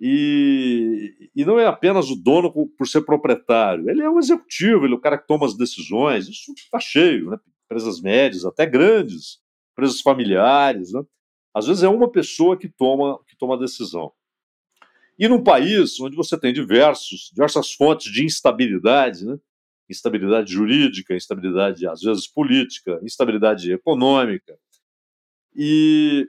E, 0.00 1.30
e 1.34 1.44
não 1.44 1.58
é 1.58 1.66
apenas 1.66 2.10
o 2.10 2.16
dono 2.16 2.52
por 2.52 2.86
ser 2.86 3.02
proprietário, 3.02 3.88
ele 3.88 4.02
é 4.02 4.10
o 4.10 4.18
executivo, 4.18 4.84
ele 4.84 4.94
é 4.94 4.96
o 4.96 5.00
cara 5.00 5.16
que 5.16 5.26
toma 5.26 5.46
as 5.46 5.56
decisões. 5.56 6.28
Isso 6.28 6.52
está 6.52 6.80
cheio, 6.80 7.30
né? 7.30 7.38
empresas 7.64 8.00
médias, 8.00 8.44
até 8.44 8.66
grandes, 8.66 9.38
empresas 9.72 10.00
familiares. 10.00 10.92
Né? 10.92 11.02
Às 11.54 11.66
vezes 11.66 11.82
é 11.82 11.88
uma 11.88 12.10
pessoa 12.10 12.56
que 12.56 12.68
toma, 12.68 13.18
que 13.26 13.36
toma 13.36 13.54
a 13.54 13.58
decisão. 13.58 14.12
E 15.18 15.28
num 15.28 15.42
país 15.42 15.98
onde 16.00 16.16
você 16.16 16.38
tem 16.38 16.52
diversos, 16.52 17.30
diversas 17.32 17.72
fontes 17.72 18.12
de 18.12 18.24
instabilidade, 18.24 19.24
né? 19.24 19.38
instabilidade 19.88 20.52
jurídica, 20.52 21.14
instabilidade 21.14 21.86
às 21.86 22.00
vezes 22.00 22.26
política, 22.26 22.98
instabilidade 23.02 23.72
econômica 23.72 24.58
e 25.54 26.28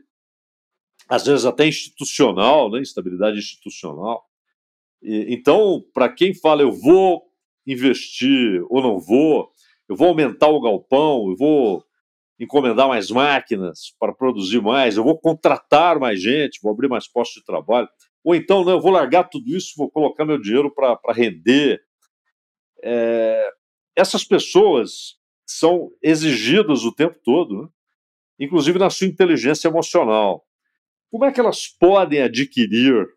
às 1.07 1.25
vezes 1.25 1.45
até 1.45 1.67
institucional, 1.67 2.69
né? 2.69 2.79
instabilidade 2.79 3.37
institucional. 3.37 4.23
E, 5.01 5.33
então, 5.33 5.83
para 5.93 6.09
quem 6.09 6.33
fala 6.33 6.61
eu 6.61 6.71
vou 6.71 7.23
investir 7.65 8.63
ou 8.69 8.81
não 8.81 8.99
vou, 8.99 9.49
eu 9.87 9.95
vou 9.95 10.07
aumentar 10.07 10.47
o 10.47 10.61
galpão, 10.61 11.29
eu 11.29 11.35
vou 11.35 11.85
encomendar 12.39 12.87
mais 12.87 13.09
máquinas 13.09 13.95
para 13.99 14.13
produzir 14.13 14.61
mais, 14.61 14.97
eu 14.97 15.03
vou 15.03 15.17
contratar 15.17 15.99
mais 15.99 16.21
gente, 16.21 16.59
vou 16.61 16.71
abrir 16.71 16.89
mais 16.89 17.07
postos 17.07 17.41
de 17.41 17.45
trabalho. 17.45 17.87
Ou 18.23 18.35
então, 18.35 18.63
não, 18.63 18.73
eu 18.73 18.81
vou 18.81 18.91
largar 18.91 19.25
tudo 19.25 19.55
isso, 19.55 19.73
vou 19.77 19.89
colocar 19.89 20.25
meu 20.25 20.39
dinheiro 20.39 20.73
para 20.73 20.99
render. 21.13 21.81
É, 22.83 23.49
essas 23.95 24.23
pessoas 24.23 25.17
são 25.45 25.91
exigidas 26.01 26.83
o 26.83 26.91
tempo 26.91 27.17
todo, 27.23 27.63
né? 27.63 27.69
inclusive 28.39 28.79
na 28.79 28.89
sua 28.89 29.07
inteligência 29.07 29.67
emocional. 29.67 30.44
Como 31.11 31.25
é 31.25 31.31
que 31.31 31.39
elas 31.39 31.67
podem 31.67 32.21
adquirir, 32.21 33.07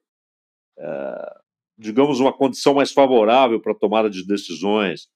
é, 0.78 1.34
digamos, 1.76 2.20
uma 2.20 2.32
condição 2.32 2.74
mais 2.74 2.93
favorável 2.93 3.61
para 3.61 3.72
a 3.72 3.78
tomada 3.78 4.11
de 4.11 4.26
decisões, 4.26 5.09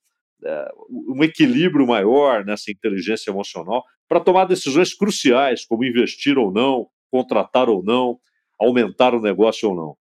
é, 0.43 0.71
um 0.89 1.23
equilíbrio 1.23 1.87
maior 1.87 2.45
nessa 2.45 2.71
inteligência 2.71 3.31
emocional 3.31 3.83
para 4.07 4.19
tomar 4.19 4.45
decisões 4.45 4.93
cruciais, 4.93 5.65
como 5.65 5.85
investir 5.85 6.37
ou 6.37 6.51
não, 6.51 6.87
contratar 7.09 7.69
ou 7.69 7.83
não, 7.83 8.19
aumentar 8.59 9.13
o 9.13 9.21
negócio 9.21 9.69
ou 9.69 9.75
não? 9.75 9.97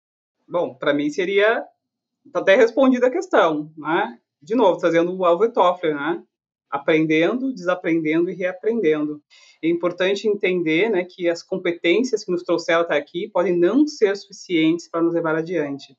Bom, 0.49 0.75
para 0.75 0.95
mim 0.95 1.11
seria 1.11 1.65
tá 2.33 2.41
até 2.41 2.57
respondida 2.57 3.07
a 3.07 3.11
questão, 3.11 3.73
né? 3.77 4.19
De 4.41 4.55
novo, 4.55 4.79
trazendo 4.79 5.17
o 5.17 5.25
Alvo 5.25 5.51
Toffler, 5.51 5.95
né? 5.95 6.23
Aprendendo, 6.71 7.53
desaprendendo 7.53 8.31
e 8.31 8.35
reaprendendo. 8.35 9.23
É 9.63 9.69
importante 9.69 10.29
entender, 10.29 10.91
né, 10.91 11.05
que 11.05 11.29
as 11.29 11.43
competências 11.43 12.25
que 12.25 12.31
nos 12.31 12.43
trouxeram 12.43 12.83
até 12.83 12.97
aqui 12.97 13.29
podem 13.29 13.57
não 13.57 13.87
ser 13.87 14.17
suficientes 14.17 14.89
para 14.89 15.03
nos 15.03 15.15
levar 15.15 15.35
adiante. 15.35 15.97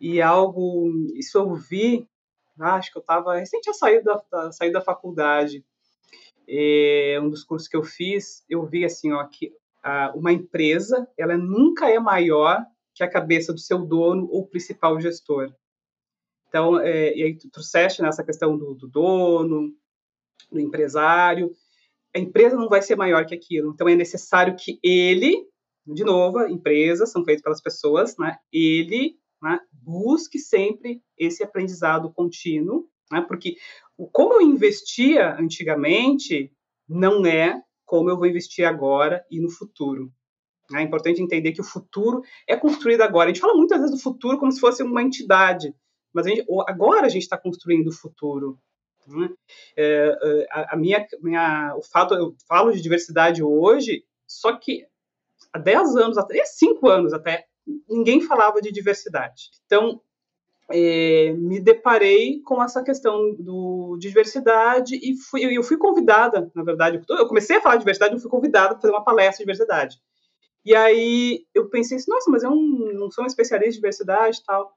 E 0.00 0.20
algo, 0.20 0.92
isso 1.14 1.38
eu 1.38 1.54
vi, 1.54 2.06
acho 2.58 2.92
que 2.92 2.98
eu 2.98 3.00
estava 3.00 3.36
recente 3.36 3.62
tinha 3.62 3.74
saído 3.74 4.04
da, 4.04 4.22
da, 4.30 4.52
saído 4.52 4.74
da 4.74 4.80
faculdade. 4.80 5.64
É, 6.48 7.18
um 7.22 7.28
dos 7.28 7.44
cursos 7.44 7.68
que 7.68 7.76
eu 7.76 7.82
fiz, 7.82 8.44
eu 8.48 8.64
vi 8.66 8.84
assim, 8.84 9.12
ó, 9.12 9.24
que 9.24 9.52
uma 10.14 10.32
empresa, 10.32 11.08
ela 11.16 11.36
nunca 11.36 11.88
é 11.88 11.98
maior 11.98 12.64
que 12.94 13.04
a 13.04 13.10
cabeça 13.10 13.52
do 13.52 13.58
seu 13.58 13.78
dono 13.78 14.28
ou 14.30 14.46
principal 14.46 15.00
gestor. 15.00 15.52
Então, 16.48 16.78
é, 16.80 17.14
e 17.14 17.22
aí 17.22 17.36
tu 17.36 17.50
trouxeste 17.50 18.02
nessa 18.02 18.24
questão 18.24 18.56
do, 18.56 18.74
do 18.74 18.88
dono, 18.88 19.72
do 20.50 20.60
empresário, 20.60 21.50
a 22.14 22.18
empresa 22.18 22.56
não 22.56 22.68
vai 22.68 22.80
ser 22.82 22.96
maior 22.96 23.26
que 23.26 23.34
aquilo. 23.34 23.72
Então, 23.72 23.88
é 23.88 23.94
necessário 23.94 24.56
que 24.56 24.78
ele, 24.82 25.46
de 25.86 26.04
novo, 26.04 26.46
empresas 26.46 27.10
são 27.10 27.24
feitas 27.24 27.42
pelas 27.42 27.60
pessoas, 27.60 28.16
né? 28.16 28.36
Ele 28.52 29.16
né, 29.42 29.58
busque 29.72 30.38
sempre 30.38 31.02
esse 31.18 31.42
aprendizado 31.42 32.12
contínuo, 32.12 32.88
né? 33.10 33.20
Porque 33.20 33.56
como 34.12 34.34
eu 34.34 34.40
investia 34.40 35.34
antigamente 35.38 36.52
não 36.88 37.24
é 37.26 37.60
como 37.84 38.10
eu 38.10 38.16
vou 38.16 38.26
investir 38.26 38.66
agora 38.66 39.24
e 39.30 39.40
no 39.40 39.50
futuro. 39.50 40.12
É 40.74 40.82
importante 40.82 41.22
entender 41.22 41.52
que 41.52 41.60
o 41.60 41.64
futuro 41.64 42.22
é 42.46 42.56
construído 42.56 43.02
agora. 43.02 43.30
A 43.30 43.32
gente 43.32 43.40
fala 43.40 43.54
muitas 43.54 43.78
vezes 43.78 43.94
do 43.94 44.02
futuro 44.02 44.38
como 44.38 44.50
se 44.50 44.58
fosse 44.58 44.82
uma 44.82 45.02
entidade, 45.02 45.72
mas 46.16 46.26
a 46.26 46.30
gente, 46.30 46.46
agora 46.66 47.04
a 47.04 47.10
gente 47.10 47.24
está 47.24 47.36
construindo 47.36 47.88
o 47.88 47.92
futuro. 47.92 48.58
Né? 49.06 49.28
É, 49.76 50.18
é, 50.22 50.46
a, 50.50 50.74
a, 50.74 50.76
minha, 50.76 51.06
minha, 51.20 51.74
o 51.76 51.82
fato, 51.82 52.14
eu 52.14 52.34
falo 52.48 52.72
de 52.72 52.80
diversidade 52.80 53.42
hoje, 53.42 54.02
só 54.26 54.56
que 54.56 54.86
há 55.52 55.58
10 55.58 55.96
anos, 55.96 56.16
até 56.16 56.42
5 56.42 56.88
anos 56.88 57.12
até, 57.12 57.44
ninguém 57.86 58.22
falava 58.22 58.62
de 58.62 58.72
diversidade. 58.72 59.50
Então, 59.66 60.00
é, 60.70 61.34
me 61.34 61.60
deparei 61.60 62.40
com 62.40 62.62
essa 62.62 62.82
questão 62.82 63.34
do, 63.34 63.98
de 64.00 64.08
diversidade 64.08 64.96
e 64.96 65.16
fui, 65.18 65.42
eu 65.44 65.62
fui 65.62 65.76
convidada, 65.76 66.50
na 66.54 66.64
verdade, 66.64 67.02
eu 67.10 67.28
comecei 67.28 67.56
a 67.56 67.60
falar 67.60 67.76
de 67.76 67.82
diversidade, 67.82 68.14
eu 68.14 68.20
fui 68.20 68.30
convidada 68.30 68.70
para 68.70 68.80
fazer 68.80 68.94
uma 68.94 69.04
palestra 69.04 69.36
de 69.36 69.52
diversidade. 69.52 70.00
E 70.64 70.74
aí 70.74 71.46
eu 71.54 71.68
pensei 71.68 71.98
assim, 71.98 72.10
nossa, 72.10 72.30
mas 72.30 72.42
eu 72.42 72.50
não, 72.50 72.62
não 72.94 73.10
sou 73.10 73.22
um 73.22 73.26
especialista 73.26 73.72
de 73.72 73.76
diversidade 73.76 74.38
e 74.38 74.44
tal. 74.44 74.72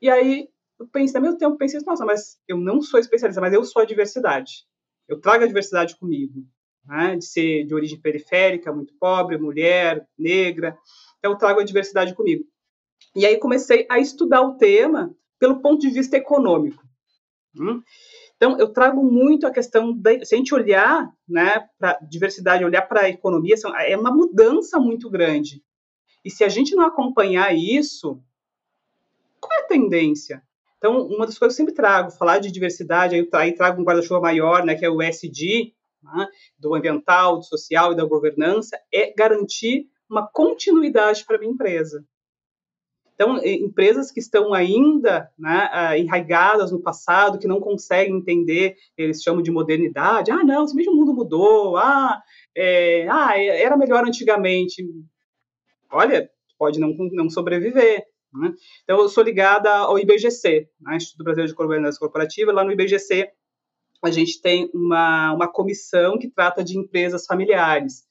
E 0.00 0.10
aí 0.10 0.48
eu 0.84 0.88
pensei, 0.88 1.16
ao 1.16 1.22
mesmo 1.22 1.38
tempo, 1.38 1.56
pensei 1.56 1.80
nossa, 1.80 2.04
mas 2.04 2.38
eu 2.46 2.58
não 2.58 2.80
sou 2.80 3.00
especialista, 3.00 3.40
mas 3.40 3.52
eu 3.52 3.64
sou 3.64 3.82
a 3.82 3.86
diversidade. 3.86 4.64
Eu 5.08 5.20
trago 5.20 5.44
a 5.44 5.46
diversidade 5.46 5.96
comigo, 5.96 6.44
né? 6.84 7.16
de 7.16 7.24
ser 7.24 7.64
de 7.64 7.74
origem 7.74 8.00
periférica, 8.00 8.72
muito 8.72 8.94
pobre, 8.98 9.38
mulher, 9.38 10.06
negra. 10.18 10.78
Então 11.18 11.32
eu 11.32 11.38
trago 11.38 11.60
a 11.60 11.64
diversidade 11.64 12.14
comigo. 12.14 12.44
E 13.16 13.24
aí 13.24 13.38
comecei 13.38 13.86
a 13.90 13.98
estudar 13.98 14.42
o 14.42 14.56
tema 14.56 15.14
pelo 15.38 15.60
ponto 15.60 15.80
de 15.80 15.90
vista 15.90 16.16
econômico. 16.16 16.82
Hum? 17.58 17.82
Então, 18.36 18.58
eu 18.58 18.72
trago 18.72 19.02
muito 19.02 19.46
a 19.46 19.50
questão, 19.50 19.96
da, 19.96 20.24
se 20.24 20.34
a 20.34 20.38
gente 20.38 20.52
olhar 20.52 21.08
né, 21.26 21.68
para 21.78 21.98
diversidade, 22.00 22.64
olhar 22.64 22.82
para 22.82 23.02
a 23.02 23.08
economia, 23.08 23.54
é 23.86 23.96
uma 23.96 24.10
mudança 24.10 24.78
muito 24.80 25.08
grande. 25.08 25.62
E 26.24 26.30
se 26.30 26.42
a 26.42 26.48
gente 26.48 26.74
não 26.74 26.84
acompanhar 26.84 27.54
isso, 27.54 28.20
qual 29.40 29.60
é 29.60 29.62
a 29.62 29.68
tendência? 29.68 30.42
Então, 30.84 31.00
uma 31.06 31.24
das 31.24 31.38
coisas 31.38 31.56
que 31.56 31.62
eu 31.62 31.64
sempre 31.64 31.72
trago, 31.72 32.10
falar 32.10 32.40
de 32.40 32.52
diversidade, 32.52 33.14
aí, 33.32 33.52
trago 33.54 33.80
um 33.80 33.84
guarda-chuva 33.86 34.20
maior, 34.20 34.66
né, 34.66 34.74
que 34.74 34.84
é 34.84 34.90
o 34.90 35.00
SD, 35.00 35.72
né, 36.02 36.28
do 36.58 36.74
ambiental, 36.74 37.38
do 37.38 37.42
social 37.42 37.92
e 37.92 37.96
da 37.96 38.04
governança, 38.04 38.78
é 38.92 39.10
garantir 39.16 39.88
uma 40.10 40.26
continuidade 40.26 41.24
para 41.24 41.36
a 41.36 41.38
minha 41.38 41.52
empresa. 41.52 42.04
Então, 43.14 43.42
empresas 43.42 44.10
que 44.10 44.20
estão 44.20 44.52
ainda 44.52 45.30
né, 45.38 45.70
ah, 45.72 45.98
enraigadas 45.98 46.70
no 46.70 46.82
passado, 46.82 47.38
que 47.38 47.48
não 47.48 47.60
conseguem 47.60 48.18
entender, 48.18 48.76
eles 48.94 49.22
chamam 49.22 49.40
de 49.40 49.50
modernidade. 49.50 50.30
Ah, 50.30 50.44
não, 50.44 50.66
o 50.66 50.74
mesmo 50.74 50.94
mundo 50.94 51.14
mudou. 51.14 51.78
Ah, 51.78 52.20
é, 52.54 53.08
ah, 53.08 53.38
era 53.38 53.74
melhor 53.74 54.04
antigamente. 54.06 54.86
Olha, 55.90 56.28
pode 56.58 56.78
não, 56.78 56.94
não 57.12 57.30
sobreviver. 57.30 58.04
Né? 58.34 58.52
Então, 58.82 58.98
eu 58.98 59.08
sou 59.08 59.22
ligada 59.22 59.70
ao 59.70 59.98
IBGC, 59.98 60.68
né, 60.80 60.96
Instituto 60.96 61.24
Brasileiro 61.24 61.50
de 61.50 61.56
Governança 61.56 61.98
Corporativa. 61.98 62.52
Lá 62.52 62.64
no 62.64 62.72
IBGC, 62.72 63.30
a 64.02 64.10
gente 64.10 64.40
tem 64.40 64.70
uma, 64.74 65.32
uma 65.32 65.48
comissão 65.48 66.18
que 66.18 66.28
trata 66.28 66.62
de 66.62 66.78
empresas 66.78 67.26
familiares. 67.26 68.02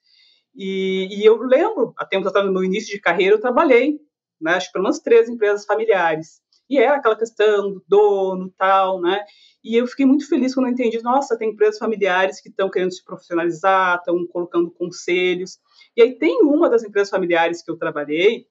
E, 0.55 1.07
e 1.11 1.25
eu 1.25 1.41
lembro, 1.41 1.93
há 1.97 2.05
tempos 2.05 2.27
atrás, 2.27 2.49
no 2.49 2.63
início 2.63 2.93
de 2.93 3.01
carreira, 3.01 3.35
eu 3.35 3.41
trabalhei 3.41 3.99
né, 4.43 4.53
acho 4.55 4.67
que 4.67 4.73
pelo 4.73 4.83
menos 4.83 4.99
três 4.99 5.29
empresas 5.29 5.65
familiares. 5.65 6.41
E 6.69 6.77
era 6.77 6.97
aquela 6.97 7.17
questão 7.17 7.71
do 7.71 7.83
dono, 7.87 8.53
tal, 8.57 8.99
né? 9.01 9.23
E 9.63 9.75
eu 9.75 9.87
fiquei 9.87 10.05
muito 10.05 10.27
feliz 10.27 10.53
quando 10.53 10.67
eu 10.67 10.73
entendi, 10.73 11.01
nossa, 11.01 11.37
tem 11.37 11.51
empresas 11.51 11.77
familiares 11.77 12.41
que 12.41 12.49
estão 12.49 12.69
querendo 12.69 12.93
se 12.93 13.03
profissionalizar, 13.03 13.97
estão 13.97 14.25
colocando 14.27 14.71
conselhos. 14.71 15.57
E 15.95 16.01
aí 16.01 16.17
tem 16.17 16.41
uma 16.41 16.69
das 16.69 16.83
empresas 16.83 17.09
familiares 17.09 17.63
que 17.63 17.71
eu 17.71 17.77
trabalhei, 17.77 18.45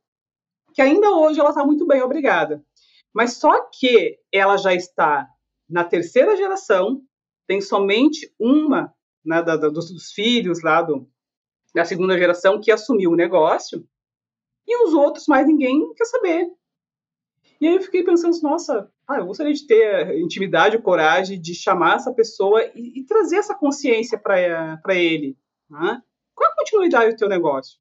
que 0.74 0.82
ainda 0.82 1.10
hoje 1.10 1.40
ela 1.40 1.50
está 1.50 1.64
muito 1.64 1.86
bem, 1.86 2.02
obrigada. 2.02 2.64
Mas 3.12 3.34
só 3.34 3.68
que 3.70 4.18
ela 4.32 4.56
já 4.56 4.74
está 4.74 5.28
na 5.68 5.84
terceira 5.84 6.36
geração, 6.36 7.02
tem 7.46 7.60
somente 7.60 8.32
uma 8.38 8.92
né, 9.24 9.42
da, 9.42 9.56
da, 9.56 9.68
dos, 9.68 9.92
dos, 9.92 10.12
filhos 10.12 10.62
lá 10.62 10.82
do, 10.82 11.08
da 11.74 11.84
segunda 11.84 12.18
geração 12.18 12.60
que 12.60 12.70
assumiu 12.70 13.12
o 13.12 13.16
negócio, 13.16 13.86
e 14.66 14.84
os 14.84 14.94
outros 14.94 15.26
mais 15.26 15.46
ninguém 15.46 15.92
quer 15.94 16.04
saber. 16.04 16.48
E 17.60 17.66
aí 17.66 17.76
eu 17.76 17.82
fiquei 17.82 18.02
pensando, 18.02 18.40
nossa, 18.42 18.90
ah, 19.06 19.18
eu 19.18 19.26
gostaria 19.26 19.52
de 19.52 19.66
ter 19.66 20.18
intimidade, 20.18 20.78
coragem 20.78 21.40
de 21.40 21.54
chamar 21.54 21.96
essa 21.96 22.12
pessoa 22.12 22.64
e, 22.74 23.00
e 23.00 23.04
trazer 23.04 23.36
essa 23.36 23.54
consciência 23.54 24.18
para 24.18 24.94
ele. 24.94 25.36
Né? 25.70 26.02
Qual 26.34 26.50
a 26.50 26.56
continuidade 26.56 27.12
do 27.12 27.16
teu 27.16 27.28
negócio? 27.28 27.78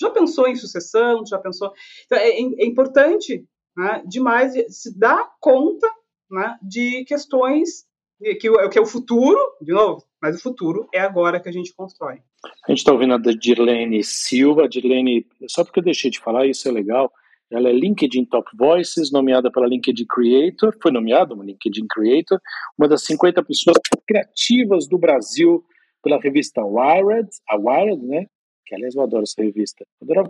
Já 0.00 0.10
pensou 0.10 0.46
em 0.46 0.56
sucessão? 0.56 1.24
Já 1.26 1.38
pensou? 1.38 1.72
Então, 2.04 2.18
é, 2.18 2.30
é 2.30 2.66
importante 2.66 3.44
né, 3.76 4.02
demais 4.06 4.52
se 4.68 4.96
dar 4.98 5.30
conta 5.40 5.88
né, 6.30 6.56
de 6.62 7.04
questões 7.04 7.86
que, 8.18 8.34
que 8.34 8.78
é 8.78 8.80
o 8.80 8.86
futuro, 8.86 9.38
de 9.60 9.72
novo, 9.72 10.02
mas 10.20 10.36
o 10.36 10.42
futuro 10.42 10.88
é 10.92 11.00
agora 11.00 11.38
que 11.40 11.48
a 11.48 11.52
gente 11.52 11.74
constrói. 11.74 12.20
A 12.66 12.70
gente 12.70 12.78
está 12.78 12.92
ouvindo 12.92 13.14
a 13.14 13.18
Dirlene 13.18 14.02
Silva. 14.02 14.68
Dirlene, 14.68 15.26
só 15.48 15.64
porque 15.64 15.80
eu 15.80 15.84
deixei 15.84 16.10
de 16.10 16.20
falar, 16.20 16.46
isso 16.46 16.68
é 16.68 16.72
legal. 16.72 17.12
Ela 17.50 17.68
é 17.68 17.72
LinkedIn 17.72 18.24
Top 18.24 18.48
Voices, 18.56 19.12
nomeada 19.12 19.52
pela 19.52 19.68
LinkedIn 19.68 20.06
Creator, 20.06 20.76
foi 20.82 20.90
nomeada 20.90 21.34
uma 21.34 21.44
LinkedIn 21.44 21.86
Creator, 21.88 22.40
uma 22.76 22.88
das 22.88 23.04
50 23.04 23.42
pessoas 23.44 23.76
criativas 24.06 24.88
do 24.88 24.98
Brasil 24.98 25.64
pela 26.02 26.18
revista 26.18 26.64
Wired, 26.64 27.28
a 27.48 27.56
Wired, 27.56 28.04
né? 28.04 28.26
Que 28.66 28.74
aliás 28.74 28.94
eu 28.94 29.02
adoro 29.02 29.22
essa 29.22 29.42
revista. 29.42 29.84
adorava 30.02 30.28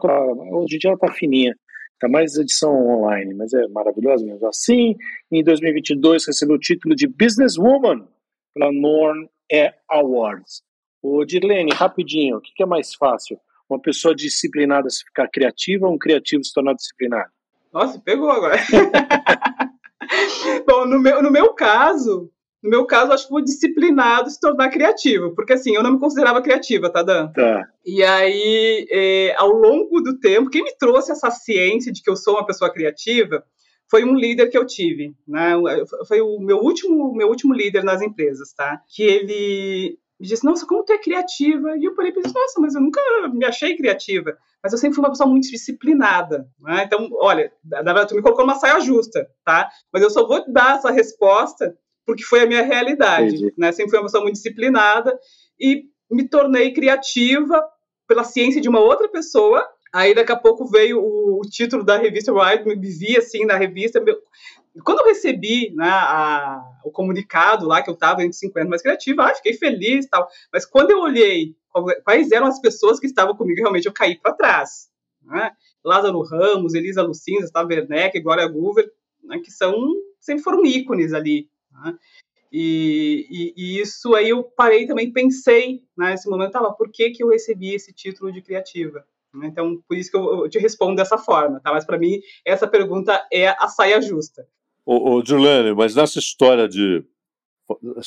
hoje 0.52 0.76
em 0.76 0.78
dia 0.78 0.90
ela 0.90 0.98
tá 0.98 1.12
fininha, 1.12 1.54
tá 1.98 2.08
mais 2.08 2.36
edição 2.36 2.72
online, 2.72 3.34
mas 3.34 3.52
é 3.54 3.66
maravilhosa 3.68 4.24
mesmo. 4.24 4.46
Assim, 4.46 4.94
em 5.32 5.42
2022 5.42 6.26
recebeu 6.26 6.56
o 6.56 6.60
título 6.60 6.94
de 6.94 7.06
Businesswoman 7.06 8.06
pela 8.54 8.70
Norn 8.72 9.28
Awards. 9.88 10.62
Ô 11.02 11.24
Dirlene, 11.24 11.72
rapidinho, 11.72 12.38
o 12.38 12.40
que 12.40 12.62
é 12.62 12.66
mais 12.66 12.94
fácil? 12.94 13.38
Uma 13.68 13.80
pessoa 13.80 14.14
disciplinada 14.14 14.88
se 14.90 15.04
ficar 15.04 15.28
criativa 15.28 15.86
ou 15.86 15.94
um 15.94 15.98
criativo 15.98 16.44
se 16.44 16.52
tornar 16.52 16.74
disciplinado? 16.74 17.30
Nossa, 17.72 18.00
pegou 18.00 18.30
agora. 18.30 18.56
Bom, 20.66 20.86
no 20.86 21.00
meu, 21.00 21.22
no 21.22 21.30
meu 21.30 21.52
caso, 21.54 22.30
no 22.62 22.70
meu 22.70 22.86
caso, 22.86 23.12
acho 23.12 23.26
que 23.26 23.32
vou 23.32 23.42
disciplinado 23.42 24.30
se 24.30 24.40
tornar 24.40 24.70
criativo, 24.70 25.34
porque 25.34 25.52
assim, 25.52 25.74
eu 25.74 25.82
não 25.82 25.92
me 25.92 26.00
considerava 26.00 26.42
criativa, 26.42 26.90
tá, 26.90 27.02
Dan? 27.02 27.28
Tá. 27.32 27.68
E 27.84 28.02
aí, 28.02 28.86
é, 28.90 29.34
ao 29.36 29.50
longo 29.50 30.00
do 30.00 30.18
tempo, 30.18 30.50
quem 30.50 30.64
me 30.64 30.76
trouxe 30.76 31.12
essa 31.12 31.30
ciência 31.30 31.92
de 31.92 32.02
que 32.02 32.10
eu 32.10 32.16
sou 32.16 32.34
uma 32.34 32.46
pessoa 32.46 32.72
criativa 32.72 33.44
foi 33.88 34.04
um 34.04 34.14
líder 34.14 34.48
que 34.48 34.58
eu 34.58 34.66
tive, 34.66 35.14
né? 35.28 35.52
Foi 36.08 36.20
o 36.20 36.40
meu 36.40 36.58
último, 36.58 37.14
meu 37.14 37.28
último 37.28 37.54
líder 37.54 37.84
nas 37.84 38.02
empresas, 38.02 38.52
tá? 38.52 38.80
Que 38.88 39.02
ele 39.02 39.98
me 40.18 40.26
disse, 40.26 40.44
nossa, 40.44 40.66
como 40.66 40.84
tu 40.84 40.92
é 40.92 40.98
criativa? 40.98 41.76
E 41.76 41.84
eu 41.84 41.94
parei 41.94 42.10
e 42.10 42.14
pensei, 42.14 42.32
nossa, 42.32 42.60
mas 42.60 42.74
eu 42.74 42.80
nunca 42.80 43.00
me 43.32 43.44
achei 43.44 43.76
criativa. 43.76 44.36
Mas 44.62 44.72
eu 44.72 44.78
sempre 44.78 44.96
fui 44.96 45.04
uma 45.04 45.10
pessoa 45.10 45.28
muito 45.28 45.48
disciplinada. 45.48 46.48
Né? 46.58 46.84
Então, 46.84 47.08
olha, 47.20 47.52
tu 48.08 48.14
me 48.14 48.22
colocou 48.22 48.44
numa 48.44 48.58
saia 48.58 48.80
justa, 48.80 49.28
tá? 49.44 49.68
Mas 49.92 50.02
eu 50.02 50.10
só 50.10 50.26
vou 50.26 50.50
dar 50.50 50.76
essa 50.76 50.90
resposta 50.90 51.76
porque 52.06 52.22
foi 52.22 52.40
a 52.40 52.46
minha 52.46 52.62
realidade. 52.62 53.52
Né? 53.58 53.72
Sempre 53.72 53.90
fui 53.90 53.98
uma 53.98 54.04
pessoa 54.04 54.22
muito 54.22 54.36
disciplinada 54.36 55.18
e 55.60 55.84
me 56.10 56.28
tornei 56.28 56.72
criativa 56.72 57.62
pela 58.06 58.24
ciência 58.24 58.60
de 58.60 58.68
uma 58.68 58.80
outra 58.80 59.08
pessoa. 59.08 59.66
Aí, 59.92 60.14
daqui 60.14 60.30
a 60.30 60.36
pouco, 60.36 60.66
veio 60.66 61.00
o, 61.00 61.40
o 61.40 61.42
título 61.42 61.82
da 61.82 61.98
revista 61.98 62.32
Wired, 62.32 62.64
me 62.64 62.76
vi 62.76 63.16
assim 63.16 63.44
na 63.44 63.56
revista. 63.56 64.00
Meu, 64.00 64.16
quando 64.84 65.00
eu 65.00 65.06
recebi 65.06 65.72
né, 65.74 65.88
a, 65.88 66.62
o 66.84 66.90
comunicado 66.90 67.66
lá 67.66 67.82
que 67.82 67.90
eu 67.90 67.94
estava 67.94 68.22
entre 68.22 68.36
50 68.36 68.68
mais 68.68 68.82
criativa, 68.82 69.24
ah, 69.24 69.34
fiquei 69.34 69.54
feliz 69.54 70.06
tal. 70.06 70.28
Mas 70.52 70.64
quando 70.64 70.92
eu 70.92 71.00
olhei 71.00 71.56
quais 72.04 72.30
eram 72.30 72.46
as 72.46 72.60
pessoas 72.60 73.00
que 73.00 73.06
estavam 73.06 73.36
comigo, 73.36 73.60
realmente 73.60 73.86
eu 73.86 73.92
caí 73.92 74.18
para 74.18 74.32
trás. 74.32 74.88
Né? 75.22 75.50
Lázaro 75.84 76.22
Ramos, 76.22 76.74
Elisa 76.74 77.02
Lucinza, 77.02 77.42
Gustavo 77.42 77.68
Werneck, 77.68 78.20
Glória 78.20 78.46
Goover, 78.46 78.90
né, 79.24 79.38
que 79.40 79.50
são 79.50 79.74
sempre 80.20 80.42
foram 80.42 80.64
ícones 80.64 81.12
ali. 81.12 81.48
Né? 81.84 81.96
E, 82.52 83.26
e, 83.30 83.54
e, 83.56 83.80
isso 83.80 84.14
aí 84.14 84.30
eu 84.30 84.42
parei 84.42 84.86
também, 84.86 85.12
pensei 85.12 85.82
né, 85.96 86.10
nesse 86.10 86.28
momento, 86.28 86.52
tava, 86.52 86.72
por 86.72 86.90
que, 86.90 87.10
que 87.10 87.22
eu 87.22 87.28
recebi 87.28 87.74
esse 87.74 87.92
título 87.92 88.32
de 88.32 88.40
criativa? 88.40 89.04
Né? 89.34 89.48
Então, 89.48 89.82
por 89.86 89.96
isso 89.96 90.10
que 90.10 90.16
eu, 90.16 90.44
eu 90.44 90.48
te 90.48 90.58
respondo 90.58 90.96
dessa 90.96 91.18
forma, 91.18 91.60
tá? 91.60 91.72
Mas 91.72 91.84
para 91.84 91.98
mim, 91.98 92.20
essa 92.44 92.66
pergunta 92.66 93.26
é 93.32 93.48
a 93.48 93.68
saia 93.68 94.00
justa. 94.00 94.46
Ô, 94.84 95.16
ô 95.16 95.24
Juliane, 95.24 95.74
mas 95.74 95.94
nessa 95.94 96.18
história 96.18 96.68
de 96.68 97.04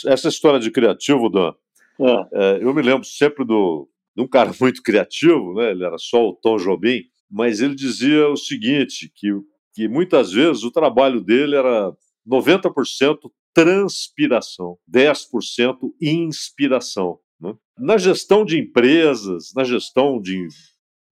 essa 0.08 0.30
história 0.30 0.58
de 0.58 0.72
criativo, 0.72 1.30
Dan, 1.30 1.54
é. 2.00 2.28
É, 2.32 2.64
eu 2.64 2.74
me 2.74 2.82
lembro 2.82 3.04
sempre 3.04 3.46
do, 3.46 3.90
de 4.16 4.24
um 4.24 4.28
cara 4.28 4.52
muito 4.60 4.82
criativo, 4.82 5.54
né? 5.54 5.72
Ele 5.72 5.84
era 5.84 5.98
só 5.98 6.30
o 6.30 6.34
Tom 6.34 6.58
Jobim, 6.58 7.04
mas 7.30 7.60
ele 7.60 7.76
dizia 7.76 8.28
o 8.30 8.38
seguinte, 8.38 9.12
que, 9.14 9.30
que 9.74 9.88
muitas 9.88 10.32
vezes 10.32 10.64
o 10.64 10.72
trabalho 10.72 11.22
dele 11.22 11.56
era 11.56 11.92
90% 12.28 13.30
transpiração, 13.54 14.78
10% 14.90 15.78
inspiração. 16.02 17.20
Né? 17.40 17.54
Na 17.78 17.98
gestão 17.98 18.46
de 18.46 18.60
empresas, 18.60 19.52
na 19.56 19.64
gestão 19.64 20.20
de, 20.20 20.48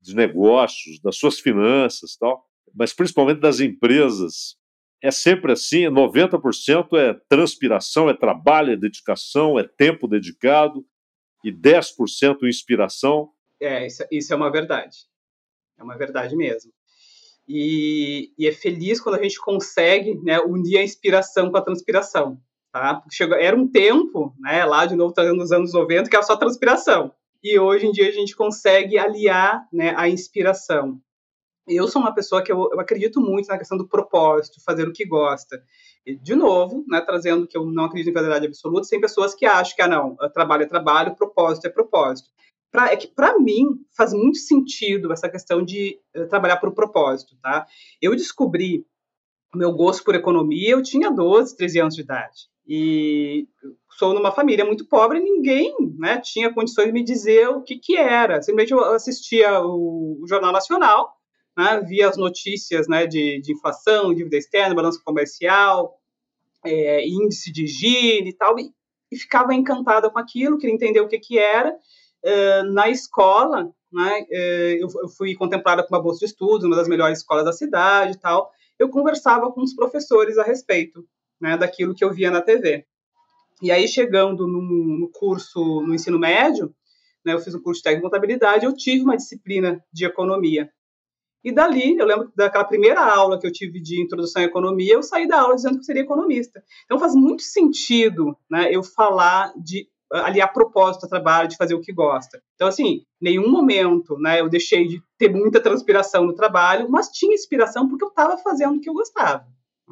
de 0.02 0.16
negócios, 0.16 1.00
das 1.02 1.18
suas 1.18 1.40
finanças 1.40 2.16
tal, 2.18 2.46
mas 2.74 2.94
principalmente 2.94 3.40
das 3.40 3.60
empresas, 3.60 4.56
é 5.02 5.12
sempre 5.12 5.52
assim: 5.52 5.84
90% 5.86 6.98
é 6.98 7.14
transpiração, 7.30 8.10
é 8.10 8.14
trabalho, 8.14 8.74
é 8.74 8.78
dedicação, 8.78 9.58
é 9.58 9.64
tempo 9.64 10.08
dedicado, 10.08 10.86
e 11.44 11.52
10% 11.52 12.44
inspiração. 12.44 13.32
É, 13.60 13.86
isso, 13.86 14.04
isso, 14.12 14.34
é 14.34 14.36
uma 14.36 14.52
verdade. 14.52 14.98
É 15.78 15.84
uma 15.84 15.98
verdade 15.98 16.36
mesmo. 16.36 16.72
E, 17.48 18.34
e, 18.38 18.48
é 18.48 18.52
feliz 18.52 19.00
quando 19.00 19.16
a 19.16 19.24
gente 19.24 19.40
consegue 19.40 20.16
né, 20.24 20.40
unir 20.40 20.78
a 20.78 20.84
inspiração 20.84 21.50
com 21.50 21.58
a 21.58 21.62
transpiração. 21.62 22.40
Tá? 22.72 23.02
Chegou, 23.12 23.38
era 23.38 23.56
um 23.56 23.68
tempo, 23.68 24.36
né, 24.40 24.66
lá 24.66 24.86
de 24.86 24.96
novo, 24.96 25.14
nos 25.34 25.52
anos 25.52 25.74
90, 25.74 26.10
que 26.10 26.16
era 26.16 26.26
só 26.26 26.36
transpiração. 26.36 27.12
E 27.42 27.58
hoje 27.58 27.88
em 27.88 27.92
dia 27.92 28.10
a 28.10 28.12
gente 28.12 28.36
consegue 28.36 28.98
aliar 28.98 29.66
né, 29.72 29.94
a 29.96 30.10
inspiração 30.10 31.02
eu 31.68 31.88
sou 31.88 32.02
uma 32.02 32.14
pessoa 32.14 32.42
que 32.42 32.52
eu, 32.52 32.70
eu, 32.72 32.80
acredito 32.80 33.20
muito 33.20 33.48
na 33.48 33.58
questão 33.58 33.78
do 33.78 33.88
propósito, 33.88 34.64
fazer 34.64 34.88
o 34.88 34.94
que 34.94 35.06
gosta. 35.06 35.62
De 36.22 36.34
novo, 36.34 36.86
né, 36.88 37.02
trazendo 37.02 37.46
que 37.46 37.58
eu 37.58 37.66
não 37.66 37.86
acredito 37.86 38.10
em 38.10 38.14
verdade 38.14 38.48
absoluta, 38.48 38.88
tem 38.90 39.02
pessoas 39.02 39.36
que 39.36 39.46
acham 39.46 39.76
que, 39.76 39.82
ah, 39.82 39.88
não, 39.88 40.16
trabalho 40.34 40.64
é 40.64 40.66
trabalho, 40.66 41.16
propósito 41.16 41.68
é 41.68 41.70
propósito. 41.70 42.30
Pra, 42.72 42.92
é 42.92 42.98
que, 42.98 43.08
para 43.08 43.40
mim, 43.40 43.66
faz 43.96 44.14
muito 44.14 44.38
sentido 44.38 45.12
essa 45.12 45.30
questão 45.30 45.64
de 45.64 46.00
uh, 46.16 46.28
trabalhar 46.28 46.58
por 46.58 46.74
propósito, 46.74 47.36
tá? 47.42 47.66
Eu 48.02 48.16
descobri 48.16 48.86
meu 49.56 49.72
gosto 49.72 50.04
por 50.04 50.16
economia, 50.16 50.72
eu 50.72 50.84
tinha 50.84 51.10
12, 51.10 51.56
13 51.56 51.80
anos 51.80 51.96
de 51.96 52.02
idade. 52.02 52.50
E 52.68 53.48
sou 53.98 54.14
numa 54.14 54.32
família 54.32 54.66
muito 54.66 54.86
pobre, 54.86 55.20
ninguém 55.20 55.74
né, 55.98 56.20
tinha 56.20 56.54
condições 56.54 56.88
de 56.88 56.92
me 56.92 57.04
dizer 57.04 57.48
o 57.48 57.62
que, 57.62 57.78
que 57.78 57.96
era. 57.96 58.42
Simplesmente 58.42 58.74
eu 58.74 58.84
assistia 58.94 59.62
o, 59.62 60.24
Jornal 60.28 60.52
Nacional, 60.52 61.16
né, 61.58 61.82
via 61.88 62.10
as 62.10 62.18
notícias 62.18 62.88
né, 62.88 63.08
de, 63.08 63.40
de 63.42 63.54
inflação, 63.54 64.14
dívida 64.14 64.38
externa, 64.38 64.76
balança 64.76 65.02
comercial, 65.04 65.98
é, 66.64 67.08
índice 67.08 67.52
de 67.52 67.66
Gini 67.66 68.30
e 68.30 68.34
tal, 68.34 68.60
e, 68.60 68.70
e, 69.12 69.18
ficava 69.18 69.54
encantada 69.54 70.10
com 70.10 70.20
aquilo, 70.20 70.58
queria 70.58 70.76
entender 70.76 71.00
o 71.00 71.08
que, 71.08 71.18
que 71.18 71.40
era. 71.40 71.74
É, 72.24 72.64
na 72.64 72.90
escola, 72.90 73.72
né, 73.92 74.26
é, 74.30 74.74
eu, 74.82 74.88
eu, 75.02 75.10
fui 75.10 75.36
contemplada 75.36 75.84
com 75.84 75.94
uma 75.94 76.02
bolsa 76.02 76.20
de 76.20 76.26
estudos, 76.26 76.66
uma 76.66 76.76
das 76.76 76.88
melhores 76.88 77.20
escolas 77.20 77.46
da 77.46 77.54
cidade 77.54 78.14
e 78.14 78.20
tal, 78.20 78.52
eu 78.78 78.90
conversava 78.90 79.52
com 79.52 79.62
os 79.62 79.74
professores 79.74 80.38
a 80.38 80.44
respeito 80.44 81.06
né, 81.40 81.58
daquilo 81.58 81.96
que 81.96 82.04
eu 82.04 82.14
via 82.14 82.32
na 82.32 82.42
TV. 82.42 82.86
E 83.62 83.72
aí, 83.72 83.88
chegando 83.88 84.48
no, 84.48 84.62
no 84.62 85.10
curso, 85.10 85.82
no 85.82 85.96
ensino 85.96 86.20
médio, 86.20 86.74
né, 87.26 87.34
eu 87.34 87.40
fiz 87.40 87.56
um 87.56 87.62
curso 87.62 87.80
de 87.80 87.84
técnico 87.84 88.08
de 88.08 88.12
contabilidade, 88.12 88.66
eu 88.66 88.76
tive 88.76 89.04
uma 89.04 89.18
disciplina 89.18 89.84
de 89.92 90.06
economia. 90.06 90.70
E 91.44 91.52
dali, 91.52 91.98
eu 91.98 92.06
lembro 92.06 92.32
daquela 92.36 92.66
primeira 92.66 93.02
aula 93.02 93.40
que 93.40 93.48
eu 93.48 93.52
tive 93.52 93.80
de 93.80 94.02
introdução 94.02 94.42
à 94.42 94.46
economia, 94.46 94.94
eu 94.94 95.04
saí 95.04 95.28
da 95.28 95.42
aula 95.42 95.56
dizendo 95.56 95.80
que 95.80 95.86
seria 95.86 96.02
economista. 96.02 96.64
Então 96.86 97.00
faz 97.00 97.16
muito 97.16 97.42
sentido 97.44 98.38
né, 98.50 98.70
eu 98.74 98.84
falar 98.84 99.54
de 99.56 99.88
ali 100.12 100.42
a 100.42 100.48
propósito 100.48 101.02
do 101.02 101.10
trabalho, 101.10 101.48
de 101.48 101.58
fazer 101.58 101.74
o 101.74 101.82
que 101.82 101.94
gosta. 101.94 102.42
Então, 102.56 102.68
assim, 102.68 103.04
nenhum 103.20 103.50
momento 103.50 104.18
né, 104.18 104.40
eu 104.42 104.50
deixei 104.50 104.88
de 104.88 105.02
ter 105.18 105.30
muita 105.30 105.60
transpiração 105.60 106.26
no 106.26 106.34
trabalho, 106.34 106.90
mas 106.90 107.10
tinha 107.10 107.34
inspiração 107.34 107.88
porque 107.88 108.04
eu 108.04 108.10
estava 108.10 108.38
fazendo 108.38 108.78
o 108.78 108.82
que 108.82 108.90
eu 108.90 108.94
gostava. 108.94 109.46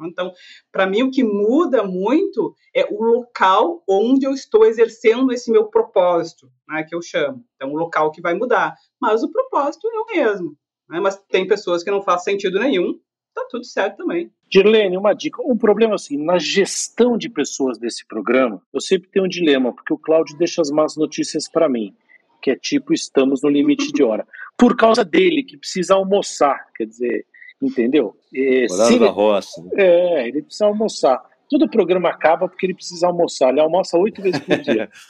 Então, 0.04 0.32
para 0.70 0.86
mim, 0.86 1.02
o 1.02 1.10
que 1.10 1.24
muda 1.24 1.82
muito 1.82 2.54
é 2.74 2.84
o 2.90 3.02
local 3.02 3.82
onde 3.88 4.26
eu 4.26 4.32
estou 4.32 4.66
exercendo 4.66 5.32
esse 5.32 5.50
meu 5.50 5.66
propósito, 5.66 6.50
né, 6.68 6.84
que 6.84 6.94
eu 6.94 7.00
chamo. 7.00 7.42
Então, 7.54 7.72
o 7.72 7.76
local 7.76 8.10
que 8.10 8.20
vai 8.20 8.34
mudar. 8.34 8.74
Mas 9.00 9.22
o 9.22 9.30
propósito 9.30 9.88
é 9.88 9.98
o 9.98 10.06
mesmo. 10.06 10.56
Né? 10.88 11.00
Mas 11.00 11.16
tem 11.28 11.46
pessoas 11.46 11.82
que 11.82 11.90
não 11.90 12.02
faz 12.02 12.24
sentido 12.24 12.58
nenhum, 12.58 12.98
tá 13.34 13.46
tudo 13.48 13.64
certo 13.64 13.98
também. 13.98 14.30
Dirlene, 14.48 14.96
uma 14.96 15.12
dica. 15.12 15.42
Um 15.42 15.56
problema 15.56 15.94
assim, 15.94 16.16
na 16.16 16.38
gestão 16.38 17.18
de 17.18 17.28
pessoas 17.28 17.78
desse 17.78 18.06
programa, 18.06 18.62
eu 18.72 18.80
sempre 18.80 19.08
tenho 19.08 19.24
um 19.24 19.28
dilema, 19.28 19.72
porque 19.72 19.92
o 19.92 19.98
Cláudio 19.98 20.36
deixa 20.38 20.62
as 20.62 20.70
más 20.70 20.96
notícias 20.96 21.48
para 21.48 21.68
mim, 21.68 21.94
que 22.40 22.50
é 22.50 22.56
tipo, 22.56 22.92
estamos 22.92 23.42
no 23.42 23.48
limite 23.48 23.92
de 23.92 24.02
hora. 24.02 24.26
Por 24.56 24.76
causa 24.76 25.04
dele, 25.04 25.42
que 25.42 25.56
precisa 25.56 25.94
almoçar, 25.94 26.66
quer 26.76 26.86
dizer, 26.86 27.26
entendeu? 27.60 28.16
É, 28.34 28.66
Horário 28.70 29.00
da 29.00 29.10
roça. 29.10 29.62
Né? 29.62 29.70
É, 29.74 30.28
ele 30.28 30.42
precisa 30.42 30.66
almoçar. 30.66 31.22
Todo 31.48 31.64
o 31.64 31.70
programa 31.70 32.08
acaba 32.08 32.48
porque 32.48 32.66
ele 32.66 32.74
precisa 32.74 33.06
almoçar. 33.06 33.50
Ele 33.50 33.60
almoça 33.60 33.96
oito 33.98 34.22
vezes 34.22 34.40
por 34.40 34.58
dia. 34.58 34.90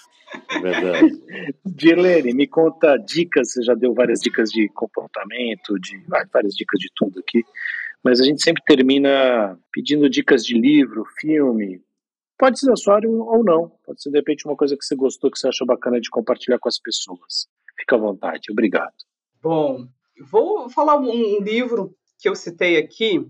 É 0.50 0.58
verdade. 0.58 1.22
Dirlene, 1.64 2.34
me 2.34 2.48
conta 2.48 2.96
dicas. 2.96 3.52
Você 3.52 3.62
já 3.62 3.74
deu 3.74 3.94
várias 3.94 4.18
dicas 4.20 4.50
de 4.50 4.68
comportamento, 4.70 5.78
de 5.78 6.02
várias 6.32 6.52
dicas 6.54 6.80
de 6.80 6.90
tudo 6.94 7.20
aqui. 7.20 7.44
Mas 8.06 8.20
a 8.20 8.24
gente 8.24 8.40
sempre 8.40 8.62
termina 8.64 9.58
pedindo 9.72 10.08
dicas 10.08 10.44
de 10.44 10.56
livro, 10.56 11.04
filme. 11.18 11.82
Pode 12.38 12.56
ser 12.56 12.72
área 12.88 13.10
ou 13.10 13.42
não. 13.42 13.72
Pode 13.84 14.00
ser, 14.00 14.10
de 14.10 14.18
repente, 14.18 14.46
uma 14.46 14.54
coisa 14.54 14.76
que 14.76 14.84
você 14.84 14.94
gostou, 14.94 15.28
que 15.28 15.36
você 15.36 15.48
achou 15.48 15.66
bacana 15.66 16.00
de 16.00 16.08
compartilhar 16.08 16.60
com 16.60 16.68
as 16.68 16.78
pessoas. 16.78 17.48
Fica 17.76 17.96
à 17.96 17.98
vontade. 17.98 18.52
Obrigado. 18.52 18.94
Bom, 19.42 19.88
vou 20.30 20.70
falar 20.70 21.00
um 21.00 21.40
livro 21.42 21.96
que 22.20 22.28
eu 22.28 22.36
citei 22.36 22.76
aqui, 22.76 23.28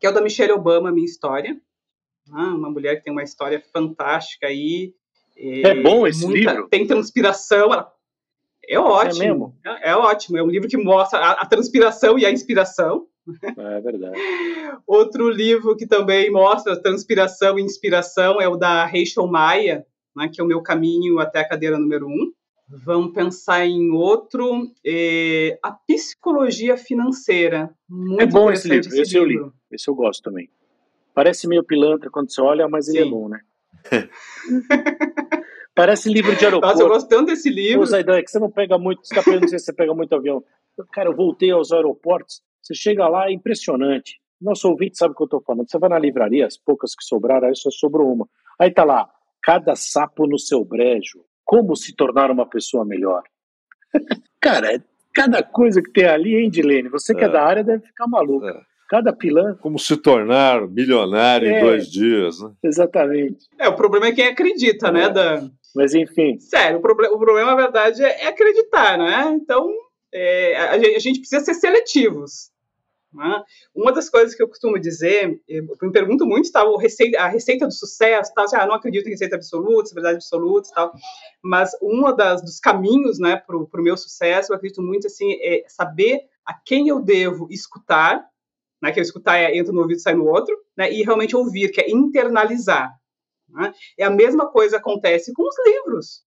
que 0.00 0.06
é 0.06 0.08
o 0.08 0.14
da 0.14 0.22
Michelle 0.22 0.52
Obama, 0.52 0.90
Minha 0.90 1.04
História. 1.04 1.60
Ah, 2.32 2.54
uma 2.54 2.70
mulher 2.70 2.96
que 2.96 3.04
tem 3.04 3.12
uma 3.12 3.22
história 3.22 3.62
fantástica 3.70 4.46
aí. 4.46 4.94
É, 5.36 5.74
bom 5.74 6.06
esse 6.06 6.24
muita, 6.24 6.52
livro? 6.52 6.68
Tem 6.70 6.86
transpiração. 6.86 7.68
É 8.66 8.78
ótimo. 8.78 9.22
É 9.22 9.26
mesmo? 9.26 9.58
É, 9.62 9.90
é 9.90 9.96
ótimo. 9.96 10.38
É 10.38 10.42
um 10.42 10.48
livro 10.48 10.70
que 10.70 10.78
mostra 10.78 11.18
a, 11.18 11.32
a 11.32 11.44
transpiração 11.44 12.18
e 12.18 12.24
a 12.24 12.30
inspiração. 12.30 13.09
É 13.56 13.80
verdade. 13.80 14.16
Outro 14.86 15.28
livro 15.28 15.76
que 15.76 15.86
também 15.86 16.30
mostra 16.30 16.80
transpiração 16.80 17.58
e 17.58 17.62
inspiração 17.62 18.40
é 18.40 18.48
o 18.48 18.56
da 18.56 18.84
Rachel 18.84 19.26
Maia, 19.26 19.86
né, 20.16 20.28
que 20.32 20.40
é 20.40 20.44
o 20.44 20.46
meu 20.46 20.62
caminho 20.62 21.18
até 21.18 21.40
a 21.40 21.48
cadeira 21.48 21.78
número 21.78 22.06
um. 22.06 22.32
Vamos 22.68 23.12
pensar 23.12 23.66
em 23.66 23.90
outro, 23.90 24.70
é, 24.86 25.58
a 25.60 25.72
psicologia 25.72 26.76
financeira. 26.76 27.68
Muito 27.88 28.22
é 28.22 28.26
bom 28.26 28.50
esse 28.50 28.68
livro, 28.68 28.88
esse, 28.88 29.00
esse 29.00 29.18
livro. 29.18 29.38
eu 29.38 29.46
li, 29.46 29.52
esse 29.72 29.88
eu 29.88 29.94
gosto 29.94 30.22
também. 30.22 30.48
Parece 31.12 31.48
meio 31.48 31.64
pilantra 31.64 32.08
quando 32.08 32.30
você 32.30 32.40
olha, 32.40 32.68
mas 32.68 32.86
Sim. 32.86 32.98
ele 32.98 33.08
é 33.08 33.10
bom, 33.10 33.28
né? 33.28 33.40
Parece 35.74 36.08
livro 36.12 36.36
de 36.36 36.44
aeroporto. 36.44 36.74
Nossa, 36.74 36.82
eu 36.84 36.88
gosto 36.88 37.08
tanto 37.08 37.26
desse 37.26 37.48
livro. 37.48 37.82
Ô, 37.82 37.86
Zaidan, 37.86 38.18
é 38.18 38.22
que 38.22 38.30
você 38.30 38.38
não 38.38 38.50
pega 38.50 38.78
muito, 38.78 39.04
você 39.04 39.14
está 39.14 39.22
perguntando 39.22 39.58
se 39.58 39.58
você 39.58 39.72
pega 39.72 39.94
muito 39.94 40.14
avião. 40.14 40.44
Cara, 40.92 41.08
eu 41.08 41.16
voltei 41.16 41.50
aos 41.50 41.72
aeroportos, 41.72 42.42
você 42.70 42.74
chega 42.74 43.08
lá, 43.08 43.28
é 43.28 43.32
impressionante. 43.32 44.20
Nosso 44.40 44.68
ouvinte 44.68 44.96
sabe 44.96 45.12
o 45.12 45.16
que 45.16 45.22
eu 45.22 45.26
estou 45.26 45.42
falando. 45.42 45.68
Você 45.68 45.78
vai 45.78 45.90
na 45.90 45.98
livraria, 45.98 46.46
as 46.46 46.56
poucas 46.56 46.94
que 46.94 47.04
sobraram, 47.04 47.48
aí 47.48 47.56
só 47.56 47.70
sobrou 47.70 48.12
uma. 48.12 48.28
Aí 48.58 48.70
tá 48.70 48.84
lá, 48.84 49.08
cada 49.42 49.74
sapo 49.74 50.26
no 50.26 50.38
seu 50.38 50.64
brejo, 50.64 51.24
como 51.44 51.74
se 51.74 51.94
tornar 51.94 52.30
uma 52.30 52.46
pessoa 52.46 52.84
melhor. 52.84 53.22
Cara, 54.40 54.76
é 54.76 54.82
cada 55.14 55.42
coisa 55.42 55.82
que 55.82 55.90
tem 55.90 56.06
ali, 56.06 56.36
hein, 56.36 56.48
Dilene? 56.50 56.88
Você 56.88 57.14
que 57.14 57.24
é, 57.24 57.26
é 57.26 57.28
da 57.28 57.42
área 57.42 57.64
deve 57.64 57.86
ficar 57.86 58.06
maluco. 58.06 58.46
É. 58.46 58.60
Cada 58.88 59.12
pilã. 59.12 59.54
Como 59.60 59.78
se 59.78 59.96
tornar 59.96 60.66
milionário 60.68 61.48
é, 61.48 61.58
em 61.58 61.64
dois 61.64 61.88
dias, 61.88 62.40
né? 62.40 62.52
Exatamente. 62.62 63.46
É, 63.58 63.68
o 63.68 63.76
problema 63.76 64.06
é 64.06 64.12
quem 64.12 64.26
acredita, 64.26 64.90
né, 64.90 65.04
é. 65.04 65.06
né, 65.06 65.12
Dan? 65.12 65.50
Mas 65.74 65.94
enfim. 65.94 66.38
Sério, 66.40 66.78
o, 66.78 66.80
proble 66.80 67.06
o 67.08 67.18
problema, 67.18 67.50
na 67.52 67.56
verdade, 67.56 68.02
é 68.02 68.26
acreditar, 68.26 68.98
né? 68.98 69.30
Então, 69.32 69.70
é, 70.12 70.56
a, 70.56 70.98
gente 70.98 71.20
precisa 71.20 71.40
ser 71.44 71.54
seletivos. 71.54 72.50
Né? 73.12 73.42
Uma 73.74 73.92
das 73.92 74.08
coisas 74.08 74.34
que 74.34 74.42
eu 74.42 74.48
costumo 74.48 74.78
dizer, 74.78 75.42
eu 75.48 75.64
me 75.82 75.92
pergunto 75.92 76.24
muito 76.24 76.50
tal, 76.52 76.76
a 76.76 77.28
receita 77.28 77.66
do 77.66 77.72
sucesso, 77.72 78.32
tal, 78.34 78.44
assim, 78.44 78.56
ah, 78.56 78.66
não 78.66 78.74
acredito 78.74 79.06
em 79.06 79.10
receita 79.10 79.36
absoluta, 79.36 79.92
verdade 79.92 80.16
absoluta, 80.16 80.70
tal, 80.72 80.92
mas 81.42 81.72
um 81.82 82.02
dos 82.36 82.60
caminhos 82.60 83.18
né, 83.18 83.36
para 83.36 83.56
o 83.56 83.68
meu 83.82 83.96
sucesso, 83.96 84.52
eu 84.52 84.56
acredito 84.56 84.80
muito 84.80 85.08
assim, 85.08 85.32
é 85.42 85.64
saber 85.66 86.20
a 86.46 86.54
quem 86.54 86.88
eu 86.88 87.02
devo 87.02 87.48
escutar, 87.50 88.24
né, 88.80 88.92
que 88.92 89.00
eu 89.00 89.02
escutar 89.02 89.36
é 89.36 89.56
entra 89.56 89.72
no 89.72 89.80
ouvido 89.80 89.98
e 89.98 90.02
sai 90.02 90.14
no 90.14 90.28
outro, 90.28 90.56
né, 90.76 90.92
e 90.92 91.02
realmente 91.02 91.36
ouvir, 91.36 91.70
que 91.70 91.80
é 91.80 91.90
internalizar. 91.90 92.94
Né? 93.48 93.72
É 93.98 94.04
a 94.04 94.10
mesma 94.10 94.48
coisa 94.48 94.76
acontece 94.76 95.32
com 95.32 95.42
os 95.42 95.56
livros 95.66 96.22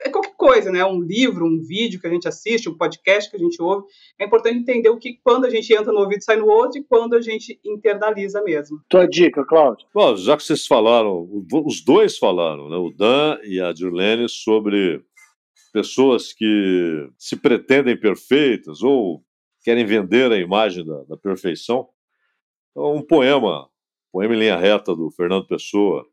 é 0.00 0.08
qualquer 0.10 0.34
coisa, 0.36 0.70
né? 0.70 0.84
Um 0.84 1.00
livro, 1.00 1.46
um 1.46 1.60
vídeo 1.60 2.00
que 2.00 2.06
a 2.06 2.10
gente 2.10 2.26
assiste, 2.28 2.68
um 2.68 2.76
podcast 2.76 3.30
que 3.30 3.36
a 3.36 3.40
gente 3.40 3.60
ouve. 3.60 3.86
É 4.18 4.24
importante 4.24 4.58
entender 4.58 4.88
o 4.88 4.98
que 4.98 5.18
quando 5.22 5.44
a 5.44 5.50
gente 5.50 5.72
entra 5.72 5.92
no 5.92 6.00
ouvido 6.00 6.22
sai 6.22 6.36
no 6.36 6.46
outro 6.46 6.78
e 6.78 6.84
quando 6.84 7.14
a 7.14 7.20
gente 7.20 7.60
internaliza 7.64 8.42
mesmo. 8.42 8.80
Tua 8.88 9.06
dica, 9.06 9.44
Cláudio. 9.44 9.86
Bom, 9.94 10.16
já 10.16 10.36
que 10.36 10.42
vocês 10.42 10.66
falaram, 10.66 11.28
os 11.64 11.84
dois 11.84 12.18
falaram, 12.18 12.68
né? 12.68 12.76
O 12.76 12.90
Dan 12.90 13.38
e 13.44 13.60
a 13.60 13.72
Dirlene 13.72 14.28
sobre 14.28 15.02
pessoas 15.72 16.32
que 16.32 17.08
se 17.18 17.36
pretendem 17.36 17.98
perfeitas 17.98 18.82
ou 18.82 19.22
querem 19.62 19.84
vender 19.84 20.32
a 20.32 20.38
imagem 20.38 20.84
da, 20.84 21.02
da 21.04 21.16
perfeição. 21.16 21.88
Então, 22.70 22.94
um 22.94 23.02
poema, 23.02 23.68
poema 24.10 24.34
em 24.34 24.38
linha 24.38 24.56
reta 24.56 24.94
do 24.94 25.10
Fernando 25.10 25.46
Pessoa, 25.46 26.06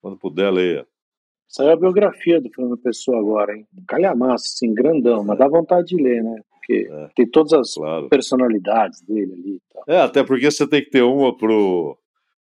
quando 0.00 0.18
puder, 0.18 0.52
leia. 0.52 0.86
Saiu 1.48 1.72
a 1.72 1.76
biografia 1.76 2.40
do 2.40 2.50
Fernando 2.50 2.76
Pessoa 2.76 3.18
agora, 3.18 3.56
hein? 3.56 3.66
Calhamaço, 3.88 4.44
assim, 4.54 4.74
grandão, 4.74 5.24
mas 5.24 5.38
dá 5.38 5.48
vontade 5.48 5.88
de 5.88 5.96
ler, 5.96 6.22
né? 6.22 6.42
Porque 6.50 6.86
é, 6.90 7.08
tem 7.16 7.26
todas 7.26 7.54
as 7.54 7.74
claro. 7.74 8.08
personalidades 8.10 9.00
dele 9.00 9.32
ali. 9.32 9.62
É, 9.88 10.00
até 10.02 10.22
porque 10.22 10.50
você 10.50 10.68
tem 10.68 10.82
que 10.82 10.90
ter 10.90 11.02
uma 11.02 11.34
pro, 11.34 11.96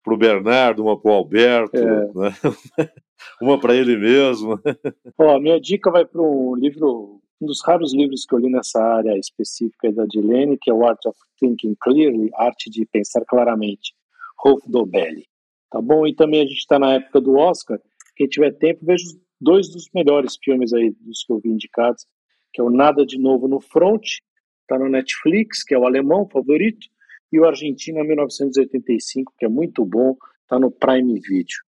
pro 0.05 0.19
Bernardo, 0.19 0.83
uma 0.83 1.01
pro 1.01 1.13
Alberto, 1.13 1.79
é. 1.79 2.13
né? 2.13 2.35
uma 3.41 3.59
para 3.59 3.75
ele 3.75 3.97
mesmo. 3.97 4.61
Ó, 5.19 5.41
minha 5.41 5.59
dica 5.59 5.91
vai 5.91 6.05
para 6.05 6.21
um 6.21 6.55
livro, 6.55 7.23
um 7.41 7.47
dos 7.47 7.65
raros 7.65 7.95
livros 7.95 8.27
que 8.27 8.35
eu 8.35 8.39
li 8.39 8.51
nessa 8.51 8.79
área 8.79 9.17
específica 9.17 9.91
da 9.91 10.05
Dilene, 10.05 10.59
que 10.61 10.71
é 10.71 10.75
o 10.75 10.87
Art 10.87 11.01
of 11.07 11.19
Thinking 11.41 11.77
Clearly, 11.81 12.29
Arte 12.35 12.69
de 12.69 12.85
Pensar 12.85 13.25
Claramente, 13.25 13.95
Rolf 14.39 14.63
Dobelli. 14.67 15.25
Tá 15.71 15.81
bom? 15.81 16.07
E 16.07 16.15
também 16.15 16.41
a 16.43 16.45
gente 16.45 16.59
está 16.59 16.79
na 16.79 16.93
época 16.93 17.19
do 17.19 17.37
Oscar, 17.37 17.81
quem 18.17 18.27
tiver 18.27 18.53
tempo, 18.53 18.85
veja 18.85 19.05
dois 19.41 19.69
dos 19.69 19.89
melhores 19.95 20.37
filmes 20.43 20.73
aí 20.73 20.95
dos 21.01 21.25
que 21.25 21.33
eu 21.33 21.41
vi 21.41 21.51
indicados, 21.51 22.07
que 22.53 22.61
é 22.61 22.65
o 22.65 22.71
Nada 22.71 23.05
de 23.05 23.19
Novo 23.19 23.49
no 23.49 23.61
Front, 23.61 24.19
está 24.61 24.79
no 24.79 24.89
Netflix, 24.89 25.63
que 25.65 25.75
é 25.75 25.79
o 25.79 25.87
alemão 25.87 26.29
favorito, 26.29 26.87
e 27.33 27.41
o 27.41 27.47
Argentina 27.47 28.05
1985, 28.05 29.33
que 29.39 29.47
é 29.47 29.49
muito 29.49 29.85
bom, 29.85 30.17
está 30.43 30.59
no 30.59 30.71
Prime 30.71 31.19
Video. 31.21 31.59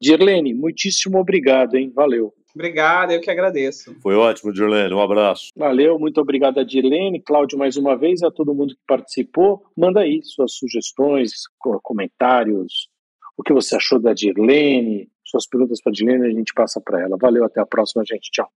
Dirlene, 0.00 0.52
muitíssimo 0.52 1.18
obrigado, 1.18 1.76
hein? 1.76 1.92
Valeu. 1.94 2.34
Obrigado, 2.54 3.12
eu 3.12 3.20
que 3.20 3.30
agradeço. 3.30 3.94
Foi 4.02 4.14
ótimo, 4.14 4.52
Dirlene. 4.52 4.92
Um 4.92 5.00
abraço. 5.00 5.48
Valeu, 5.56 5.98
muito 5.98 6.20
obrigado 6.20 6.58
a 6.58 6.64
Dirlene, 6.64 7.22
Cláudio 7.22 7.56
mais 7.56 7.76
uma 7.76 7.96
vez, 7.96 8.22
a 8.22 8.30
todo 8.30 8.54
mundo 8.54 8.74
que 8.74 8.82
participou. 8.86 9.64
Manda 9.76 10.00
aí 10.00 10.20
suas 10.22 10.54
sugestões, 10.54 11.30
comentários, 11.82 12.88
o 13.36 13.42
que 13.42 13.52
você 13.52 13.76
achou 13.76 13.98
da 13.98 14.12
Dirlene, 14.12 15.08
suas 15.32 15.46
perguntas 15.46 15.80
para 15.82 15.90
a 15.90 15.94
Dilene, 15.94 16.26
a 16.26 16.30
gente 16.30 16.52
passa 16.54 16.80
para 16.80 17.00
ela. 17.00 17.16
Valeu, 17.20 17.44
até 17.44 17.60
a 17.60 17.66
próxima, 17.66 18.04
gente. 18.04 18.30
Tchau. 18.30 18.48